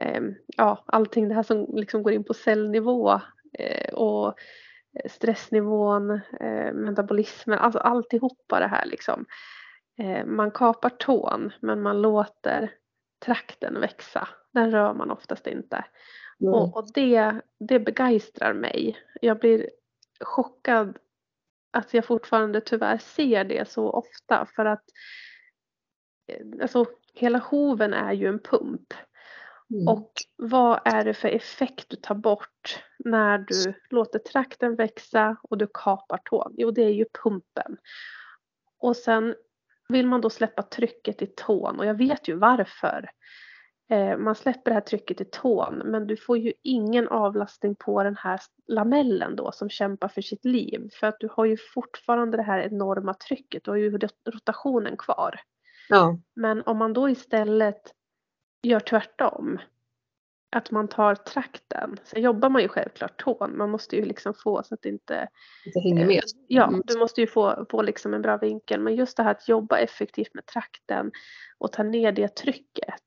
eh, 0.00 0.22
ja, 0.56 0.84
allting 0.86 1.28
det 1.28 1.34
här 1.34 1.42
som 1.42 1.66
liksom 1.72 2.02
går 2.02 2.12
in 2.12 2.24
på 2.24 2.34
cellnivå 2.34 3.20
eh, 3.58 3.94
och 3.94 4.34
stressnivån, 5.04 6.10
eh, 6.40 6.72
metabolismen, 6.72 7.58
alltså 7.58 7.78
alltihopa 7.78 8.60
det 8.60 8.66
här 8.66 8.86
liksom. 8.86 9.26
Eh, 9.98 10.26
man 10.26 10.50
kapar 10.50 10.90
tån 10.90 11.52
men 11.60 11.82
man 11.82 12.02
låter 12.02 12.70
trakten 13.24 13.80
växa. 13.80 14.28
Den 14.52 14.70
rör 14.70 14.94
man 14.94 15.10
oftast 15.10 15.46
inte. 15.46 15.84
Mm. 16.40 16.54
Och, 16.54 16.76
och, 16.76 16.92
det, 16.94 17.40
det 17.58 17.80
begeistrar 17.80 18.54
mig. 18.54 18.96
Jag 19.20 19.38
blir 19.38 19.70
chockad 20.20 20.98
att 21.70 21.94
jag 21.94 22.04
fortfarande 22.04 22.60
tyvärr 22.60 22.98
ser 22.98 23.44
det 23.44 23.68
så 23.68 23.90
ofta 23.90 24.46
för 24.56 24.64
att 24.64 24.84
eh, 26.28 26.46
alltså, 26.62 26.86
hela 27.14 27.38
hoven 27.38 27.94
är 27.94 28.12
ju 28.12 28.28
en 28.28 28.38
pump. 28.38 28.94
Mm. 29.70 29.88
Och 29.88 30.12
vad 30.36 30.80
är 30.84 31.04
det 31.04 31.14
för 31.14 31.28
effekt 31.28 31.86
du 31.88 31.96
tar 31.96 32.14
bort 32.14 32.84
när 32.98 33.38
du 33.38 33.74
låter 33.90 34.18
trakten 34.18 34.76
växa 34.76 35.36
och 35.42 35.58
du 35.58 35.68
kapar 35.74 36.20
tån? 36.24 36.54
Jo, 36.56 36.70
det 36.70 36.82
är 36.82 36.92
ju 36.92 37.04
pumpen. 37.22 37.76
Och 38.78 38.96
sen 38.96 39.34
vill 39.88 40.06
man 40.06 40.20
då 40.20 40.30
släppa 40.30 40.62
trycket 40.62 41.22
i 41.22 41.26
tån 41.26 41.78
och 41.78 41.86
jag 41.86 41.94
vet 41.94 42.28
ju 42.28 42.34
varför. 42.34 43.10
Eh, 43.90 44.18
man 44.18 44.34
släpper 44.34 44.70
det 44.70 44.74
här 44.74 44.80
trycket 44.80 45.20
i 45.20 45.24
tån 45.24 45.82
men 45.84 46.06
du 46.06 46.16
får 46.16 46.38
ju 46.38 46.52
ingen 46.62 47.08
avlastning 47.08 47.74
på 47.74 48.02
den 48.02 48.16
här 48.16 48.40
lamellen 48.66 49.36
då 49.36 49.52
som 49.52 49.70
kämpar 49.70 50.08
för 50.08 50.22
sitt 50.22 50.44
liv. 50.44 50.90
För 50.92 51.06
att 51.06 51.20
du 51.20 51.28
har 51.32 51.44
ju 51.44 51.56
fortfarande 51.74 52.36
det 52.36 52.42
här 52.42 52.58
enorma 52.58 53.14
trycket, 53.14 53.64
du 53.64 53.70
har 53.70 53.78
ju 53.78 53.98
rotationen 54.24 54.96
kvar. 54.96 55.40
Ja. 55.88 56.18
Men 56.34 56.62
om 56.62 56.78
man 56.78 56.92
då 56.92 57.08
istället 57.08 57.92
gör 58.68 58.80
tvärtom. 58.80 59.58
Att 60.56 60.70
man 60.70 60.88
tar 60.88 61.14
trakten. 61.14 61.96
Sen 62.04 62.22
jobbar 62.22 62.48
man 62.48 62.62
ju 62.62 62.68
självklart 62.68 63.22
tån. 63.22 63.56
Man 63.56 63.70
måste 63.70 63.96
ju 63.96 64.04
liksom 64.04 64.34
få 64.34 64.62
så 64.62 64.74
att 64.74 64.82
det 64.82 64.88
inte... 64.88 65.28
Det 65.74 65.80
hänger 65.80 66.06
med. 66.06 66.22
Ja, 66.48 66.68
mm. 66.68 66.82
du 66.84 66.98
måste 66.98 67.20
ju 67.20 67.26
få, 67.26 67.66
få 67.70 67.82
liksom 67.82 68.14
en 68.14 68.22
bra 68.22 68.36
vinkel. 68.36 68.80
Men 68.80 68.94
just 68.94 69.16
det 69.16 69.22
här 69.22 69.30
att 69.30 69.48
jobba 69.48 69.78
effektivt 69.78 70.34
med 70.34 70.46
trakten 70.46 71.10
och 71.58 71.72
ta 71.72 71.82
ner 71.82 72.12
det 72.12 72.36
trycket. 72.36 73.02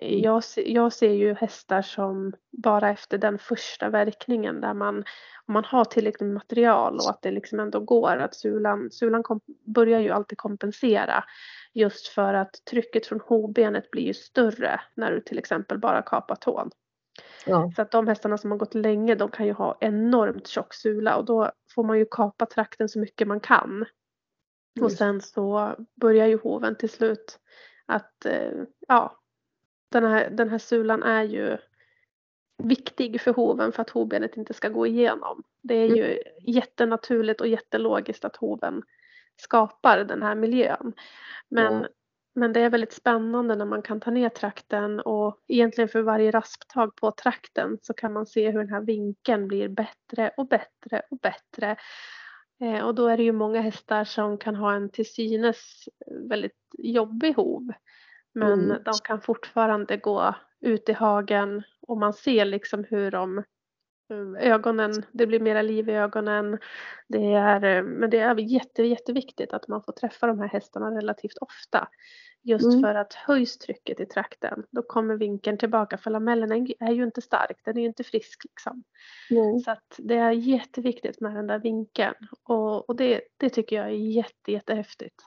Jag, 0.00 0.42
jag 0.56 0.92
ser 0.92 1.12
ju 1.12 1.34
hästar 1.34 1.82
som 1.82 2.32
bara 2.50 2.90
efter 2.90 3.18
den 3.18 3.38
första 3.38 3.88
verkningen 3.88 4.60
där 4.60 4.74
man, 4.74 4.96
om 5.46 5.52
man 5.52 5.64
har 5.64 5.84
tillräckligt 5.84 6.26
med 6.26 6.34
material 6.34 6.96
och 6.96 7.10
att 7.10 7.22
det 7.22 7.30
liksom 7.30 7.60
ändå 7.60 7.80
går 7.80 8.16
att 8.16 8.34
sulan, 8.34 8.90
sulan 8.90 9.22
kom, 9.22 9.40
börjar 9.64 10.00
ju 10.00 10.10
alltid 10.10 10.38
kompensera 10.38 11.24
just 11.74 12.08
för 12.08 12.34
att 12.34 12.64
trycket 12.70 13.06
från 13.06 13.20
hovbenet 13.20 13.90
blir 13.90 14.02
ju 14.02 14.14
större 14.14 14.80
när 14.94 15.12
du 15.12 15.20
till 15.20 15.38
exempel 15.38 15.78
bara 15.78 16.02
kapar 16.02 16.36
tån. 16.36 16.70
Ja. 17.46 17.72
Så 17.76 17.82
att 17.82 17.90
de 17.90 18.06
hästarna 18.06 18.38
som 18.38 18.50
har 18.50 18.58
gått 18.58 18.74
länge 18.74 19.14
de 19.14 19.30
kan 19.30 19.46
ju 19.46 19.52
ha 19.52 19.76
enormt 19.80 20.46
tjock 20.46 20.74
sula 20.74 21.16
och 21.16 21.24
då 21.24 21.50
får 21.74 21.84
man 21.84 21.98
ju 21.98 22.06
kapa 22.10 22.46
trakten 22.46 22.88
så 22.88 22.98
mycket 22.98 23.28
man 23.28 23.40
kan. 23.40 23.84
Och 24.80 24.92
sen 24.92 25.20
så 25.20 25.74
börjar 26.00 26.26
ju 26.26 26.38
hoven 26.38 26.76
till 26.76 26.90
slut 26.90 27.38
att 27.86 28.24
eh, 28.24 28.52
ja, 28.88 29.20
den 30.00 30.10
här, 30.10 30.30
den 30.30 30.48
här 30.48 30.58
sulan 30.58 31.02
är 31.02 31.22
ju 31.22 31.56
viktig 32.62 33.20
för 33.20 33.32
hoven 33.32 33.72
för 33.72 33.82
att 33.82 33.90
hovbenet 33.90 34.36
inte 34.36 34.54
ska 34.54 34.68
gå 34.68 34.86
igenom. 34.86 35.42
Det 35.62 35.74
är 35.74 35.86
mm. 35.86 35.96
ju 35.96 36.18
jättenaturligt 36.40 37.40
och 37.40 37.48
jättelogiskt 37.48 38.24
att 38.24 38.36
hoven 38.36 38.82
skapar 39.36 40.04
den 40.04 40.22
här 40.22 40.34
miljön. 40.34 40.92
Men, 41.48 41.74
mm. 41.74 41.88
men 42.34 42.52
det 42.52 42.60
är 42.60 42.70
väldigt 42.70 42.92
spännande 42.92 43.56
när 43.56 43.64
man 43.64 43.82
kan 43.82 44.00
ta 44.00 44.10
ner 44.10 44.28
trakten 44.28 45.00
och 45.00 45.40
egentligen 45.48 45.88
för 45.88 46.02
varje 46.02 46.30
rasptag 46.30 46.96
på 46.96 47.10
trakten 47.10 47.78
så 47.82 47.94
kan 47.94 48.12
man 48.12 48.26
se 48.26 48.50
hur 48.50 48.58
den 48.58 48.72
här 48.72 48.80
vinkeln 48.80 49.48
blir 49.48 49.68
bättre 49.68 50.30
och 50.36 50.48
bättre 50.48 51.02
och 51.10 51.18
bättre. 51.18 51.76
Eh, 52.60 52.86
och 52.86 52.94
då 52.94 53.06
är 53.06 53.16
det 53.16 53.22
ju 53.22 53.32
många 53.32 53.60
hästar 53.60 54.04
som 54.04 54.38
kan 54.38 54.56
ha 54.56 54.74
en 54.74 54.90
till 54.90 55.12
synes 55.12 55.88
väldigt 56.28 56.58
jobbig 56.78 57.34
hov. 57.34 57.72
Men 58.36 58.60
mm. 58.60 58.82
de 58.84 58.94
kan 59.04 59.20
fortfarande 59.20 59.96
gå 59.96 60.34
ut 60.60 60.88
i 60.88 60.92
hagen 60.92 61.62
och 61.80 61.98
man 61.98 62.12
ser 62.12 62.44
liksom 62.44 62.84
hur 62.84 63.10
de 63.10 63.42
ögonen, 64.38 65.02
det 65.12 65.26
blir 65.26 65.40
mera 65.40 65.62
liv 65.62 65.88
i 65.88 65.92
ögonen. 65.92 66.58
Det 67.08 67.32
är, 67.32 67.82
men 67.82 68.10
det 68.10 68.18
är 68.18 68.40
jätte, 68.40 68.82
jätteviktigt 68.82 69.52
att 69.52 69.68
man 69.68 69.82
får 69.82 69.92
träffa 69.92 70.26
de 70.26 70.38
här 70.38 70.48
hästarna 70.48 70.90
relativt 70.90 71.38
ofta. 71.40 71.88
Just 72.42 72.66
mm. 72.66 72.80
för 72.80 72.94
att 72.94 73.14
höjs 73.14 73.58
trycket 73.58 74.00
i 74.00 74.06
trakten 74.06 74.64
då 74.70 74.82
kommer 74.82 75.16
vinkeln 75.16 75.58
tillbaka 75.58 75.98
för 75.98 76.10
lamellen 76.10 76.52
är 76.80 76.92
ju 76.92 77.04
inte 77.04 77.22
stark, 77.22 77.60
den 77.64 77.76
är 77.76 77.80
ju 77.80 77.86
inte 77.86 78.04
frisk 78.04 78.44
liksom. 78.44 78.82
Mm. 79.30 79.58
Så 79.58 79.70
att 79.70 79.94
det 79.98 80.16
är 80.16 80.30
jätteviktigt 80.30 81.20
med 81.20 81.34
den 81.34 81.46
där 81.46 81.58
vinkeln 81.58 82.14
och, 82.42 82.88
och 82.88 82.96
det, 82.96 83.20
det 83.36 83.50
tycker 83.50 83.76
jag 83.76 83.86
är 83.86 83.90
jätte, 83.90 84.52
jättehäftigt. 84.52 85.22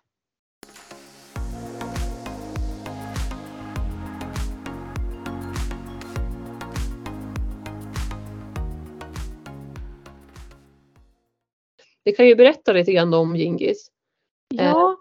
Det 12.04 12.12
kan 12.12 12.28
ju 12.28 12.36
berätta 12.36 12.74
lite 12.74 12.94
grann 12.94 13.14
om 13.14 13.36
Gingis. 13.36 13.92
Ja. 14.50 14.92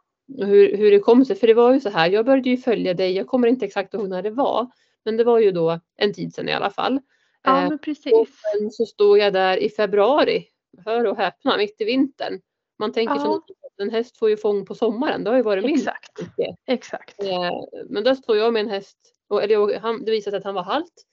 Eh, 0.40 0.46
hur, 0.46 0.76
hur 0.76 0.90
det 0.90 0.98
kom 0.98 1.24
sig, 1.24 1.36
för 1.36 1.46
det 1.46 1.54
var 1.54 1.74
ju 1.74 1.80
så 1.80 1.90
här, 1.90 2.10
jag 2.10 2.26
började 2.26 2.50
ju 2.50 2.56
följa 2.56 2.94
dig, 2.94 3.12
jag 3.12 3.26
kommer 3.26 3.48
inte 3.48 3.66
exakt 3.66 3.94
ihåg 3.94 4.08
när 4.08 4.22
det 4.22 4.30
var, 4.30 4.70
men 5.04 5.16
det 5.16 5.24
var 5.24 5.38
ju 5.38 5.52
då 5.52 5.80
en 5.96 6.14
tid 6.14 6.34
sedan 6.34 6.48
i 6.48 6.52
alla 6.52 6.70
fall. 6.70 7.00
Ja, 7.42 7.62
eh, 7.62 7.68
men 7.68 7.78
precis. 7.78 8.12
Och 8.12 8.28
sen 8.28 8.70
så 8.70 8.86
stod 8.86 9.18
jag 9.18 9.32
där 9.32 9.56
i 9.56 9.68
februari, 9.68 10.44
hör 10.84 11.04
och 11.04 11.16
häpna, 11.16 11.56
mitt 11.56 11.80
i 11.80 11.84
vintern. 11.84 12.40
Man 12.78 12.92
tänker 12.92 13.14
ja. 13.14 13.20
som 13.20 13.32
att 13.32 13.80
en 13.82 13.90
häst 13.90 14.18
får 14.18 14.30
ju 14.30 14.36
fång 14.36 14.66
på 14.66 14.74
sommaren, 14.74 15.24
det 15.24 15.30
har 15.30 15.36
ju 15.36 15.42
varit 15.42 15.64
min. 15.64 15.74
Exakt. 15.74 16.20
Exakt. 16.66 17.22
Eh, 17.22 17.50
men 17.88 18.04
där 18.04 18.14
står 18.14 18.36
jag 18.36 18.52
med 18.52 18.60
en 18.60 18.70
häst, 18.70 18.98
och, 19.28 19.42
eller 19.42 19.78
han, 19.78 20.04
det 20.04 20.10
visade 20.10 20.32
sig 20.32 20.38
att 20.38 20.44
han 20.44 20.54
var 20.54 20.62
halt. 20.62 21.04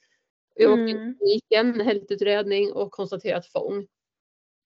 Jag 0.54 0.72
åkte 0.72 0.82
mm. 0.82 0.88
in 0.88 1.10
i 1.10 1.14
kliniken, 1.18 1.80
hältutredning 1.80 2.72
och 2.72 2.90
konstaterat 2.90 3.46
fång. 3.46 3.86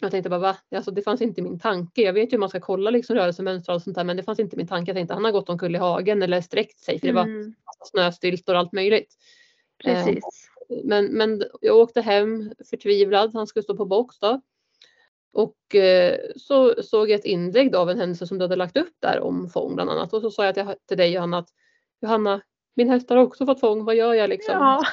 Jag 0.01 0.11
tänkte 0.11 0.31
bara 0.31 0.41
va? 0.41 0.57
Alltså, 0.75 0.91
det 0.91 1.03
fanns 1.03 1.23
inte 1.23 1.43
min 1.43 1.59
tanke. 1.59 2.03
Jag 2.03 2.13
vet 2.13 2.29
ju 2.29 2.31
hur 2.31 2.39
man 2.39 2.49
ska 2.49 2.61
kolla 2.61 2.91
liksom 2.91 3.17
rörelsemönster 3.17 3.75
och 3.75 3.83
sånt 3.83 3.97
där 3.97 4.05
men 4.05 4.17
det 4.17 4.23
fanns 4.23 4.41
inte 4.41 4.57
min 4.57 4.67
tanke. 4.67 4.91
Jag 4.91 4.97
tänkte 4.97 5.15
han 5.15 5.25
har 5.25 5.33
gått 5.33 5.49
omkull 5.49 5.75
i 5.75 5.79
hagen 5.79 6.23
eller 6.23 6.41
sträckt 6.41 6.79
sig 6.79 7.01
för 7.01 7.07
det 7.07 7.13
var 7.13 7.23
mm. 7.23 7.55
snöstyltor 7.85 8.55
och 8.55 8.61
allt 8.61 8.73
möjligt. 8.73 9.15
Precis. 9.85 10.25
Eh, 10.71 10.77
men, 10.85 11.07
men 11.07 11.45
jag 11.61 11.77
åkte 11.77 12.01
hem 12.01 12.53
förtvivlad. 12.71 13.35
Han 13.35 13.47
skulle 13.47 13.63
stå 13.63 13.77
på 13.77 13.85
box 13.85 14.19
då. 14.19 14.41
Och 15.33 15.75
eh, 15.75 16.19
så 16.37 16.83
såg 16.83 17.11
jag 17.11 17.19
ett 17.19 17.25
inlägg 17.25 17.77
av 17.77 17.91
en 17.91 17.99
händelse 17.99 18.27
som 18.27 18.39
du 18.39 18.45
hade 18.45 18.57
lagt 18.57 18.77
upp 18.77 18.95
där 18.99 19.21
om 19.21 19.51
fång 19.51 19.75
bland 19.75 19.91
annat. 19.91 20.13
Och 20.13 20.21
så 20.21 20.31
sa 20.31 20.45
jag 20.45 20.55
till, 20.55 20.67
till 20.89 20.97
dig 20.97 21.13
Johanna 21.13 21.39
att 21.39 21.49
Johanna, 22.03 22.41
min 22.75 22.89
häst 22.91 23.11
har 23.11 23.17
också 23.17 23.47
fått 23.47 23.61
fång, 23.61 23.85
vad 23.85 23.97
gör 23.97 24.15
jag 24.15 24.29
liksom? 24.29 24.55
Ja. 24.55 24.85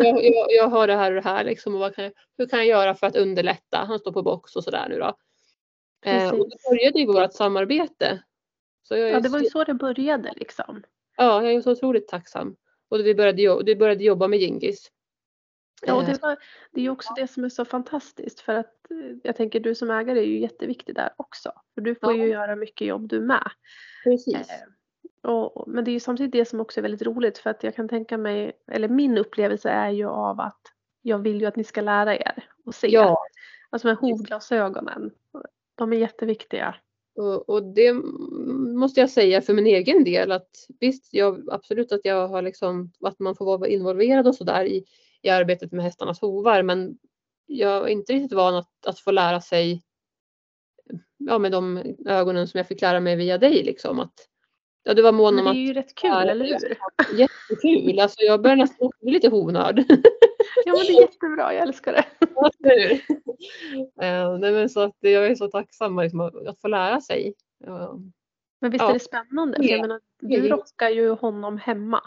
Jag, 0.00 0.24
jag, 0.24 0.46
jag 0.50 0.68
har 0.68 0.86
det 0.86 0.96
här 0.96 1.10
och 1.10 1.22
det 1.22 1.28
här 1.28 1.44
liksom 1.44 1.74
och 1.74 1.80
vad 1.80 1.94
kan 1.94 2.04
jag, 2.04 2.12
hur 2.38 2.46
kan 2.46 2.58
jag 2.58 2.68
göra 2.68 2.94
för 2.94 3.06
att 3.06 3.16
underlätta? 3.16 3.78
Han 3.78 3.98
står 3.98 4.12
på 4.12 4.22
box 4.22 4.56
och 4.56 4.64
sådär 4.64 4.88
nu 4.88 4.98
då. 4.98 5.14
Eh, 6.04 6.30
och 6.30 6.50
då 6.50 6.56
började 6.70 6.98
ju 6.98 7.06
vårt 7.06 7.32
samarbete. 7.32 8.22
Så 8.82 8.96
jag 8.96 9.10
ja 9.10 9.20
det 9.20 9.28
var 9.28 9.40
ju 9.40 9.46
så 9.46 9.64
det 9.64 9.74
började 9.74 10.32
liksom. 10.36 10.82
Ja, 11.16 11.42
jag 11.42 11.52
är 11.52 11.60
så 11.60 11.72
otroligt 11.72 12.08
tacksam. 12.08 12.56
Och 12.88 13.00
vi 13.00 13.14
började, 13.14 13.62
du 13.62 13.76
började 13.76 14.04
jobba 14.04 14.28
med 14.28 14.38
Gingis. 14.38 14.90
Ja, 15.86 15.94
och 15.94 16.04
det, 16.04 16.12
eh. 16.12 16.18
var, 16.22 16.36
det 16.70 16.80
är 16.80 16.82
ju 16.82 16.90
också 16.90 17.14
det 17.16 17.26
som 17.26 17.44
är 17.44 17.48
så 17.48 17.64
fantastiskt 17.64 18.40
för 18.40 18.54
att 18.54 18.90
eh, 18.90 19.16
jag 19.22 19.36
tänker 19.36 19.60
du 19.60 19.74
som 19.74 19.90
ägare 19.90 20.18
är 20.18 20.24
ju 20.24 20.40
jätteviktig 20.40 20.94
där 20.94 21.10
också. 21.16 21.52
För 21.74 21.80
du 21.80 21.94
får 21.94 22.16
ja. 22.16 22.24
ju 22.24 22.30
göra 22.30 22.56
mycket 22.56 22.86
jobb 22.86 23.08
du 23.08 23.20
med. 23.20 23.50
Precis. 24.04 24.34
Eh, 24.34 24.68
och, 25.22 25.64
men 25.68 25.84
det 25.84 25.90
är 25.90 25.92
ju 25.92 26.00
samtidigt 26.00 26.32
det 26.32 26.44
som 26.44 26.60
också 26.60 26.80
är 26.80 26.82
väldigt 26.82 27.02
roligt 27.02 27.38
för 27.38 27.50
att 27.50 27.62
jag 27.62 27.76
kan 27.76 27.88
tänka 27.88 28.18
mig, 28.18 28.52
eller 28.66 28.88
min 28.88 29.18
upplevelse 29.18 29.70
är 29.70 29.90
ju 29.90 30.08
av 30.08 30.40
att 30.40 30.60
jag 31.02 31.18
vill 31.18 31.40
ju 31.40 31.46
att 31.46 31.56
ni 31.56 31.64
ska 31.64 31.80
lära 31.80 32.16
er 32.16 32.44
och 32.64 32.74
se. 32.74 32.88
Ja. 32.88 33.18
Alltså 33.70 33.88
med 33.88 33.96
hovglasögonen. 33.96 35.10
De 35.74 35.92
är 35.92 35.96
jätteviktiga. 35.96 36.74
Och, 37.14 37.48
och, 37.48 37.62
det 37.74 37.92
måste 38.74 39.00
jag 39.00 39.10
säga 39.10 39.42
för 39.42 39.54
min 39.54 39.66
egen 39.66 40.04
del 40.04 40.32
att 40.32 40.50
visst, 40.80 41.14
jag, 41.14 41.48
absolut 41.50 41.92
att 41.92 42.00
jag 42.04 42.28
har 42.28 42.42
liksom, 42.42 42.92
att 43.00 43.18
man 43.18 43.34
får 43.34 43.44
vara 43.44 43.68
involverad 43.68 44.28
och 44.28 44.34
sådär 44.34 44.64
i, 44.64 44.84
i 45.22 45.28
arbetet 45.28 45.72
med 45.72 45.84
hästarnas 45.84 46.20
hovar 46.20 46.62
men 46.62 46.98
jag 47.46 47.82
är 47.82 47.88
inte 47.88 48.12
riktigt 48.12 48.32
van 48.32 48.54
att, 48.54 48.86
att 48.86 48.98
få 48.98 49.10
lära 49.10 49.40
sig 49.40 49.82
ja, 51.16 51.38
med 51.38 51.52
de 51.52 51.82
ögonen 52.06 52.48
som 52.48 52.58
jag 52.58 52.68
fick 52.68 52.80
lära 52.80 53.00
mig 53.00 53.16
via 53.16 53.38
dig 53.38 53.62
liksom 53.62 54.00
att 54.00 54.28
Ja, 54.84 54.94
du 54.94 55.02
var 55.02 55.12
mån 55.12 55.38
om 55.38 55.46
att... 55.46 55.54
Det 55.54 55.60
är 55.60 55.66
ju 55.66 55.72
rätt 55.72 55.94
kul, 55.94 56.10
ja, 56.10 56.22
eller 56.22 56.44
hur? 56.44 56.76
Jättekul. 57.18 58.00
Alltså 58.00 58.22
jag 58.22 58.42
börjar 58.42 58.56
nästan 58.56 58.90
bli 59.00 59.12
lite 59.12 59.28
honörd. 59.28 59.84
Ja, 60.64 60.72
men 60.72 60.86
det 60.86 60.92
är 60.92 61.00
jättebra. 61.00 61.54
Jag 61.54 61.62
älskar 61.62 61.92
det. 61.92 62.04
Ja, 63.94 64.36
nej, 64.36 64.52
men 64.52 64.68
så 64.68 64.80
att 64.80 64.96
jag 65.00 65.26
är 65.26 65.34
så 65.34 65.48
tacksam 65.48 65.98
liksom, 65.98 66.20
att 66.20 66.60
få 66.60 66.68
lära 66.68 67.00
sig. 67.00 67.34
Men 68.60 68.70
visst 68.70 68.82
ja. 68.82 68.88
är 68.88 68.94
det 68.94 69.00
spännande? 69.00 69.56
För 69.56 69.64
jag 69.64 69.80
menar, 69.80 70.00
du 70.20 70.48
rockar 70.48 70.88
ju 70.88 71.10
honom 71.10 71.58
hemma. 71.58 72.00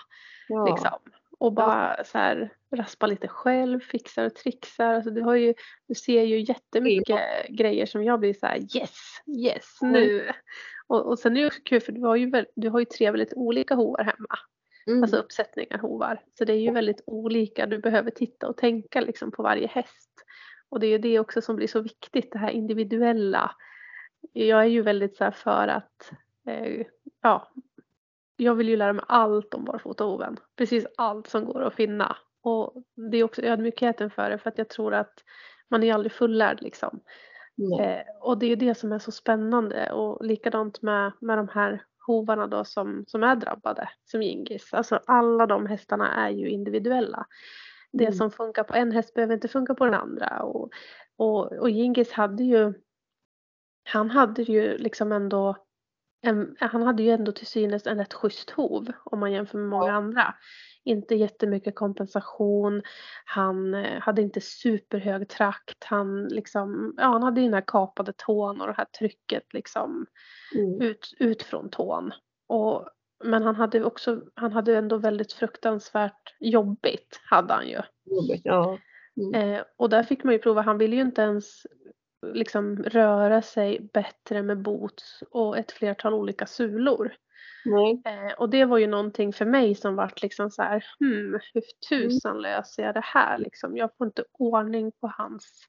Ja. 0.48 0.66
Liksom. 0.66 1.00
Och 1.40 1.54
bara 1.54 2.04
så 2.04 2.18
här, 2.18 2.50
raspar 2.72 3.08
lite 3.08 3.28
själv, 3.28 3.80
fixar 3.80 4.26
och 4.26 4.36
trixar. 4.36 4.94
Alltså, 4.94 5.10
du, 5.10 5.22
har 5.22 5.36
ju, 5.36 5.54
du 5.88 5.96
ser 5.96 6.24
ju 6.24 6.40
jättemycket 6.40 7.48
grejer 7.50 7.86
som 7.86 8.04
jag 8.04 8.20
blir 8.20 8.34
så 8.34 8.46
här 8.46 8.58
yes, 8.58 8.98
yes, 9.28 9.78
nu. 9.82 10.32
Och, 10.88 11.08
och 11.08 11.20
sen 11.20 11.38
är 11.38 11.42
det 11.42 11.48
också 11.48 11.62
kul 11.66 11.82
för 11.82 11.92
du 11.92 12.02
har 12.02 12.16
ju, 12.16 12.46
du 12.56 12.70
har 12.70 12.80
ju 12.80 12.86
tre 12.86 13.12
väldigt 13.12 13.34
olika 13.34 13.76
hovar 13.76 14.04
hemma. 14.04 14.40
Mm. 14.88 15.04
Alltså 15.04 15.18
uppsättningar 15.18 15.78
hovar. 15.78 16.22
Så 16.38 16.46
det 16.46 16.54
är 16.54 16.60
ju 16.60 16.72
väldigt 16.72 17.04
olika. 17.06 17.66
Du 17.66 17.78
behöver 17.78 18.12
titta 18.12 18.48
och 18.48 18.58
tänka 18.58 19.02
liksom 19.02 19.32
på 19.32 19.44
varje 19.44 19.68
häst. 19.68 20.12
Och 20.70 20.80
det 20.80 20.88
är 20.88 20.92
ju 20.92 20.98
det 20.98 21.20
också 21.20 21.42
som 21.42 21.56
blir 21.56 21.68
så 21.68 21.82
viktigt, 21.82 22.32
det 22.32 22.40
här 22.40 22.50
individuella. 22.50 23.52
Jag 24.34 24.62
är 24.62 24.66
ju 24.66 24.82
väldigt 24.82 25.18
så 25.18 25.32
för 25.32 25.68
att, 25.68 26.12
eh, 26.48 26.86
ja, 27.22 27.52
jag 28.38 28.56
vill 28.56 28.70
ju 28.70 28.76
lära 28.76 28.94
mig 28.94 29.06
allt 29.08 29.54
om 29.54 29.66
barfotahoven. 29.66 30.38
Precis 30.56 30.86
allt 30.98 31.28
som 31.28 31.46
går 31.46 31.62
att 31.62 31.76
finna. 31.76 32.18
Och 32.42 32.74
det 33.12 33.18
är 33.18 33.24
också 33.24 33.42
ödmjukheten 33.42 34.10
för 34.10 34.30
det 34.30 34.38
för 34.38 34.50
att 34.50 34.58
jag 34.58 34.70
tror 34.70 34.94
att 34.94 35.24
man 35.70 35.84
är 35.84 35.94
aldrig 35.94 36.12
fullärd 36.12 36.62
liksom. 36.62 37.00
Eh, 37.82 38.02
och 38.20 38.38
det 38.38 38.46
är 38.46 38.50
ju 38.50 38.56
det 38.56 38.76
som 38.76 38.92
är 38.92 39.00
så 39.00 39.12
spännande 39.12 39.92
och 39.92 40.26
likadant 40.26 40.82
med, 40.82 41.12
med 41.20 41.38
de 41.38 41.48
här 41.48 41.84
hovarna 42.08 42.48
då 42.48 42.66
som, 42.66 43.04
som 43.08 43.24
är 43.24 43.36
drabbade 43.36 43.90
som 44.06 44.22
Gingis. 44.22 44.74
Alltså 44.74 45.00
alla 45.06 45.46
de 45.46 45.66
hästarna 45.66 46.14
är 46.14 46.30
ju 46.30 46.50
individuella. 46.50 47.26
Det 47.92 48.06
mm. 48.06 48.14
som 48.18 48.32
funkar 48.32 48.64
på 48.64 48.74
en 48.74 48.92
häst 48.92 49.14
behöver 49.14 49.34
inte 49.34 49.48
funka 49.48 49.74
på 49.74 49.86
den 49.86 49.94
andra. 49.94 50.44
Och, 50.44 50.70
och, 51.18 51.52
och 51.52 51.70
Gingis 51.70 52.12
hade 52.12 52.44
ju, 52.44 52.74
han 53.84 54.10
hade 54.10 54.42
ju 54.42 54.78
liksom 54.78 55.12
ändå 55.12 55.56
en, 56.22 56.56
han 56.60 56.82
hade 56.82 57.04
ju 57.04 57.10
ändå 57.10 57.32
till 57.32 57.48
synes 57.48 57.88
en 57.88 57.98
rätt 57.98 58.14
schysst 58.14 58.50
hov 58.50 58.92
om 59.04 59.20
man 59.20 59.32
jämför 59.32 59.58
med 59.58 59.70
många 59.70 59.88
ja. 59.88 59.94
andra 59.94 60.36
inte 60.86 61.16
jättemycket 61.16 61.76
kompensation. 61.76 62.82
Han 63.26 63.74
eh, 63.74 64.02
hade 64.02 64.22
inte 64.22 64.42
superhög 64.42 65.30
trakt. 65.30 65.84
Han, 65.84 66.28
liksom, 66.28 66.94
ja, 66.98 67.04
han 67.04 67.24
hade 67.24 67.42
den 67.42 67.54
här 67.54 67.64
kapade 67.68 68.14
tån 68.18 68.62
och 68.62 68.68
det 68.68 68.74
här 68.78 68.86
trycket 68.86 69.54
liksom 69.54 70.06
mm. 70.56 70.82
ut, 70.82 71.14
ut 71.20 71.44
från 71.44 71.70
tån. 71.70 72.12
Och 72.48 72.90
men 73.24 73.44
han 73.44 73.56
hade 73.56 73.86
också, 73.86 74.22
han 74.34 74.52
hade 74.52 74.78
ändå 74.78 74.98
väldigt 74.98 75.34
fruktansvärt 75.34 76.36
jobbigt, 76.40 77.22
hade 77.24 77.54
han 77.54 77.68
ju. 77.68 77.82
Jobbigt, 78.06 78.42
ja. 78.44 78.78
Mm. 79.18 79.54
Eh, 79.54 79.64
och 79.78 79.90
där 79.90 80.04
fick 80.04 80.24
man 80.24 80.34
ju 80.34 80.40
prova, 80.40 80.62
han 80.62 80.78
ville 80.78 80.96
ju 80.96 81.02
inte 81.02 81.22
ens 81.22 81.68
liksom 82.34 82.84
röra 82.84 83.42
sig 83.42 83.90
bättre 83.94 84.44
med 84.44 84.62
boots 84.62 85.24
och 85.32 85.58
ett 85.58 85.72
flertal 85.72 86.14
olika 86.14 86.46
sulor. 86.46 87.12
Eh, 88.06 88.34
och 88.38 88.50
det 88.50 88.66
var 88.66 88.78
ju 88.78 88.88
någonting 88.88 89.34
för 89.34 89.46
mig 89.46 89.76
som 89.76 89.96
vart 89.96 90.22
liksom 90.22 90.52
så 90.52 90.62
här, 90.62 90.86
hmm, 91.00 91.40
hur 91.54 91.64
tusan 91.90 92.32
mm. 92.32 92.42
löser 92.42 92.84
jag 92.84 92.94
det 92.94 93.06
här 93.06 93.38
liksom? 93.38 93.78
Jag 93.78 93.90
får 93.98 94.08
inte 94.08 94.24
ordning 94.32 94.92
på 94.92 95.14
hans... 95.18 95.64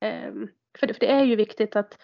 Eh, 0.00 0.32
för, 0.78 0.86
det, 0.86 0.94
för 0.94 1.00
det 1.00 1.12
är 1.12 1.24
ju 1.24 1.36
viktigt 1.36 1.76
att 1.76 1.98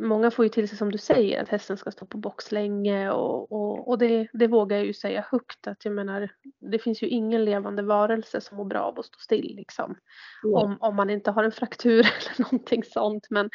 många 0.00 0.30
får 0.30 0.44
ju 0.44 0.48
till 0.48 0.68
sig 0.68 0.78
som 0.78 0.92
du 0.92 0.98
säger 0.98 1.42
att 1.42 1.48
hästen 1.48 1.76
ska 1.76 1.90
stå 1.90 2.06
på 2.06 2.18
box 2.18 2.52
länge 2.52 3.10
och, 3.10 3.52
och, 3.52 3.88
och 3.88 3.98
det, 3.98 4.28
det 4.32 4.46
vågar 4.46 4.76
jag 4.76 4.86
ju 4.86 4.94
säga 4.94 5.26
högt 5.30 5.66
att 5.66 5.84
jag 5.84 5.94
menar 5.94 6.30
det 6.72 6.78
finns 6.78 7.02
ju 7.02 7.08
ingen 7.08 7.44
levande 7.44 7.82
varelse 7.82 8.40
som 8.40 8.56
mår 8.56 8.64
bra 8.64 8.80
av 8.80 8.98
att 8.98 9.06
stå 9.06 9.18
still 9.18 9.56
liksom. 9.56 9.96
Mm. 10.44 10.54
Om, 10.54 10.76
om 10.80 10.96
man 10.96 11.10
inte 11.10 11.30
har 11.30 11.44
en 11.44 11.52
fraktur 11.52 11.98
eller 12.00 12.42
någonting 12.42 12.84
sånt 12.84 13.26
men, 13.30 13.50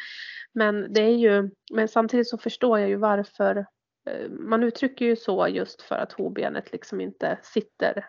men 0.54 0.92
det 0.92 1.00
är 1.00 1.16
ju, 1.16 1.50
men 1.72 1.88
samtidigt 1.88 2.28
så 2.28 2.38
förstår 2.38 2.78
jag 2.78 2.88
ju 2.88 2.96
varför 2.96 3.66
Eh, 4.06 4.30
man 4.30 4.62
uttrycker 4.62 5.04
ju 5.04 5.16
så 5.16 5.48
just 5.48 5.82
för 5.82 5.94
att 5.94 6.12
hovbenet 6.12 6.72
liksom 6.72 7.00
inte 7.00 7.38
sitter 7.42 8.06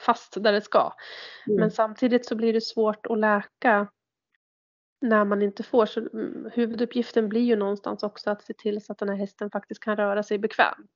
fast 0.00 0.42
där 0.42 0.52
det 0.52 0.60
ska. 0.60 0.92
Mm. 1.46 1.60
Men 1.60 1.70
samtidigt 1.70 2.26
så 2.26 2.36
blir 2.36 2.52
det 2.52 2.60
svårt 2.60 3.06
att 3.06 3.18
läka 3.18 3.88
när 5.00 5.24
man 5.24 5.42
inte 5.42 5.62
får. 5.62 5.86
Så 5.86 6.00
mm, 6.00 6.50
huvuduppgiften 6.52 7.28
blir 7.28 7.40
ju 7.40 7.56
någonstans 7.56 8.02
också 8.02 8.30
att 8.30 8.42
se 8.42 8.54
till 8.54 8.84
så 8.84 8.92
att 8.92 8.98
den 8.98 9.08
här 9.08 9.16
hästen 9.16 9.50
faktiskt 9.50 9.80
kan 9.80 9.96
röra 9.96 10.22
sig 10.22 10.38
bekvämt. 10.38 10.94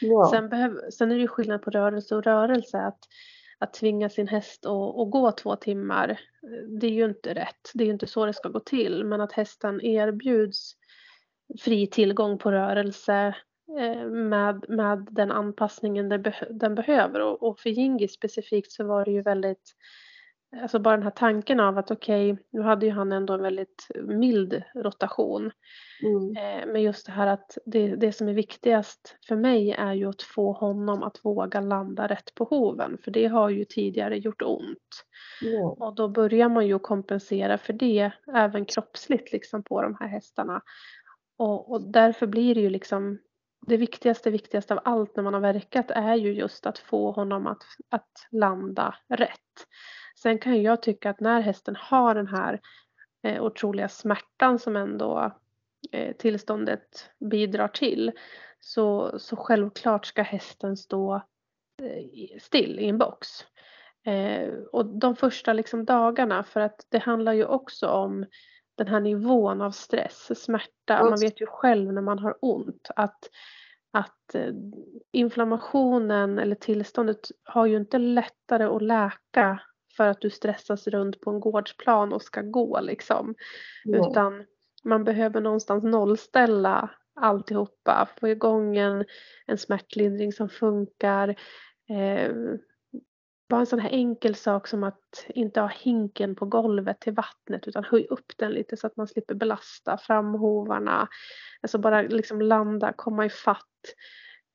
Ja. 0.00 0.28
Sen, 0.30 0.48
behöv, 0.48 0.90
sen 0.90 1.10
är 1.10 1.14
det 1.14 1.20
ju 1.20 1.28
skillnad 1.28 1.62
på 1.62 1.70
rörelse 1.70 2.16
och 2.16 2.24
rörelse. 2.24 2.78
Att, 2.78 2.98
att 3.58 3.72
tvinga 3.72 4.10
sin 4.10 4.28
häst 4.28 4.66
att, 4.66 4.98
att 4.98 5.10
gå 5.10 5.32
två 5.32 5.56
timmar, 5.56 6.20
det 6.80 6.86
är 6.86 6.90
ju 6.90 7.04
inte 7.04 7.34
rätt. 7.34 7.70
Det 7.74 7.84
är 7.84 7.86
ju 7.86 7.92
inte 7.92 8.06
så 8.06 8.26
det 8.26 8.34
ska 8.34 8.48
gå 8.48 8.60
till. 8.60 9.04
Men 9.04 9.20
att 9.20 9.32
hästen 9.32 9.80
erbjuds 9.80 10.74
fri 11.60 11.86
tillgång 11.86 12.38
på 12.38 12.52
rörelse 12.52 13.34
eh, 13.80 14.06
med, 14.06 14.64
med 14.68 15.08
den 15.10 15.32
anpassningen 15.32 16.08
den, 16.08 16.22
beh 16.22 16.42
den 16.50 16.74
behöver. 16.74 17.20
Och, 17.20 17.42
och, 17.42 17.60
för 17.60 17.70
Jingi 17.70 18.08
specifikt 18.08 18.72
så 18.72 18.84
var 18.84 19.04
det 19.04 19.10
ju 19.10 19.22
väldigt, 19.22 19.74
alltså 20.56 20.78
bara 20.78 20.96
den 20.96 21.02
här 21.02 21.10
tanken 21.10 21.60
av 21.60 21.78
att 21.78 21.90
okej, 21.90 22.32
okay, 22.32 22.44
nu 22.50 22.60
hade 22.60 22.86
ju 22.86 22.92
han 22.92 23.12
ändå 23.12 23.34
en 23.34 23.42
väldigt 23.42 23.86
mild 24.04 24.62
rotation. 24.74 25.50
Mm. 26.02 26.36
Eh, 26.36 26.66
men 26.72 26.82
just 26.82 27.06
det 27.06 27.12
här 27.12 27.26
att 27.26 27.58
det, 27.66 27.96
det 27.96 28.12
som 28.12 28.28
är 28.28 28.32
viktigast 28.32 29.16
för 29.28 29.36
mig 29.36 29.70
är 29.70 29.92
ju 29.92 30.08
att 30.08 30.22
få 30.22 30.52
honom 30.52 31.02
att 31.02 31.24
våga 31.24 31.60
landa 31.60 32.06
rätt 32.06 32.34
på 32.34 32.44
hoven. 32.44 32.98
För 33.04 33.10
det 33.10 33.26
har 33.26 33.50
ju 33.50 33.64
tidigare 33.64 34.18
gjort 34.18 34.42
ont. 34.42 35.04
Mm. 35.46 35.62
Och 35.62 35.94
då 35.94 36.08
börjar 36.08 36.48
man 36.48 36.66
ju 36.66 36.78
kompensera 36.78 37.58
för 37.58 37.72
det 37.72 38.10
även 38.34 38.64
kroppsligt 38.64 39.32
liksom 39.32 39.62
på 39.62 39.82
de 39.82 39.96
här 40.00 40.08
hästarna. 40.08 40.62
Och, 41.38 41.72
och 41.72 41.92
därför 41.92 42.26
blir 42.26 42.54
det 42.54 42.60
ju 42.60 42.70
liksom 42.70 43.18
det 43.66 43.76
viktigaste, 43.76 44.30
viktigaste 44.30 44.74
av 44.74 44.80
allt 44.84 45.16
när 45.16 45.22
man 45.22 45.34
har 45.34 45.40
verkat 45.40 45.90
är 45.90 46.14
ju 46.14 46.32
just 46.32 46.66
att 46.66 46.78
få 46.78 47.12
honom 47.12 47.46
att, 47.46 47.62
att 47.90 48.10
landa 48.30 48.94
rätt. 49.08 49.66
Sen 50.22 50.38
kan 50.38 50.62
jag 50.62 50.82
tycka 50.82 51.10
att 51.10 51.20
när 51.20 51.40
hästen 51.40 51.76
har 51.76 52.14
den 52.14 52.26
här 52.26 52.60
eh, 53.22 53.42
otroliga 53.42 53.88
smärtan 53.88 54.58
som 54.58 54.76
ändå 54.76 55.32
eh, 55.92 56.16
tillståndet 56.16 57.10
bidrar 57.20 57.68
till 57.68 58.12
så, 58.60 59.18
så 59.18 59.36
självklart 59.36 60.06
ska 60.06 60.22
hästen 60.22 60.76
stå 60.76 61.14
eh, 61.82 62.38
still 62.40 62.78
i 62.78 62.88
en 62.88 62.98
box. 62.98 63.28
Eh, 64.06 64.48
och 64.72 64.86
de 64.86 65.16
första 65.16 65.52
liksom 65.52 65.84
dagarna 65.84 66.44
för 66.44 66.60
att 66.60 66.86
det 66.88 66.98
handlar 66.98 67.32
ju 67.32 67.44
också 67.44 67.88
om 67.88 68.26
den 68.74 68.88
här 68.88 69.00
nivån 69.00 69.60
av 69.60 69.70
stress, 69.70 70.42
smärta. 70.42 71.04
Man 71.04 71.20
vet 71.20 71.40
ju 71.40 71.46
själv 71.46 71.92
när 71.92 72.02
man 72.02 72.18
har 72.18 72.36
ont 72.40 72.90
att, 72.96 73.30
att 73.90 74.34
eh, 74.34 74.52
inflammationen 75.12 76.38
eller 76.38 76.54
tillståndet 76.54 77.30
har 77.44 77.66
ju 77.66 77.76
inte 77.76 77.98
lättare 77.98 78.64
att 78.64 78.82
läka 78.82 79.60
för 79.98 80.08
att 80.08 80.20
du 80.20 80.30
stressas 80.30 80.86
runt 80.86 81.20
på 81.20 81.30
en 81.30 81.40
gårdsplan 81.40 82.12
och 82.12 82.22
ska 82.22 82.42
gå 82.42 82.80
liksom. 82.80 83.34
Mm. 83.86 84.00
Utan 84.00 84.44
man 84.84 85.04
behöver 85.04 85.40
någonstans 85.40 85.84
nollställa 85.84 86.90
alltihopa, 87.20 88.08
få 88.20 88.28
igång 88.28 88.76
en, 88.76 89.04
en 89.46 89.58
smärtlindring 89.58 90.32
som 90.32 90.48
funkar. 90.48 91.28
Eh, 91.88 92.32
bara 93.48 93.60
en 93.60 93.66
sån 93.66 93.78
här 93.78 93.90
enkel 93.90 94.34
sak 94.34 94.68
som 94.68 94.84
att 94.84 95.26
inte 95.28 95.60
ha 95.60 95.68
hinken 95.68 96.34
på 96.34 96.46
golvet 96.46 97.00
till 97.00 97.12
vattnet 97.12 97.68
utan 97.68 97.84
höj 97.84 98.06
upp 98.10 98.32
den 98.36 98.52
lite 98.52 98.76
så 98.76 98.86
att 98.86 98.96
man 98.96 99.08
slipper 99.08 99.34
belasta 99.34 99.98
framhovarna. 99.98 101.08
Alltså 101.60 101.78
bara 101.78 102.02
liksom 102.02 102.40
landa, 102.40 102.92
komma 102.96 103.26
i 103.26 103.30
fatt. 103.30 103.64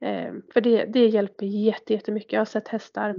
Eh, 0.05 0.33
för 0.53 0.61
det, 0.61 0.85
det 0.85 1.07
hjälper 1.07 1.45
jättemycket. 1.45 2.33
Jag 2.33 2.39
har 2.39 2.45
sett 2.45 2.67
hästar 2.67 3.15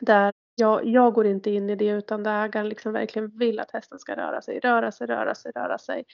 där 0.00 0.32
jag, 0.58 0.86
jag 0.86 1.14
går 1.14 1.26
inte 1.26 1.50
in 1.50 1.70
i 1.70 1.76
det 1.76 1.88
utan 1.88 2.22
där 2.22 2.44
ägaren 2.44 2.68
liksom 2.68 2.92
verkligen 2.92 3.38
vill 3.38 3.60
att 3.60 3.70
hästen 3.70 3.98
ska 3.98 4.16
röra 4.16 4.42
sig, 4.42 4.60
röra 4.60 4.92
sig, 4.92 5.06
röra 5.06 5.34
sig, 5.34 5.52
röra 5.54 5.78
sig. 5.78 6.04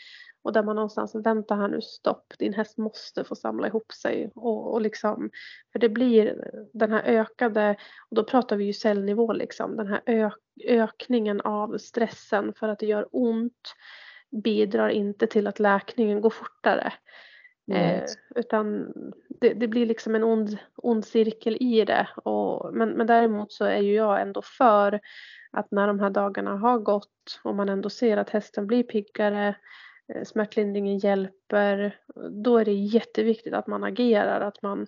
Och 0.42 0.52
där 0.52 0.62
man 0.62 0.76
någonstans, 0.76 1.14
vänta 1.14 1.54
här 1.54 1.68
nu, 1.68 1.80
stopp, 1.80 2.32
din 2.38 2.54
häst 2.54 2.78
måste 2.78 3.24
få 3.24 3.34
samla 3.34 3.66
ihop 3.66 3.92
sig. 3.92 4.30
Och, 4.34 4.72
och 4.72 4.80
liksom, 4.80 5.30
för 5.72 5.78
det 5.78 5.88
blir 5.88 6.50
den 6.72 6.92
här 6.92 7.02
ökade, 7.02 7.76
och 8.10 8.16
då 8.16 8.24
pratar 8.24 8.56
vi 8.56 8.64
ju 8.64 8.72
cellnivå 8.72 9.32
liksom, 9.32 9.76
den 9.76 9.86
här 9.86 10.02
ök, 10.06 10.34
ökningen 10.64 11.40
av 11.40 11.78
stressen 11.78 12.52
för 12.56 12.68
att 12.68 12.78
det 12.78 12.86
gör 12.86 13.08
ont 13.12 13.74
bidrar 14.44 14.88
inte 14.88 15.26
till 15.26 15.46
att 15.46 15.58
läkningen 15.58 16.20
går 16.20 16.30
fortare. 16.30 16.92
Mm. 17.68 17.98
Eh, 17.98 18.04
utan 18.36 18.92
det, 19.28 19.54
det, 19.54 19.68
blir 19.68 19.86
liksom 19.86 20.14
en 20.14 20.24
ond, 20.24 20.58
ond 20.76 21.04
cirkel 21.04 21.56
i 21.60 21.84
det. 21.84 22.08
Och, 22.16 22.74
men, 22.74 22.90
men 22.90 23.06
däremot 23.06 23.52
så 23.52 23.64
är 23.64 23.78
ju 23.78 23.94
jag 23.94 24.20
ändå 24.20 24.42
för 24.42 25.00
att 25.52 25.70
när 25.70 25.86
de 25.86 26.00
här 26.00 26.10
dagarna 26.10 26.56
har 26.56 26.78
gått 26.78 27.40
och 27.42 27.54
man 27.54 27.68
ändå 27.68 27.90
ser 27.90 28.16
att 28.16 28.30
hästen 28.30 28.66
blir 28.66 28.82
piggare, 28.82 29.56
eh, 30.14 30.24
smärtlindringen 30.24 30.98
hjälper, 30.98 31.98
då 32.30 32.58
är 32.58 32.64
det 32.64 32.72
jätteviktigt 32.72 33.54
att 33.54 33.66
man 33.66 33.84
agerar, 33.84 34.40
att 34.40 34.62
man 34.62 34.86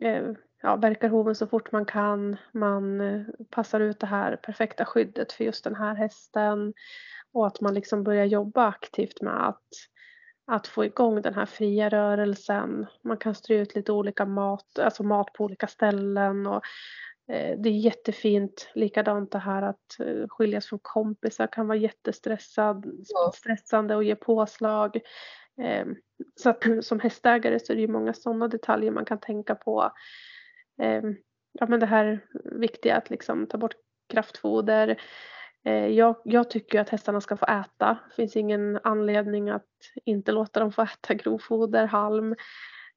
eh, 0.00 0.24
ja, 0.62 0.76
verkar 0.76 1.08
hoven 1.08 1.34
så 1.34 1.46
fort 1.46 1.72
man 1.72 1.84
kan, 1.84 2.36
man 2.52 3.00
eh, 3.00 3.22
passar 3.50 3.80
ut 3.80 4.00
det 4.00 4.06
här 4.06 4.36
perfekta 4.36 4.84
skyddet 4.84 5.32
för 5.32 5.44
just 5.44 5.64
den 5.64 5.74
här 5.74 5.94
hästen 5.94 6.74
och 7.32 7.46
att 7.46 7.60
man 7.60 7.74
liksom 7.74 8.04
börjar 8.04 8.24
jobba 8.24 8.66
aktivt 8.66 9.20
med 9.20 9.48
att 9.48 9.68
att 10.46 10.66
få 10.66 10.84
igång 10.84 11.22
den 11.22 11.34
här 11.34 11.46
fria 11.46 11.88
rörelsen. 11.88 12.86
Man 13.02 13.16
kan 13.16 13.34
strö 13.34 13.56
ut 13.56 13.74
lite 13.74 13.92
olika 13.92 14.26
mat, 14.26 14.78
alltså 14.78 15.02
mat 15.02 15.32
på 15.32 15.44
olika 15.44 15.66
ställen 15.66 16.46
och 16.46 16.62
eh, 17.28 17.58
det 17.58 17.68
är 17.68 17.78
jättefint. 17.78 18.70
Likadant 18.74 19.32
det 19.32 19.38
här 19.38 19.62
att 19.62 20.00
eh, 20.00 20.28
skiljas 20.28 20.66
från 20.66 20.78
kompisar 20.82 21.46
kan 21.46 21.66
vara 21.66 21.78
jättestressad, 21.78 23.06
stressande 23.34 23.96
och 23.96 24.04
ge 24.04 24.14
påslag. 24.14 24.96
Eh, 25.62 25.86
så 26.40 26.50
att 26.50 26.64
som 26.84 27.00
hästägare 27.00 27.60
så 27.60 27.72
är 27.72 27.76
det 27.76 27.82
ju 27.82 27.88
många 27.88 28.14
sådana 28.14 28.48
detaljer 28.48 28.90
man 28.90 29.04
kan 29.04 29.20
tänka 29.20 29.54
på. 29.54 29.92
Ja 31.52 31.66
men 31.66 31.80
det 31.80 31.86
här 31.86 32.20
viktiga 32.44 32.96
att 32.96 33.10
liksom 33.10 33.46
ta 33.46 33.58
bort 33.58 33.74
kraftfoder, 34.08 35.00
jag, 35.70 36.16
jag, 36.24 36.50
tycker 36.50 36.80
att 36.80 36.88
hästarna 36.88 37.20
ska 37.20 37.36
få 37.36 37.46
äta. 37.46 37.98
Det 38.08 38.14
finns 38.14 38.36
ingen 38.36 38.78
anledning 38.82 39.50
att 39.50 39.66
inte 40.04 40.32
låta 40.32 40.60
dem 40.60 40.72
få 40.72 40.82
äta 40.82 41.14
grovfoder, 41.24 41.86
halm. 41.86 42.34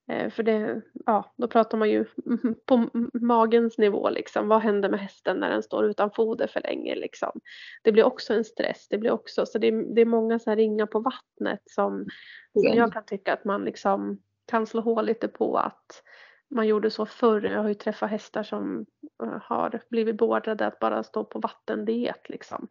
Eh, 0.07 0.29
för 0.29 0.43
det, 0.43 0.81
ja, 1.05 1.33
då 1.37 1.47
pratar 1.47 1.77
man 1.77 1.89
ju 1.89 2.05
på 2.65 2.89
magens 3.13 3.77
nivå 3.77 4.09
liksom. 4.09 4.47
Vad 4.47 4.61
händer 4.61 4.89
med 4.89 4.99
hästen 4.99 5.37
när 5.37 5.49
den 5.49 5.63
står 5.63 5.85
utan 5.85 6.11
foder 6.11 6.47
för 6.47 6.61
länge 6.61 6.95
liksom? 6.95 7.41
Det 7.83 7.91
blir 7.91 8.03
också 8.03 8.33
en 8.33 8.45
stress. 8.45 8.87
Det 8.89 8.97
blir 8.97 9.11
också, 9.11 9.45
så 9.45 9.57
det, 9.57 9.67
är, 9.67 9.95
det 9.95 10.01
är 10.01 10.05
många 10.05 10.39
så 10.39 10.49
här 10.49 10.57
ringar 10.57 10.85
på 10.85 10.99
vattnet 10.99 11.61
som, 11.65 12.05
som 12.53 12.77
jag 12.77 12.93
kan 12.93 13.05
tycka 13.05 13.33
att 13.33 13.45
man 13.45 13.65
liksom 13.65 14.21
kan 14.47 14.67
slå 14.67 14.81
hål 14.81 15.05
lite 15.05 15.27
på 15.27 15.57
att 15.57 16.03
man 16.49 16.67
gjorde 16.67 16.91
så 16.91 17.05
förr. 17.05 17.41
Jag 17.41 17.61
har 17.61 17.69
ju 17.69 17.73
träffat 17.73 18.09
hästar 18.09 18.43
som 18.43 18.85
eh, 19.23 19.41
har 19.41 19.81
blivit 19.89 20.17
beordrade 20.17 20.67
att 20.67 20.79
bara 20.79 21.03
stå 21.03 21.23
på 21.23 21.39
vattendiet 21.39 22.29
liksom. 22.29 22.67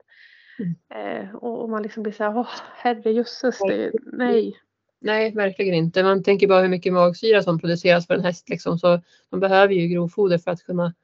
Mm. 0.59 1.25
Eh, 1.25 1.35
och 1.35 1.70
man 1.70 1.83
liksom 1.83 2.03
blir 2.03 2.12
så 2.12 2.25
här, 2.25 2.39
åh 2.39 2.49
herrejösses, 2.75 3.61
nej. 4.12 4.61
Nej, 5.01 5.35
verkligen 5.35 5.75
inte. 5.75 6.03
Man 6.03 6.22
tänker 6.22 6.49
bara 6.49 6.61
hur 6.61 6.68
mycket 6.68 6.93
magsyra 6.93 7.43
som 7.43 7.59
produceras 7.59 8.07
för 8.07 8.14
en 8.14 8.25
häst 8.25 8.49
liksom. 8.49 8.79
Så 8.79 9.01
man 9.31 9.41
behöver 9.41 9.75
ju 9.75 9.89
grovfoder 9.89 10.39
för 10.39 10.51
att 10.51 10.62
kunna 10.62 10.95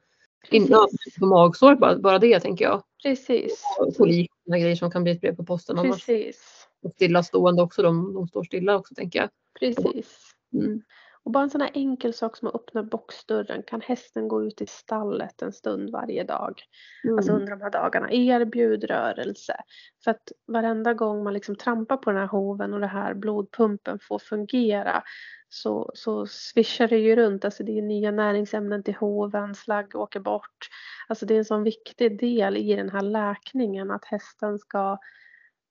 innan 0.49 0.87
på 1.19 1.25
magsår, 1.25 1.75
bara, 1.75 1.97
bara 1.97 2.19
det 2.19 2.39
tänker 2.39 2.65
jag. 2.65 2.83
Precis. 3.03 3.63
Och 3.99 4.07
liknande 4.07 4.59
grejer 4.59 4.75
som 4.75 4.91
kan 4.91 5.03
bli 5.03 5.11
ett 5.11 5.21
brev 5.21 5.35
på 5.35 5.45
posten. 5.45 5.77
Precis. 5.77 6.67
Och 6.83 6.91
stillastående 6.91 7.61
också, 7.61 7.81
de, 7.81 8.13
de 8.13 8.27
står 8.27 8.43
stilla 8.43 8.75
också 8.75 8.95
tänker 8.95 9.19
jag. 9.19 9.29
Precis. 9.59 10.31
Mm. 10.53 10.81
Och 11.23 11.31
bara 11.31 11.43
en 11.43 11.49
sån 11.49 11.61
här 11.61 11.71
enkel 11.73 12.13
sak 12.13 12.37
som 12.37 12.47
att 12.47 12.55
öppna 12.55 12.83
boxdörren. 12.83 13.63
Kan 13.63 13.81
hästen 13.81 14.27
gå 14.27 14.43
ut 14.43 14.61
i 14.61 14.67
stallet 14.67 15.41
en 15.41 15.53
stund 15.53 15.89
varje 15.89 16.23
dag? 16.23 16.61
Mm. 17.03 17.17
Alltså 17.17 17.31
under 17.31 17.49
de 17.49 17.61
här 17.61 17.71
dagarna. 17.71 18.11
Erbjud 18.11 18.83
rörelse. 18.83 19.55
För 20.03 20.11
att 20.11 20.31
varenda 20.47 20.93
gång 20.93 21.23
man 21.23 21.33
liksom 21.33 21.55
trampar 21.55 21.97
på 21.97 22.11
den 22.11 22.19
här 22.19 22.27
hoven 22.27 22.73
och 22.73 22.79
det 22.79 22.87
här 22.87 23.13
blodpumpen 23.13 23.99
får 24.01 24.19
fungera 24.19 25.03
så, 25.49 25.91
så 25.93 26.27
svischar 26.27 26.87
det 26.87 26.97
ju 26.97 27.15
runt. 27.15 27.45
Alltså 27.45 27.63
det 27.63 27.77
är 27.77 27.81
nya 27.81 28.11
näringsämnen 28.11 28.83
till 28.83 28.95
hoven, 28.95 29.55
slagg 29.55 29.95
åker 29.95 30.19
bort. 30.19 30.69
Alltså 31.07 31.25
det 31.25 31.33
är 31.33 31.37
en 31.37 31.45
sån 31.45 31.63
viktig 31.63 32.19
del 32.19 32.57
i 32.57 32.75
den 32.75 32.89
här 32.89 33.01
läkningen 33.01 33.91
att 33.91 34.05
hästen 34.05 34.59
ska 34.59 34.97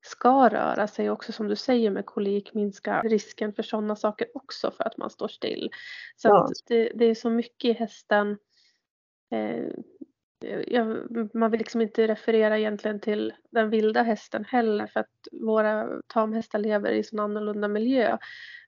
ska 0.03 0.49
röra 0.49 0.87
sig 0.87 1.11
också 1.11 1.33
som 1.33 1.49
du 1.49 1.57
säger 1.57 1.91
med 1.91 2.07
kolik 2.07 2.55
minska 2.55 3.01
risken 3.01 3.53
för 3.53 3.63
sådana 3.63 3.97
saker 3.97 4.29
också 4.35 4.71
för 4.71 4.85
att 4.85 4.97
man 4.97 5.11
står 5.11 5.29
still. 5.29 5.71
Så 6.17 6.29
Ja. 6.29 6.49
det, 6.69 6.93
det 6.95 7.05
är 7.05 7.15
så 7.15 7.31
mycket 7.31 7.71
i 7.71 7.73
hästen. 7.73 8.39
Eh, 9.33 9.65
jag, 10.67 11.09
man 11.35 11.51
vill 11.51 11.59
liksom 11.59 11.81
inte 11.81 12.07
referera 12.07 12.59
egentligen 12.59 13.01
till 13.01 13.33
den 13.51 13.71
vilda 13.71 14.03
hästen 14.03 14.45
heller 14.45 14.87
för 14.87 15.01
att 15.01 15.29
våra 15.33 15.89
tamhästar 16.07 16.59
lever 16.59 16.93
i 16.93 17.05
sån 17.05 17.21
annorlunda 17.21 17.69
miljö. 17.69 18.19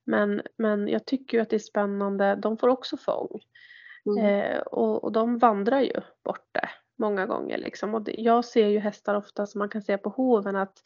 Men, 0.05 0.43
men 0.59 0.89
jag 0.89 1.07
tycker 1.07 1.39
ju 1.39 1.43
att 1.43 1.51
det 1.51 1.57
är 1.57 1.59
spännande. 1.59 2.35
De 2.35 2.59
får 2.59 2.69
också 2.69 2.97
fång. 2.97 3.41
Mm. 4.07 4.27
Eh, 4.27 4.59
och, 4.59 5.05
och 5.05 5.13
de 5.13 5.39
vandrar 5.39 5.81
ju 5.81 6.01
borta 6.25 6.69
många 7.03 7.27
gånger. 7.27 7.59
Liksom. 7.59 7.95
Och 7.95 8.03
jag 8.07 8.45
ser 8.45 8.67
ju 8.67 8.79
hästar 8.79 9.15
ofta 9.15 9.47
som 9.47 9.59
man 9.59 9.69
kan 9.69 9.83
se 9.83 9.99
på 9.99 10.11
hoven 10.11 10.57
att 10.57 10.79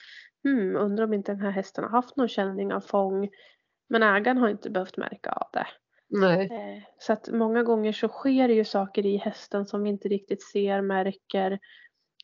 hmm, 0.45 0.77
undrar 0.77 1.05
om 1.05 1.15
inte 1.15 1.33
den 1.33 1.41
här 1.41 1.51
hästen 1.51 1.85
har 1.85 1.91
haft 1.91 2.17
någon 2.17 2.29
känning 2.29 2.73
av 2.73 2.81
fång. 2.81 3.29
Men 3.89 4.03
ägaren 4.03 4.39
har 4.39 4.49
inte 4.49 4.71
behövt 4.71 4.97
märka 4.97 5.31
av 5.31 5.49
det. 5.53 5.67
Nej. 6.09 6.47
Eh, 6.47 6.83
så 6.99 7.13
att 7.13 7.29
många 7.33 7.63
gånger 7.63 7.93
så 7.93 8.09
sker 8.09 8.49
det 8.49 8.55
ju 8.55 8.65
saker 8.65 9.07
i 9.07 9.17
hästen 9.17 9.67
som 9.67 9.83
vi 9.83 9.91
inte 9.91 10.09
riktigt 10.09 10.43
ser, 10.43 10.81
märker. 10.81 11.59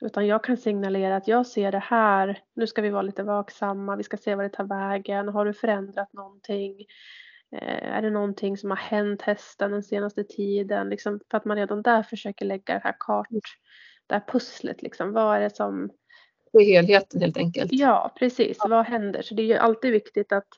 Utan 0.01 0.26
jag 0.26 0.45
kan 0.45 0.57
signalera 0.57 1.16
att 1.16 1.28
jag 1.28 1.47
ser 1.47 1.72
det 1.72 1.78
här, 1.78 2.38
nu 2.55 2.66
ska 2.66 2.82
vi 2.82 2.90
vara 2.90 3.03
lite 3.03 3.22
vaksamma, 3.22 3.97
vi 3.97 4.03
ska 4.03 4.16
se 4.16 4.34
vad 4.34 4.45
det 4.45 4.49
tar 4.49 4.64
vägen, 4.64 5.28
har 5.28 5.45
du 5.45 5.53
förändrat 5.53 6.12
någonting? 6.12 6.76
Eh, 7.53 7.92
är 7.96 8.03
det 8.03 8.11
någonting 8.11 8.57
som 8.57 8.70
har 8.70 8.76
hänt 8.76 9.22
hästen 9.22 9.70
den 9.70 9.82
senaste 9.82 10.24
tiden? 10.24 10.88
Liksom, 10.88 11.20
för 11.30 11.38
att 11.38 11.44
man 11.44 11.57
redan 11.57 11.82
där 11.82 12.03
försöker 12.03 12.44
lägga 12.44 12.74
det 12.74 12.80
här 12.84 12.96
kart, 13.00 13.28
det 14.07 14.14
här 14.14 14.24
pusslet 14.28 14.82
liksom. 14.82 15.12
Vad 15.12 15.36
är 15.36 15.40
det 15.40 15.57
som 15.57 15.90
Det 16.53 16.59
är 16.59 16.64
helheten 16.64 17.20
helt 17.20 17.36
enkelt. 17.36 17.72
Ja, 17.72 18.14
precis. 18.18 18.59
Vad 18.68 18.86
händer? 18.86 19.22
Så 19.22 19.34
det 19.34 19.42
är 19.42 19.46
ju 19.46 19.57
alltid 19.57 19.92
viktigt 19.92 20.32
att, 20.32 20.48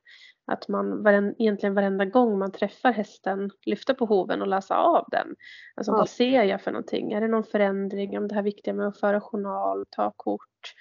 att 0.47 0.69
man 0.69 1.03
varen, 1.03 1.35
egentligen 1.39 1.75
varenda 1.75 2.05
gång 2.05 2.39
man 2.39 2.53
träffar 2.53 2.93
hästen 2.93 3.51
lyfta 3.67 3.95
på 3.95 4.05
hoven 4.07 4.43
och 4.43 4.49
läsa 4.49 4.77
av 4.77 5.05
den. 5.11 5.37
Alltså 5.75 5.93
Ja. 5.93 5.97
vad 5.97 6.09
ser 6.09 6.43
jag 6.43 6.63
för 6.63 6.71
någonting? 6.73 7.13
Är 7.13 7.21
det 7.21 7.29
någon 7.29 7.45
förändring? 7.45 8.19
Om 8.19 8.29
det 8.29 8.35
här 8.35 8.43
viktiga 8.43 8.75
med 8.75 8.87
att 8.87 9.01
föra 9.01 9.21
journal, 9.21 9.85
ta 9.91 10.13
kort. 10.17 10.75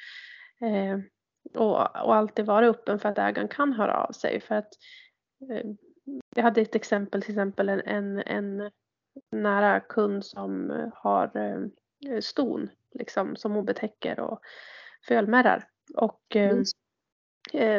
Eh, 0.61 0.99
och, 1.61 1.75
och 2.05 2.15
alltid 2.15 2.45
vara 2.45 2.67
öppen 2.67 2.99
för 2.99 3.09
att 3.09 3.17
ägaren 3.17 3.47
kan 3.47 3.73
höra 3.73 3.97
av 3.97 4.11
sig. 4.11 4.41
För 4.41 4.55
att 4.55 4.69
eh, 5.51 5.65
jag 6.35 6.43
hade 6.43 6.61
ett 6.61 6.75
exempel, 6.75 7.21
till 7.21 7.31
exempel 7.31 7.69
en, 7.69 7.81
en, 7.85 8.19
en 8.25 8.71
nära 9.31 9.79
kund 9.79 10.25
som 10.25 10.71
eh, 10.71 10.89
har 10.93 11.37
eh, 11.37 12.19
ston 12.21 12.69
liksom, 12.91 13.35
som 13.35 13.57
obetäcker 13.57 14.19
och 14.19 14.39
fölmärrar. 15.07 15.67
Och 15.95 16.35
eh, 16.35 16.49
Mm. 16.49 16.63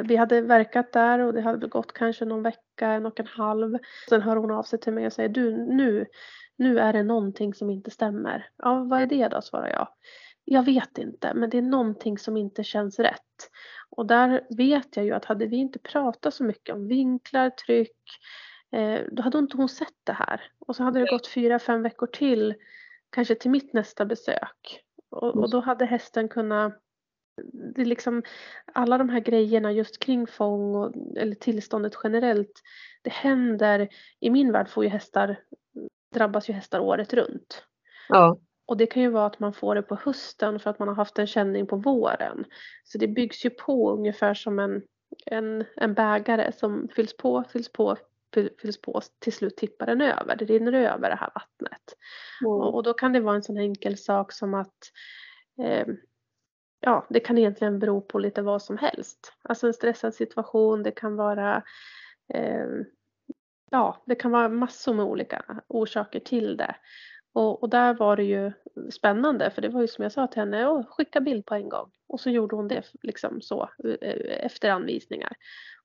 eh, 0.00 0.06
vi 0.08 0.16
hade 0.16 0.40
verkat 0.40 0.92
där 0.92 1.18
och 1.18 1.34
det 1.34 1.40
hade 1.40 1.66
gått 1.66 1.92
kanske 1.92 2.24
någon 2.24 2.42
vecka, 2.42 2.88
en 2.88 3.06
och 3.06 3.20
en 3.20 3.26
halv. 3.26 3.78
Sen 4.08 4.22
hör 4.22 4.36
hon 4.36 4.50
av 4.50 4.62
sig 4.62 4.80
till 4.80 4.92
mig 4.92 5.06
och 5.06 5.12
säger 5.12 5.28
du 5.28 5.56
nu, 5.56 6.06
nu 6.56 6.78
är 6.78 6.92
det 6.92 7.02
någonting 7.02 7.54
som 7.54 7.70
inte 7.70 7.90
stämmer. 7.90 8.48
Ja, 8.56 8.84
vad 8.84 9.02
är 9.02 9.06
det 9.06 9.28
då, 9.28 9.42
svarar 9.42 9.68
jag. 9.68 9.88
Jag 10.44 10.62
vet 10.62 10.98
inte, 10.98 11.34
men 11.34 11.50
det 11.50 11.58
är 11.58 11.62
någonting 11.62 12.18
som 12.18 12.36
inte 12.36 12.64
känns 12.64 12.98
rätt. 12.98 13.50
Och 13.90 14.06
där 14.06 14.46
vet 14.56 14.96
jag 14.96 15.04
ju 15.06 15.12
att 15.12 15.24
hade 15.24 15.46
vi 15.46 15.56
inte 15.56 15.78
pratat 15.78 16.34
så 16.34 16.44
mycket 16.44 16.74
om 16.74 16.88
vinklar, 16.88 17.50
tryck, 17.50 18.00
eh, 18.72 19.00
då 19.12 19.22
hade 19.22 19.38
inte 19.38 19.56
hon 19.56 19.68
sett 19.68 19.98
det 20.04 20.12
här. 20.12 20.40
Och 20.58 20.76
så 20.76 20.82
hade 20.82 21.00
det 21.00 21.10
gått 21.10 21.26
fyra, 21.26 21.58
fem 21.58 21.82
veckor 21.82 22.06
till, 22.06 22.54
kanske 23.10 23.34
till 23.34 23.50
mitt 23.50 23.72
nästa 23.72 24.04
besök. 24.04 24.80
Och, 25.10 25.36
och 25.36 25.50
då 25.50 25.60
hade 25.60 25.86
hästen 25.86 26.28
kunnat 26.28 26.80
det 27.52 27.80
är 27.80 27.86
liksom 27.86 28.22
alla 28.72 28.98
de 28.98 29.08
här 29.08 29.20
grejerna 29.20 29.72
just 29.72 29.98
kring 29.98 30.26
fång 30.26 30.74
och, 30.74 30.92
eller 31.16 31.34
tillståndet 31.34 31.92
generellt. 32.04 32.62
Det 33.02 33.12
händer, 33.12 33.88
i 34.20 34.30
min 34.30 34.52
värld 34.52 34.68
får 34.68 34.84
ju 34.84 34.90
hästar, 34.90 35.40
drabbas 36.14 36.48
ju 36.48 36.52
hästar 36.52 36.80
året 36.80 37.12
runt. 37.12 37.64
Ja. 38.08 38.38
Och 38.66 38.76
det 38.76 38.86
kan 38.86 39.02
ju 39.02 39.08
vara 39.08 39.26
att 39.26 39.40
man 39.40 39.52
får 39.52 39.74
det 39.74 39.82
på 39.82 39.94
hösten 39.94 40.60
för 40.60 40.70
att 40.70 40.78
man 40.78 40.88
har 40.88 40.94
haft 40.94 41.18
en 41.18 41.26
känning 41.26 41.66
på 41.66 41.76
våren. 41.76 42.44
Så 42.84 42.98
det 42.98 43.08
byggs 43.08 43.44
ju 43.44 43.50
på 43.50 43.92
ungefär 43.92 44.34
som 44.34 44.58
en, 44.58 44.82
en, 45.26 45.64
en 45.76 45.94
bägare 45.94 46.52
som 46.52 46.88
fylls 46.88 47.16
på, 47.16 47.44
fylls 47.52 47.72
på, 47.72 47.96
fyll- 48.34 48.60
fylls 48.62 48.80
på. 48.80 49.00
Till 49.18 49.32
slut 49.32 49.56
tippar 49.56 49.86
den 49.86 50.00
över. 50.00 50.36
Det 50.36 50.44
rinner 50.44 50.72
över 50.72 51.10
det 51.10 51.16
här 51.16 51.30
vattnet. 51.34 51.96
Och, 52.44 52.74
och 52.74 52.82
då 52.82 52.94
kan 52.94 53.12
det 53.12 53.20
vara 53.20 53.36
en 53.36 53.42
sån 53.42 53.58
enkel 53.58 53.98
sak 53.98 54.32
som 54.32 54.54
att 54.54 54.78
eh, 55.62 55.86
ja, 56.80 57.06
det 57.10 57.20
kan 57.20 57.38
egentligen 57.38 57.78
bero 57.78 58.00
på 58.00 58.18
lite 58.18 58.42
vad 58.42 58.62
som 58.62 58.78
helst. 58.78 59.32
Alltså 59.42 59.66
en 59.66 59.74
stressad 59.74 60.14
situation, 60.14 60.82
det 60.82 60.90
kan 60.90 61.16
vara 61.16 61.62
eh, 62.34 62.66
ja, 63.70 64.02
det 64.06 64.14
kan 64.14 64.30
vara 64.30 64.48
massor 64.48 64.94
med 64.94 65.04
olika 65.04 65.44
orsaker 65.68 66.20
till 66.20 66.56
det. 66.56 66.74
Och, 67.34 67.62
och 67.62 67.68
där 67.68 67.94
var 67.94 68.16
det 68.16 68.24
ju 68.24 68.52
spännande 68.90 69.50
för 69.50 69.62
det 69.62 69.68
var 69.68 69.80
ju 69.80 69.88
som 69.88 70.02
jag 70.02 70.12
sa 70.12 70.26
till 70.26 70.40
henne, 70.40 70.84
skicka 70.88 71.20
bild 71.20 71.46
på 71.46 71.54
en 71.54 71.68
gång. 71.68 71.90
Och 72.08 72.20
så 72.20 72.30
gjorde 72.30 72.56
hon 72.56 72.68
det 72.68 72.82
liksom 73.02 73.42
så 73.42 73.70
eh, 73.84 74.44
efter 74.44 74.70
anvisningar. 74.70 75.32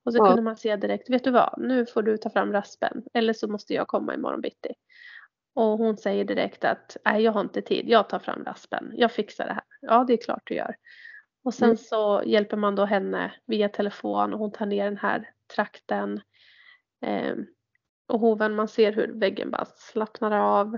Och 0.04 0.14
så 0.14 0.20
Ja. 0.20 0.26
kunde 0.28 0.41
man 0.41 0.58
se 0.58 0.76
direkt, 0.76 1.10
vet 1.10 1.24
du 1.24 1.32
vad, 1.32 1.54
nu 1.58 1.86
får 1.86 2.02
du 2.02 2.18
ta 2.18 2.30
fram 2.30 2.54
raspen 2.54 3.04
eller 3.14 3.34
så 3.34 3.47
måste 3.47 3.74
jag 3.74 3.88
komma 3.88 4.14
imorgon 4.16 4.41
bitti. 4.41 4.74
Och 5.56 5.78
hon 5.78 5.97
säger 5.97 6.26
direkt 6.26 6.64
att 6.66 6.97
nej 7.06 7.22
jag 7.24 7.32
har 7.32 7.41
inte 7.41 7.62
tid, 7.62 7.89
jag 7.89 8.10
tar 8.10 8.20
fram 8.20 8.43
raspen, 8.45 8.91
jag 8.95 9.12
fixar 9.12 9.45
det 9.47 9.54
här. 9.54 9.64
Ja 9.82 10.04
det 10.08 10.14
är 10.14 10.18
klart 10.18 10.41
du 10.45 10.54
gör. 10.56 10.76
Och 11.43 11.54
sen 11.54 11.66
Mm. 11.66 11.78
så 11.78 12.24
hjälper 12.26 12.58
man 12.58 12.76
då 12.76 12.86
henne 12.86 13.34
via 13.45 13.70
telefon 13.70 14.34
och 14.34 14.39
hon 14.39 14.52
tar 14.52 14.66
ner 14.66 14.86
den 14.86 14.97
här 14.97 15.30
trakten. 15.56 16.22
Ehm, 17.02 17.45
och 18.08 18.20
hoven, 18.20 18.56
man 18.56 18.68
ser 18.68 18.91
hur 18.93 19.08
väggen 19.14 19.52
bara 19.52 19.66
slappnar 19.66 20.32
av. 20.32 20.78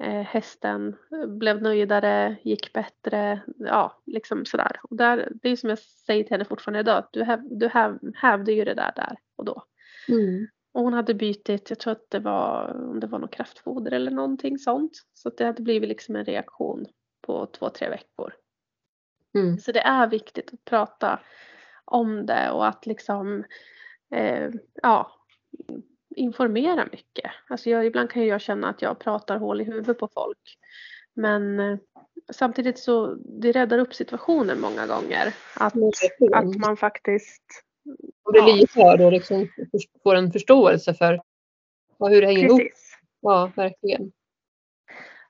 Eh, 0.00 0.22
hästen 0.22 0.96
blev 1.28 1.62
nöjdare, 1.62 2.36
gick 2.42 2.72
bättre, 2.72 3.40
ja 3.58 4.02
liksom 4.06 4.44
sådär. 4.44 4.80
Och 4.82 4.96
där, 4.96 5.28
det 5.42 5.48
är 5.48 5.56
som 5.56 5.68
jag 5.68 5.78
säger 5.78 6.24
till 6.24 6.32
henne 6.32 6.44
fortfarande 6.44 6.80
idag, 6.80 7.08
du, 7.12 7.22
häv, 7.22 7.40
du 7.50 7.68
häv, 7.68 7.98
hävde 8.14 8.52
ju 8.52 8.64
det 8.64 8.74
där 8.74 8.92
där 8.96 9.18
och 9.36 9.44
då. 9.44 9.64
Mm. 10.08 10.48
Och 10.72 10.82
hon 10.82 10.92
hade 10.92 11.14
bytit, 11.14 11.70
jag 11.70 11.78
tror 11.78 11.92
att 11.92 12.10
det 12.10 12.18
var, 12.18 12.74
om 12.90 13.00
det 13.00 13.06
var 13.06 13.18
något 13.18 13.34
kraftfoder 13.34 13.92
eller 13.92 14.10
någonting 14.10 14.58
sånt. 14.58 14.92
Så 15.14 15.28
att 15.28 15.36
det 15.36 15.44
hade 15.44 15.62
blivit 15.62 15.88
liksom 15.88 16.16
en 16.16 16.24
reaktion 16.24 16.86
på 17.26 17.46
två, 17.46 17.70
tre 17.70 17.88
veckor. 17.88 18.34
Mm. 19.34 19.58
Så 19.58 19.72
det 19.72 19.80
är 19.80 20.06
viktigt 20.06 20.50
att 20.52 20.64
prata 20.64 21.20
om 21.84 22.26
det 22.26 22.50
och 22.50 22.66
att 22.66 22.86
liksom 22.86 23.44
eh, 24.10 24.50
ja, 24.82 25.12
informera 26.16 26.88
mycket. 26.92 27.30
Alltså 27.48 27.70
jag, 27.70 27.86
ibland 27.86 28.10
kan 28.10 28.26
jag 28.26 28.40
känna 28.40 28.68
att 28.68 28.82
jag 28.82 28.98
pratar 28.98 29.38
hål 29.38 29.60
i 29.60 29.64
huvudet 29.64 29.98
på 29.98 30.08
folk. 30.14 30.58
Men 31.14 31.60
eh, 31.60 31.78
samtidigt 32.32 32.78
så 32.78 33.14
det 33.14 33.52
räddar 33.52 33.78
upp 33.78 33.94
situationen 33.94 34.60
många 34.60 34.86
gånger. 34.86 35.34
Att, 35.56 35.74
att 36.32 36.56
man 36.56 36.76
faktiskt 36.76 37.64
Och 38.24 38.32
blir 38.32 38.42
ja. 38.42 38.54
lyhörd 38.54 39.00
och 39.00 39.12
liksom 39.12 39.48
får 40.02 40.14
en 40.14 40.32
förståelse 40.32 40.94
för 40.94 41.20
hur 42.08 42.20
det 42.20 42.26
hänger 42.26 42.44
ihop. 42.44 42.62
Ja, 43.20 43.52
verkligen. 43.56 44.12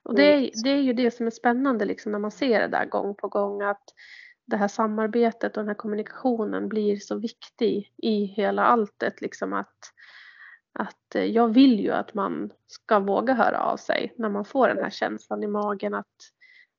Och 0.03 0.15
det 0.15 0.33
är, 0.33 0.51
det 0.63 0.69
är 0.69 0.81
ju 0.81 0.93
det 0.93 1.11
som 1.11 1.27
är 1.27 1.31
spännande 1.31 1.85
liksom 1.85 2.11
när 2.11 2.19
man 2.19 2.31
ser 2.31 2.59
det 2.59 2.67
där 2.67 2.85
gång 2.85 3.15
på 3.15 3.27
gång 3.27 3.61
att 3.61 3.83
det 4.45 4.57
här 4.57 4.67
samarbetet 4.67 5.57
och 5.57 5.63
den 5.63 5.67
här 5.67 5.75
kommunikationen 5.75 6.69
blir 6.69 6.97
så 6.97 7.15
viktig 7.15 7.93
i 7.97 8.25
hela 8.25 8.63
alltet. 8.63 9.21
Liksom 9.21 9.53
att, 9.53 9.77
att 10.73 11.15
eh, 11.15 11.25
jag 11.25 11.53
vill 11.53 11.79
ju 11.79 11.91
att 11.91 12.13
man 12.13 12.51
ska 12.67 12.99
våga 12.99 13.33
höra 13.33 13.59
av 13.59 13.77
sig 13.77 14.13
när 14.17 14.29
man 14.29 14.45
får 14.45 14.67
den 14.67 14.77
här 14.77 14.89
känslan 14.89 15.43
i 15.43 15.47
magen 15.47 15.93
att 15.93 16.15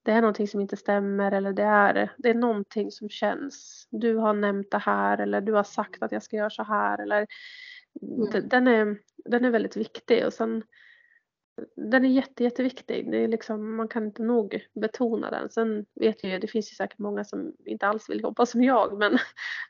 det 0.05 0.13
är 0.13 0.21
någonting 0.21 0.49
som 0.49 0.61
inte 0.61 0.77
stämmer 0.77 1.33
eller 1.33 1.53
det 1.53 1.63
är, 1.63 2.13
det 2.19 2.31
är 2.31 2.35
någonting 2.35 2.91
som 2.91 3.09
känns. 3.09 3.89
Du 3.91 4.17
har 4.17 4.35
nämnt 4.35 4.71
det 4.71 4.79
här 4.79 5.19
eller 5.19 5.41
du 5.41 5.53
har 5.53 5.65
sagt 5.65 6.03
att 6.03 6.13
jag 6.13 6.23
ska 6.23 6.37
göra 6.37 6.51
så 6.51 6.63
här 6.63 7.03
eller 7.03 7.27
d- 8.33 8.41
den, 8.41 8.67
är, 8.67 8.99
den 9.25 9.45
är 9.45 9.51
väldigt 9.51 9.77
viktig 9.77 10.27
och 10.27 10.33
sen 10.33 10.63
den 11.77 12.05
är 12.05 12.09
jätte, 12.09 12.45
jätteviktig. 12.45 13.11
Det 13.11 13.25
är 13.25 13.29
liksom, 13.29 13.77
man 13.77 13.89
kan 13.89 14.05
inte 14.05 14.23
nog 14.23 14.67
betona 14.75 15.31
den. 15.31 15.51
Sen 15.51 15.87
vet 15.95 16.23
jag 16.23 16.33
ju, 16.33 16.39
det 16.39 16.47
finns 16.47 16.73
ju 16.73 16.75
säkert 16.75 16.99
många 16.99 17.25
som 17.25 17.53
inte 17.65 17.87
alls 17.87 18.11
vill 18.11 18.21
jobba 18.21 18.47
som 18.47 18.63
jag 18.63 18.99
men, 18.99 19.19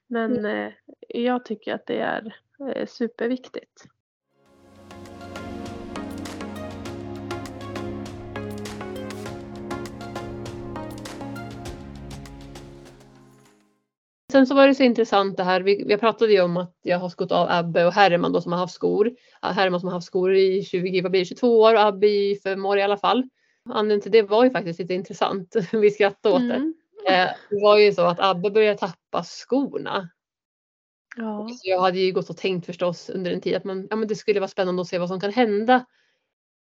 men 0.07 0.45
eh, 0.45 0.73
jag 1.09 1.45
tycker 1.45 1.75
att 1.75 1.87
det 1.87 2.01
är 2.01 2.37
eh, 2.75 2.87
superviktigt. 2.87 3.85
Sen 14.33 14.47
så 14.47 14.55
var 14.55 14.67
det 14.67 14.75
så 14.75 14.83
intressant 14.83 15.37
det 15.37 15.45
här, 15.45 15.61
vi, 15.61 15.85
vi 15.87 15.97
pratade 15.97 16.33
ju 16.33 16.41
om 16.41 16.57
att 16.57 16.77
jag 16.83 16.99
har 16.99 17.09
skott 17.09 17.33
av 17.33 17.47
Abbe 17.51 17.85
och 17.85 17.93
Herman 17.93 18.33
då 18.33 18.41
som 18.41 18.53
har 18.53 18.59
haft 18.59 18.75
skor. 18.75 19.11
Herman 19.43 19.81
som 19.81 19.87
har 19.87 19.95
haft 19.95 20.07
skor 20.07 20.35
i 20.35 20.65
20, 20.65 21.01
vad 21.01 21.11
blir 21.11 21.21
det, 21.21 21.25
22 21.25 21.61
år 21.61 21.75
och 21.75 21.81
Abbe 21.81 22.07
i 22.07 22.41
5 22.43 22.67
år 22.67 22.79
i 22.79 22.83
alla 22.83 22.97
fall. 22.97 23.29
Anledningen 23.71 24.01
till 24.01 24.13
det 24.13 24.23
var 24.23 24.45
ju 24.45 24.51
faktiskt 24.51 24.79
lite 24.79 24.95
intressant. 24.95 25.57
vi 25.73 25.91
skrattade 25.91 26.35
åt 26.35 26.49
det. 26.49 26.55
Mm. 26.55 26.75
Eh, 27.09 27.31
det 27.51 27.63
var 27.63 27.79
ju 27.79 27.93
så 27.93 28.03
att 28.03 28.21
Abbe 28.21 28.51
började 28.51 28.79
tappa 28.79 29.25
skorna. 29.25 30.09
Ja. 31.17 31.49
Så 31.49 31.71
jag 31.71 31.81
hade 31.81 31.99
ju 31.99 32.13
gått 32.13 32.31
och 32.31 32.37
tänkt 32.37 32.67
förstås 32.67 33.11
under 33.11 33.31
en 33.31 33.41
tid 33.41 33.55
att 33.57 33.65
man, 33.65 33.87
ja, 33.91 33.97
men 33.97 34.09
det 34.09 34.15
skulle 34.15 34.41
vara 34.41 34.49
spännande 34.49 34.83
att 34.83 34.89
se 34.89 34.99
vad 34.99 35.09
som 35.09 35.21
kan 35.21 35.33
hända 35.33 35.85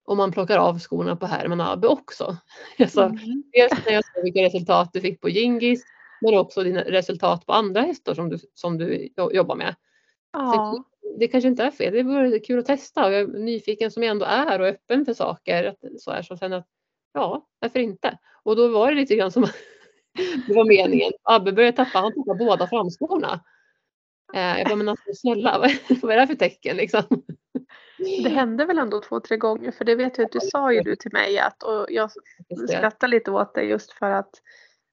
om 0.05 0.17
man 0.17 0.33
plockar 0.33 0.59
av 0.59 0.79
skorna 0.79 1.17
på 1.17 1.27
Herman 1.27 1.61
och 1.61 1.73
Abbe 1.73 1.89
också. 1.89 2.37
Alltså, 2.79 3.03
Mm. 3.03 3.43
Dels 3.53 3.73
när 3.87 3.93
jag 3.93 4.05
såg 4.05 4.25
vilka 4.25 4.43
resultat 4.43 4.91
du 4.93 5.01
fick 5.01 5.21
på 5.21 5.29
Gingis 5.29 5.85
men 6.21 6.35
också 6.35 6.63
dina 6.63 6.81
resultat 6.81 7.47
på 7.47 7.53
andra 7.53 7.81
hästar 7.81 8.15
som 8.15 8.29
du, 8.29 8.39
som 8.55 8.79
du 8.79 9.09
jo- 9.17 9.33
jobbar 9.33 9.57
med. 9.57 9.75
Ja. 10.33 10.85
Det 11.19 11.29
kanske 11.29 11.49
inte 11.49 11.65
är 11.65 11.71
fel, 11.71 11.93
det 11.93 12.03
vore 12.03 12.39
kul 12.39 12.59
att 12.59 12.67
testa 12.67 13.07
och 13.07 13.13
jag 13.13 13.21
är 13.21 13.27
nyfiken 13.27 13.91
som 13.91 14.03
jag 14.03 14.11
ändå 14.11 14.25
är 14.27 14.61
och 14.61 14.67
öppen 14.67 15.05
för 15.05 15.15
saker. 15.15 15.65
Att, 15.65 16.01
så 16.01 16.11
här, 16.11 16.23
så 16.23 16.37
sen 16.37 16.53
att, 16.53 16.67
ja, 17.13 17.47
varför 17.59 17.81
inte? 17.81 18.19
Och 18.43 18.57
då 18.57 18.69
var 18.69 18.89
det 18.89 18.95
lite 18.95 19.17
grann 19.17 19.33
som 19.33 19.43
det 20.47 20.55
var 20.55 20.65
meningen. 20.65 21.13
Abbe 21.23 21.53
började 21.53 21.77
tappa, 21.77 21.99
han 21.99 22.15
tappade 22.15 22.45
båda 22.45 22.67
framskorna. 22.67 23.41
Eh, 24.35 24.59
jag 24.59 24.67
bara, 24.67 24.77
men 24.77 24.89
alltså 24.89 25.13
snälla, 25.15 25.59
vad 26.03 26.13
är, 26.13 26.17
det 26.17 26.21
här 26.21 26.27
för 26.27 26.35
tecken 26.35 26.77
liksom? 26.77 27.03
Det 28.23 28.29
hände 28.29 28.65
väl 28.65 28.79
ändå 28.79 29.01
två, 29.01 29.21
tre 29.21 29.37
gånger 29.37 29.71
för 29.71 29.85
det 29.85 29.95
vet 29.95 30.19
jag 30.19 30.25
att 30.25 30.33
du 30.33 30.41
sa 30.41 30.73
ju 30.73 30.81
du 30.81 30.97
till 30.97 31.13
mig 31.13 31.39
att 31.39 31.63
och 31.63 31.87
jag 31.89 32.11
skrattar 32.69 33.09
lite 33.09 33.31
åt 33.31 33.55
det 33.55 33.63
just 33.63 33.93
för 33.93 34.11
att 34.11 34.31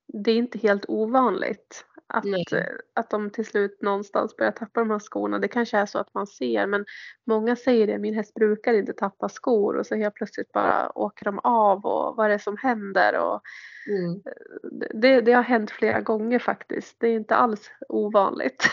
det 0.08 0.32
är 0.32 0.36
inte 0.36 0.60
helt 0.60 0.86
ovanligt 0.88 1.86
att, 2.08 2.24
Nej. 2.24 2.46
eh, 2.52 2.64
att 2.96 3.10
de 3.10 3.30
till 3.30 3.46
slut 3.46 3.82
någonstans 3.82 4.36
börjar 4.38 4.52
tappa 4.52 4.80
de 4.80 4.90
här 4.92 5.00
skorna. 5.00 5.40
Det 5.40 5.48
kanske 5.48 5.78
är 5.78 5.86
så 5.86 6.00
att 6.00 6.14
man 6.14 6.28
ser 6.28 6.68
men 6.68 6.86
många 7.26 7.56
säger 7.56 7.88
det, 7.88 7.98
min 7.98 8.14
häst 8.14 8.34
brukar 8.34 8.74
inte 8.74 8.94
tappa 8.94 9.30
skor 9.30 9.76
och 9.78 9.86
så 9.86 9.96
helt 9.96 10.16
plötsligt 10.16 10.52
bara 10.52 10.98
åker 10.98 11.26
de 11.26 11.40
av 11.40 11.86
och 11.86 12.16
vad 12.16 12.26
är 12.26 12.30
det 12.30 12.40
som 12.40 12.58
händer? 12.58 13.20
Och 13.20 13.42
Mm. 13.90 14.22
det, 15.02 15.22
det 15.22 15.32
har 15.34 15.44
hänt 15.44 15.72
flera 15.72 16.02
gånger 16.02 16.40
faktiskt. 16.40 16.96
Det 17.00 17.08
är 17.08 17.16
inte 17.16 17.36
alls 17.36 17.72
ovanligt. 17.90 18.64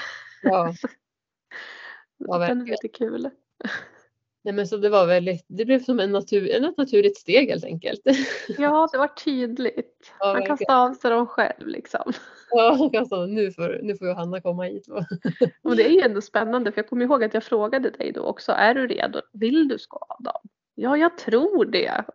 Ja, 0.43 0.73
Ja, 2.19 2.39
Den 2.39 2.61
är 2.61 2.67
lite 2.67 2.89
kul. 2.89 3.31
Nej, 4.45 4.55
men 4.55 4.67
så 4.67 4.77
det 4.77 4.89
var 4.89 5.07
väldigt, 5.07 5.45
det 5.49 5.65
blev 5.65 5.83
som 5.83 6.01
en 6.01 6.13
natur, 6.13 6.51
ett 6.51 6.79
naturligt 6.79 7.17
steg 7.17 7.49
helt 7.49 7.65
enkelt. 7.65 8.01
Ja, 8.59 8.89
det 8.93 8.99
var 8.99 9.09
tydligt. 9.09 10.13
Ja, 10.19 10.27
Man 10.27 10.35
verkligen. 10.35 10.57
kastade 10.57 10.79
av 10.79 10.95
sig 10.95 11.11
dem 11.11 11.27
själv 11.27 11.67
liksom. 11.67 12.13
Ja, 12.51 12.91
alltså, 12.99 13.27
nu 13.27 13.53
får, 13.53 13.81
nu 13.83 13.97
får 13.97 14.09
Johanna 14.09 14.41
komma 14.41 14.65
hit. 14.65 14.89
Och 15.63 15.77
det 15.77 15.87
är 15.87 15.91
ju 15.91 16.01
ändå 16.01 16.21
spännande 16.21 16.73
för 16.73 16.79
jag 16.79 16.89
kommer 16.89 17.05
ihåg 17.05 17.25
att 17.25 17.35
jag 17.35 17.45
frågade 17.45 17.91
dig 17.91 18.13
då 18.13 18.23
också, 18.23 18.53
är 18.53 18.75
du 18.75 18.87
redo? 18.87 19.21
Vill 19.33 19.69
du 19.69 19.79
ska 19.79 19.97
av 19.97 20.23
dem? 20.23 20.41
Ja, 20.75 20.97
jag 20.97 21.19
tror 21.19 21.65
det. 21.65 22.05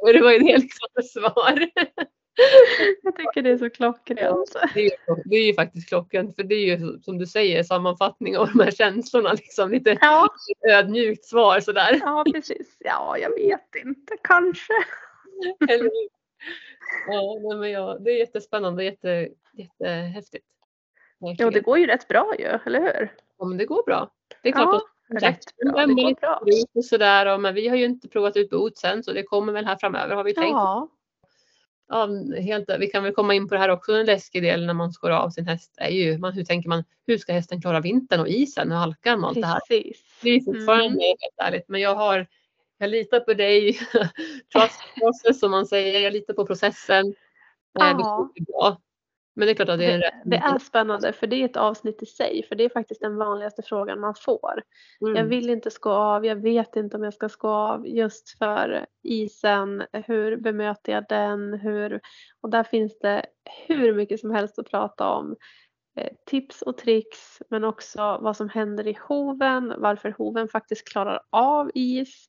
Och 0.00 0.12
det 0.12 0.22
var 0.22 0.32
ju 0.32 0.38
det 0.38 0.58
liksom 0.58 0.88
ett 1.00 1.10
svar. 1.10 1.70
Jag 3.02 3.16
tycker 3.16 3.42
det 3.42 3.50
är 3.50 3.58
så 3.58 3.70
klockrent. 3.70 4.56
Det 4.74 4.80
är, 4.80 4.84
ju, 4.84 5.22
det 5.24 5.36
är 5.36 5.46
ju 5.46 5.54
faktiskt 5.54 5.88
klockan, 5.88 6.34
för 6.34 6.42
det 6.42 6.54
är 6.54 6.76
ju 6.78 7.00
som 7.02 7.18
du 7.18 7.26
säger 7.26 7.62
sammanfattning 7.62 8.36
av 8.38 8.48
de 8.52 8.60
här 8.60 8.70
känslorna. 8.70 9.32
Liksom, 9.32 9.70
lite 9.70 9.98
Ja, 10.00 10.28
ödmjukt 10.70 11.24
svar 11.24 11.60
sådär. 11.60 11.98
ja 12.02 12.24
precis. 12.32 12.76
Ja, 12.78 13.18
jag 13.18 13.30
vet 13.30 13.74
inte, 13.84 14.16
kanske. 14.22 14.72
Eller? 15.68 15.90
Ja, 17.08 17.56
men 17.58 17.70
ja, 17.70 17.98
det 18.00 18.10
är 18.10 18.18
jättespännande, 18.18 18.84
jätte, 18.84 19.28
jättehäftigt. 19.52 20.46
Ja, 21.18 21.50
det 21.50 21.60
går 21.60 21.78
ju 21.78 21.86
rätt 21.86 22.08
bra 22.08 22.34
ju, 22.38 22.44
eller 22.44 22.80
hur? 22.80 23.12
Ja, 23.38 23.44
men 23.44 23.58
det 23.58 23.64
går 23.64 23.82
bra. 23.86 24.10
Det 24.42 24.48
är 24.48 24.52
klart 24.52 24.82
Ja, 25.08 25.20
sagt, 25.20 25.44
rätt 25.46 25.72
bra. 25.74 25.86
Det 25.86 25.94
går 25.94 26.20
bra. 26.20 26.42
och 26.74 26.84
sådär, 26.84 27.34
och, 27.34 27.40
men 27.40 27.54
vi 27.54 27.68
har 27.68 27.76
ju 27.76 27.84
inte 27.84 28.08
provat 28.08 28.36
ut 28.36 28.50
boots 28.50 28.84
än 28.84 29.02
så 29.02 29.12
det 29.12 29.22
kommer 29.22 29.52
väl 29.52 29.64
här 29.66 29.76
framöver 29.76 30.14
har 30.14 30.24
vi 30.24 30.34
tänkt. 30.34 30.50
Ja, 30.50 30.88
Ja, 31.88 32.08
helt, 32.40 32.70
vi 32.78 32.86
kan 32.86 33.02
väl 33.02 33.14
komma 33.14 33.34
in 33.34 33.48
på 33.48 33.54
det 33.54 33.60
här 33.60 33.68
också, 33.68 33.92
en 33.92 34.06
läskig 34.06 34.42
del 34.42 34.66
när 34.66 34.74
man 34.74 34.92
skår 34.92 35.10
av 35.10 35.30
sin 35.30 35.46
häst 35.46 35.74
är 35.78 35.90
ju 35.90 36.18
man, 36.18 36.32
hur 36.32 36.44
tänker 36.44 36.68
man, 36.68 36.84
hur 37.06 37.18
ska 37.18 37.32
hästen 37.32 37.60
klara 37.62 37.80
vintern 37.80 38.20
och 38.20 38.28
isen 38.28 38.72
och 38.72 38.78
halkan 38.78 39.24
och 39.24 39.28
allt 39.28 39.40
det 39.40 39.46
här. 39.46 39.60
precis. 39.68 40.18
Det 40.22 40.30
är 40.30 40.40
fortfarande 40.40 40.84
Mm. 40.86 40.98
helt 40.98 41.48
ärligt, 41.48 41.68
men 41.68 41.80
jag 41.80 41.94
har, 41.94 42.26
jag 42.78 42.90
litar 42.90 43.20
på 43.20 43.34
dig, 43.34 43.72
trust 44.52 44.80
process 45.00 45.40
som 45.40 45.50
man 45.50 45.66
säger, 45.66 46.00
jag 46.00 46.12
litar 46.12 46.34
på 46.34 46.46
processen. 46.46 47.06
Eh, 47.06 47.96
Det 47.96 48.02
Ja. 48.02 48.30
bli 48.34 48.44
bra. 48.44 48.80
Men 49.38 49.46
det 49.46 49.52
är 49.52 49.54
klart 49.54 49.68
att 49.68 49.78
det 49.78 49.84
är 49.84 49.94
en 49.94 50.00
rätt. 50.00 50.14
det 50.24 50.36
är 50.36 50.58
spännande 50.58 51.12
för 51.12 51.26
det 51.26 51.36
är 51.36 51.44
ett 51.44 51.56
avsnitt 51.56 52.02
i 52.02 52.06
sig 52.06 52.44
för 52.48 52.54
det 52.54 52.64
är 52.64 52.68
faktiskt 52.68 53.00
den 53.00 53.16
vanligaste 53.16 53.62
frågan 53.62 54.00
man 54.00 54.14
får. 54.14 54.62
Mm. 55.00 55.16
Jag 55.16 55.24
vill 55.24 55.50
inte 55.50 55.70
skå 55.70 55.90
av, 55.90 56.26
jag 56.26 56.36
vet 56.36 56.76
inte 56.76 56.96
om 56.96 57.04
jag 57.04 57.14
ska 57.14 57.28
skå 57.28 57.48
av 57.48 57.86
just 57.86 58.38
för 58.38 58.86
isen. 59.02 59.84
Hur 59.92 60.36
bemöter 60.36 60.92
jag 60.92 61.04
den? 61.08 61.54
Hur... 61.54 62.00
Och 62.40 62.50
där 62.50 62.64
finns 62.64 62.98
det 62.98 63.26
hur 63.66 63.94
mycket 63.94 64.20
som 64.20 64.30
helst 64.30 64.58
att 64.58 64.70
prata 64.70 65.08
om. 65.08 65.36
Eh, 65.98 66.12
tips 66.26 66.62
och 66.62 66.76
tricks 66.76 67.42
men 67.50 67.64
också 67.64 68.18
vad 68.20 68.36
som 68.36 68.48
händer 68.48 68.86
i 68.86 68.98
hoven, 69.08 69.74
varför 69.78 70.10
hoven 70.18 70.48
faktiskt 70.48 70.88
klarar 70.88 71.20
av 71.30 71.70
is. 71.74 72.28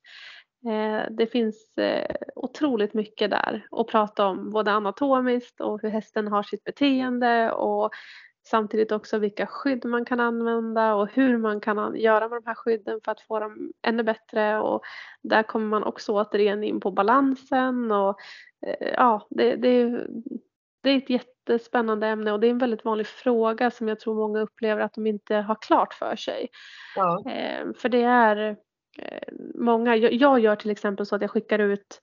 Eh, 0.68 1.06
det 1.12 1.28
finns 1.28 1.78
eh, 1.78 2.16
otroligt 2.36 2.94
mycket 2.94 3.32
där 3.32 3.68
att 3.72 3.88
prata 3.88 4.26
om 4.26 4.50
både 4.50 4.72
anatomiskt 4.72 5.62
och 5.62 5.82
hur 5.82 5.90
hästen 5.90 6.28
har 6.28 6.44
sitt 6.44 6.64
beteende 6.64 7.52
och 7.52 7.92
samtidigt 8.48 8.92
också 8.92 9.18
vilka 9.18 9.48
skydd 9.48 9.86
man 9.86 10.06
kan 10.06 10.20
använda 10.20 10.96
och 10.96 11.10
hur 11.14 11.38
man 11.38 11.62
kan 11.62 11.80
an- 11.80 11.96
göra 11.96 12.30
med 12.30 12.42
de 12.42 12.46
här 12.46 12.56
skydden 12.56 13.00
för 13.06 13.12
att 13.12 13.22
få 13.22 13.40
dem 13.40 13.72
ännu 13.88 14.04
bättre 14.04 14.60
och 14.60 14.82
där 15.22 15.44
kommer 15.44 15.66
man 15.68 15.84
också 15.84 16.14
återigen 16.14 16.64
in 16.64 16.80
på 16.80 16.92
balansen 16.92 17.92
och 17.92 18.20
eh, 18.66 18.88
ja, 18.94 19.28
det, 19.30 19.56
det, 19.56 20.08
det 20.84 20.90
är 20.90 20.98
ett 20.98 21.10
jättespännande 21.10 22.08
ämne 22.08 22.32
och 22.32 22.40
det 22.40 22.48
är 22.48 22.52
en 22.52 22.58
väldigt 22.58 22.86
vanlig 22.86 23.08
fråga 23.08 23.72
som 23.72 23.88
jag 23.88 24.00
tror 24.00 24.16
många 24.16 24.40
upplever 24.40 24.82
att 24.82 24.94
de 24.94 25.08
inte 25.08 25.36
har 25.36 25.58
klart 25.62 25.94
för 25.94 26.16
sig. 26.16 26.50
Ja. 26.96 27.24
För 27.78 27.90
det 27.90 28.04
är 28.04 28.58
många, 29.56 29.96
jag, 29.96 30.14
jag 30.14 30.40
gör 30.40 30.56
till 30.56 30.72
exempel 30.72 31.06
så 31.06 31.16
att 31.16 31.22
jag 31.22 31.32
skickar 31.32 31.60
ut 31.60 32.02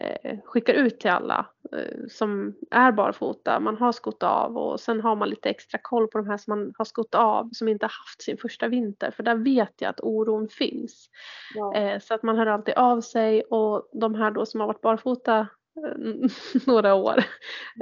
eh, 0.00 0.38
skickar 0.44 0.74
ut 0.74 1.00
till 1.00 1.10
alla 1.10 1.46
eh, 1.72 2.06
som 2.08 2.54
är 2.70 2.92
barfota. 2.92 3.60
Man 3.60 3.76
har 3.76 3.92
skott 3.92 4.22
av 4.22 4.56
och 4.56 4.80
sen 4.80 5.00
har 5.00 5.16
man 5.16 5.28
lite 5.28 5.50
extra 5.50 5.80
koll 5.82 6.08
på 6.08 6.18
de 6.18 6.26
här 6.26 6.36
som 6.36 6.58
man 6.58 6.72
har 6.78 6.84
skott 6.84 7.14
av 7.14 7.48
som 7.52 7.68
inte 7.68 7.86
haft 7.86 8.22
sin 8.22 8.36
första 8.36 8.68
vinter 8.68 9.10
för 9.10 9.22
där 9.22 9.34
vet 9.34 9.74
jag 9.78 9.88
att 9.88 10.00
oron 10.00 10.48
finns. 10.48 11.08
Ja. 11.54 11.74
Eh, 11.74 12.00
så 12.00 12.14
att 12.14 12.22
man 12.22 12.36
hör 12.36 12.46
alltid 12.46 12.74
av 12.74 13.00
sig 13.00 13.42
och 13.42 13.88
de 13.92 14.14
här 14.14 14.30
då 14.30 14.46
som 14.46 14.60
har 14.60 14.66
varit 14.66 14.80
barfota 14.80 15.38
eh, 15.38 15.46
några 16.66 16.94
år, 16.94 17.18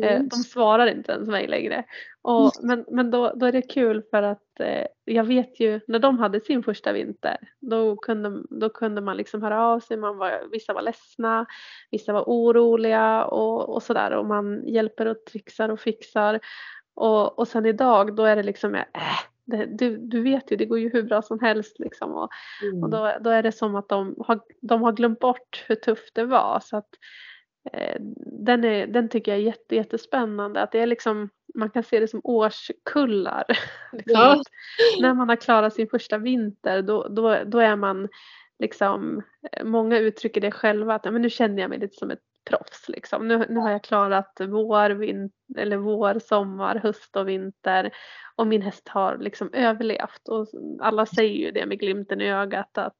eh, 0.02 0.16
Mm. 0.16 0.28
de 0.28 0.36
svarar 0.36 0.86
inte 0.86 1.12
ens 1.12 1.28
mig 1.28 1.46
längre. 1.46 1.84
Och, 2.22 2.52
men 2.62 2.84
men 2.90 3.10
då, 3.10 3.32
då 3.36 3.46
är 3.46 3.52
det 3.52 3.62
kul 3.62 4.02
för 4.10 4.22
att 4.22 4.60
eh, 4.60 4.86
jag 5.04 5.24
vet 5.24 5.60
ju 5.60 5.80
när 5.86 5.98
de 5.98 6.18
hade 6.18 6.40
sin 6.40 6.62
första 6.62 6.92
vinter 6.92 7.36
då 7.60 7.96
kunde, 7.96 8.42
då 8.50 8.68
kunde 8.68 9.00
man 9.00 9.16
liksom 9.16 9.42
höra 9.42 9.62
av 9.66 9.80
sig, 9.80 9.96
man 9.96 10.16
var, 10.18 10.42
vissa 10.50 10.72
var 10.72 10.82
ledsna, 10.82 11.46
vissa 11.90 12.12
var 12.12 12.22
oroliga 12.26 13.24
och, 13.24 13.68
och 13.74 13.82
sådär 13.82 14.10
och 14.10 14.26
man 14.26 14.66
hjälper 14.68 15.06
och 15.06 15.24
trixar 15.30 15.68
och 15.68 15.80
fixar. 15.80 16.40
Och, 16.94 17.38
och 17.38 17.48
sen 17.48 17.66
idag 17.66 18.16
då 18.16 18.24
är 18.24 18.36
det 18.36 18.42
liksom, 18.42 18.74
äh, 18.74 18.82
det, 19.44 19.66
du, 19.66 19.96
du 19.96 20.22
vet 20.22 20.52
ju 20.52 20.56
det 20.56 20.66
går 20.66 20.78
ju 20.78 20.90
hur 20.92 21.02
bra 21.02 21.22
som 21.22 21.40
helst 21.40 21.78
liksom. 21.78 22.12
Och, 22.14 22.28
Mm. 22.62 22.82
och 22.82 22.90
då, 22.90 23.12
då 23.20 23.30
är 23.30 23.42
det 23.42 23.52
som 23.52 23.74
att 23.76 23.88
de 23.88 24.14
har, 24.18 24.40
de 24.60 24.82
har 24.82 24.92
glömt 24.92 25.18
bort 25.20 25.64
hur 25.68 25.74
tufft 25.74 26.14
det 26.14 26.24
var. 26.24 26.60
Så 26.62 26.76
att, 26.76 26.88
eh, 26.94 26.98
den, 28.16 28.64
är, 28.64 28.86
den 28.86 29.08
tycker 29.08 29.32
jag 29.32 29.40
är 29.40 29.44
jätte, 29.44 29.76
jättespännande. 29.76 30.62
Att 30.62 30.72
det 30.72 30.80
är 30.80 30.86
liksom, 30.86 31.28
man 31.54 31.70
kan 31.70 31.82
se 31.82 32.00
det 32.00 32.08
som 32.08 32.20
årskullar. 32.24 33.44
liksom 33.92 34.14
Ja. 34.14 34.42
när 35.00 35.14
man 35.14 35.28
har 35.28 35.36
klarat 35.36 35.74
sin 35.74 35.88
första 35.88 36.18
vinter 36.18 36.82
då, 36.82 37.08
då, 37.08 37.44
då 37.44 37.58
är 37.58 37.76
man 37.76 38.08
liksom, 38.58 39.22
eh, 39.52 39.64
många 39.64 39.98
uttrycker 39.98 40.40
det 40.40 40.50
själva 40.50 40.94
att 40.94 41.04
men 41.04 41.22
nu 41.22 41.30
känner 41.30 41.62
jag 41.62 41.68
mig 41.68 41.78
lite 41.78 41.96
som 41.96 42.10
ett 42.10 42.22
proffs. 42.44 42.88
Liksom. 42.88 43.28
Nu, 43.28 43.46
nu 43.48 43.60
har 43.60 43.70
jag 43.70 43.84
klarat 43.84 44.40
vår, 44.40 44.90
vin, 44.90 45.30
eller 45.56 45.76
vår, 45.76 46.18
sommar, 46.18 46.76
höst 46.76 47.16
och 47.16 47.28
vinter 47.28 47.90
och 48.36 48.46
min 48.46 48.62
häst 48.62 48.88
har 48.88 49.18
liksom 49.18 49.50
överlevt. 49.52 50.28
Och 50.28 50.48
alla 50.80 51.06
säger 51.06 51.46
ju 51.46 51.50
det 51.50 51.66
med 51.66 51.80
glimten 51.80 52.20
i 52.20 52.30
ögat 52.30 52.78
att 52.78 52.96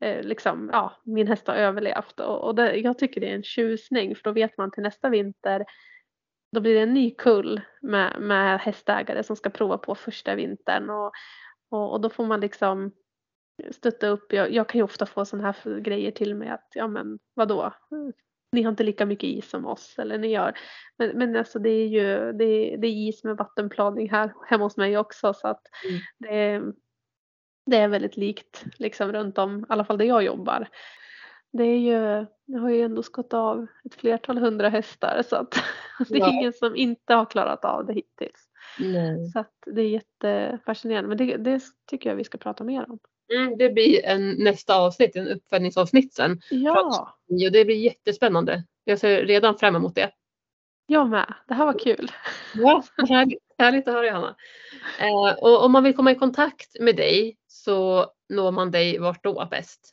eh, 0.00 0.22
liksom, 0.22 0.70
ja, 0.72 0.92
min 1.04 1.26
häst 1.26 1.46
har 1.46 1.54
överlevt. 1.54 2.20
Och, 2.20 2.44
och 2.44 2.54
det, 2.54 2.76
jag 2.76 2.98
tycker 2.98 3.20
det 3.20 3.30
är 3.30 3.34
en 3.34 3.42
tjusning 3.42 4.16
för 4.16 4.22
då 4.22 4.32
vet 4.32 4.58
man 4.58 4.70
till 4.70 4.82
nästa 4.82 5.08
vinter 5.08 5.64
då 6.52 6.60
blir 6.60 6.74
det 6.74 6.80
en 6.80 6.94
ny 6.94 7.10
kull 7.10 7.60
med, 7.82 8.16
med 8.20 8.60
hästägare 8.60 9.22
som 9.22 9.36
ska 9.36 9.50
prova 9.50 9.78
på 9.78 9.94
första 9.94 10.34
vintern 10.34 10.90
och, 10.90 11.12
och, 11.70 11.92
och 11.92 12.00
då 12.00 12.10
får 12.10 12.26
man 12.26 12.40
liksom 12.40 12.92
stötta 13.70 14.08
upp. 14.08 14.32
Jag, 14.32 14.52
jag 14.52 14.68
kan 14.68 14.78
ju 14.78 14.82
ofta 14.82 15.06
få 15.06 15.24
sådana 15.24 15.54
här 15.64 15.80
grejer 15.80 16.10
till 16.10 16.34
mig 16.34 16.48
att 16.48 16.68
ja 16.74 16.88
men 16.88 17.18
vadå? 17.34 17.72
ni 18.52 18.62
har 18.62 18.70
inte 18.70 18.84
lika 18.84 19.06
mycket 19.06 19.28
is 19.28 19.50
som 19.50 19.66
oss 19.66 19.94
eller 19.98 20.18
ni 20.18 20.28
gör. 20.28 20.58
Men, 20.98 21.18
men 21.18 21.36
alltså 21.36 21.58
det 21.58 21.70
är 21.70 21.86
ju 21.86 22.32
det 22.32 22.44
är, 22.44 22.78
det 22.78 22.86
är 22.86 23.08
is 23.08 23.24
med 23.24 23.36
vattenplaning 23.36 24.10
här 24.10 24.32
hemma 24.46 24.64
hos 24.64 24.76
mig 24.76 24.98
också 24.98 25.34
så 25.34 25.48
att 25.48 25.62
Mm. 25.88 26.00
det, 26.18 26.72
det 27.66 27.76
är 27.76 27.88
väldigt 27.88 28.16
likt 28.16 28.64
liksom 28.78 29.12
runt 29.12 29.38
om, 29.38 29.60
i 29.60 29.64
alla 29.68 29.84
fall 29.84 29.98
där 29.98 30.04
jag 30.04 30.22
jobbar. 30.24 30.68
Det 31.52 31.64
är 31.64 31.78
ju, 31.78 32.26
jag 32.44 32.60
har 32.60 32.70
ju 32.70 32.82
ändå 32.82 33.02
skott 33.02 33.34
av 33.34 33.66
ett 33.84 33.94
flertal 33.94 34.38
hundra 34.38 34.68
hästar 34.68 35.22
så 35.28 35.36
att 35.36 35.54
det 36.08 36.14
är 36.14 36.18
Ja. 36.20 36.32
ingen 36.32 36.52
som 36.52 36.76
inte 36.76 37.14
har 37.14 37.24
klarat 37.24 37.64
av 37.64 37.86
det 37.86 37.92
hittills. 37.92 38.48
Nej. 38.78 39.30
Så 39.32 39.38
att 39.38 39.52
det 39.66 39.82
är 39.82 39.88
jättefascinerande 39.88 41.08
men 41.08 41.18
det, 41.18 41.36
det 41.36 41.60
tycker 41.90 42.10
jag 42.10 42.16
vi 42.16 42.24
ska 42.24 42.38
prata 42.38 42.64
mer 42.64 42.90
om. 42.90 42.98
Mm, 43.34 43.58
det 43.58 43.68
blir 43.70 44.04
en 44.04 44.30
nästa 44.30 44.76
avsnitt, 44.76 45.16
en 45.16 45.28
uppföljningsavsnitt 45.28 46.14
sen. 46.14 46.40
Ja, 46.50 47.16
Och 47.28 47.52
det 47.52 47.64
blir 47.64 47.76
jättespännande. 47.76 48.64
Jag 48.84 48.98
ser 48.98 49.24
redan 49.26 49.58
fram 49.58 49.76
emot 49.76 49.94
det. 49.94 50.10
Jag 50.86 51.08
med. 51.08 51.34
Det 51.48 51.54
här 51.54 51.66
var 51.66 51.78
kul. 51.78 52.10
Ja, 52.54 52.82
härligt, 53.08 53.42
härligt 53.58 53.88
att 53.88 53.94
höra 53.94 54.06
Johanna. 54.06 54.36
Eh, 55.00 55.38
och 55.42 55.64
om 55.64 55.72
man 55.72 55.84
vill 55.84 55.96
komma 55.96 56.10
i 56.10 56.14
kontakt 56.14 56.80
med 56.80 56.96
dig 56.96 57.36
så 57.46 58.06
når 58.28 58.52
man 58.52 58.70
dig 58.70 58.98
vart 58.98 59.24
då 59.24 59.48
bäst? 59.50 59.92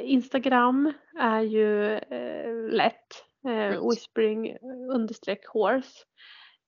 Instagram 0.00 0.92
är 1.18 1.40
ju 1.40 1.92
eh, 1.92 2.70
lätt. 2.70 3.24
Eh, 3.48 3.88
whispering 3.90 4.56
understreck 4.92 5.46
horse. 5.46 6.04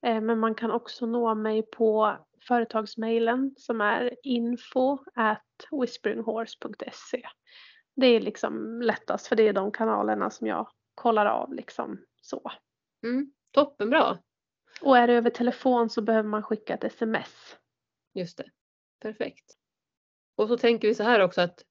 Eh, 0.07 0.21
men 0.21 0.39
man 0.39 0.55
kan 0.55 0.71
också 0.71 1.07
nå 1.07 1.35
mig 1.35 1.63
på 1.63 2.17
företagsmailen 2.49 3.55
som 3.57 3.81
är 3.81 4.15
info 4.23 4.99
at 5.15 5.45
whisperinghorse.se. 5.71 7.23
Det 7.97 8.07
är 8.07 8.21
liksom 8.21 8.83
lättast 8.83 9.27
för 9.27 9.37
det 9.37 9.49
är 9.49 9.53
de 9.53 9.73
kanalerna 9.73 10.31
som 10.31 10.47
jag 10.47 10.69
kollar 10.95 11.27
av 11.27 11.55
liksom 11.55 11.99
så. 12.23 12.53
Mm, 13.05 13.33
toppenbra. 13.51 14.19
Och 14.81 14.99
är 14.99 15.07
det 15.07 15.13
över 15.13 15.31
telefon 15.31 15.91
så 15.91 16.03
behöver 16.03 16.29
man 16.29 16.43
skicka 16.43 16.75
ett 16.75 16.85
sms. 16.85 17.57
Just 18.15 18.39
det. 18.39 18.51
Perfekt. 19.03 19.55
Och 20.37 20.49
så 20.49 20.59
tänker 20.59 20.89
vi 20.89 20.95
så 20.95 21.03
här 21.03 21.21
också 21.21 21.41
att 21.41 21.63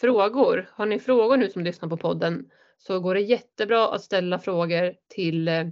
frågor, 0.00 0.70
har 0.72 0.86
ni 0.86 0.98
frågor 0.98 1.36
nu 1.36 1.50
som 1.50 1.64
lyssnar 1.64 1.88
på 1.88 1.96
podden 1.96 2.50
så 2.78 3.00
går 3.00 3.14
det 3.14 3.20
jättebra 3.20 3.94
att 3.94 4.02
ställa 4.02 4.38
frågor 4.38 4.94
till, 5.08 5.48
eh, 5.48 5.66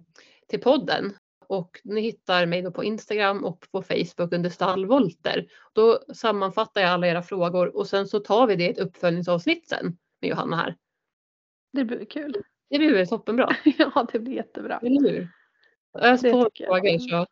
till 0.49 0.61
podden. 0.61 1.13
Och 1.47 1.81
ni 1.85 2.01
hittar 2.01 2.47
mig 2.47 2.63
då 2.63 2.71
på 2.71 2.85
Instagram 2.85 3.45
och 3.45 3.67
på 3.71 3.83
Facebook 3.83 4.33
under 4.33 4.51
stallvolter. 4.51 5.47
Då 5.73 6.05
sammanfattar 6.15 6.81
jag 6.81 6.91
alla 6.91 7.07
era 7.07 7.23
frågor 7.23 7.77
och 7.77 7.87
sen 7.87 8.07
så 8.07 8.21
tar 8.21 8.47
vi 8.47 8.57
det 8.57 8.65
i 8.65 8.71
ett 8.71 8.79
uppföljningsavsnitt 8.79 9.69
sen 9.69 9.99
med 10.21 10.31
Johanna 10.31 10.57
här. 10.57 10.77
Det 11.73 11.85
blir 11.85 12.05
kul. 12.05 12.43
Det 12.71 12.79
blir 12.79 12.93
väl 12.93 13.09
toppenbra, 13.09 13.57
ja, 13.65 14.07
det 14.13 14.19
blir 14.19 14.35
jättebra. 14.35 14.79
eller 14.79 15.11
hur? 15.11 15.29
Tycker 16.45 16.65
jag. 16.65 17.01
så 17.01 17.27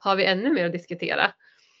har 0.00 0.16
vi 0.16 0.24
ännu 0.24 0.52
mer 0.52 0.66
att 0.66 0.72
diskutera. 0.72 1.32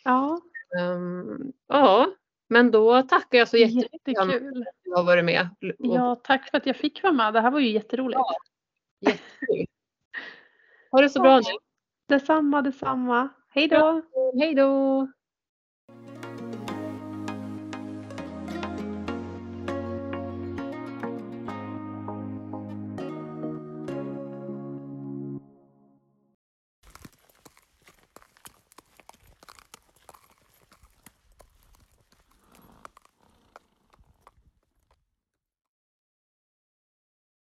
Ja, 0.04 0.40
Ehm, 0.78 1.52
ja, 1.68 2.06
men 2.48 2.70
då 2.70 3.02
tackar 3.02 3.38
jag 3.38 3.48
så 3.48 3.56
jättemycket 3.56 4.00
för 4.04 4.34
att 4.34 4.42
du 4.84 4.94
har 4.94 5.04
varit 5.04 5.24
med. 5.24 5.48
Ja, 5.78 6.20
tack 6.24 6.50
för 6.50 6.58
att 6.58 6.66
jag 6.66 6.76
fick 6.76 7.02
vara 7.02 7.12
med. 7.12 7.34
Det 7.34 7.40
här 7.40 7.50
var 7.50 7.60
ju 7.60 7.68
jätteroligt. 7.70 8.20
Jättekul. 9.00 9.66
Ha 10.92 11.00
det 11.00 11.08
så 11.08 11.20
bra 11.20 11.36
nu. 11.36 11.44
Detsamma, 12.08 12.62
detsamma. 12.62 13.28
Hej 13.50 13.68
då! 13.68 14.02
Hej 14.40 14.54
då! 14.54 15.08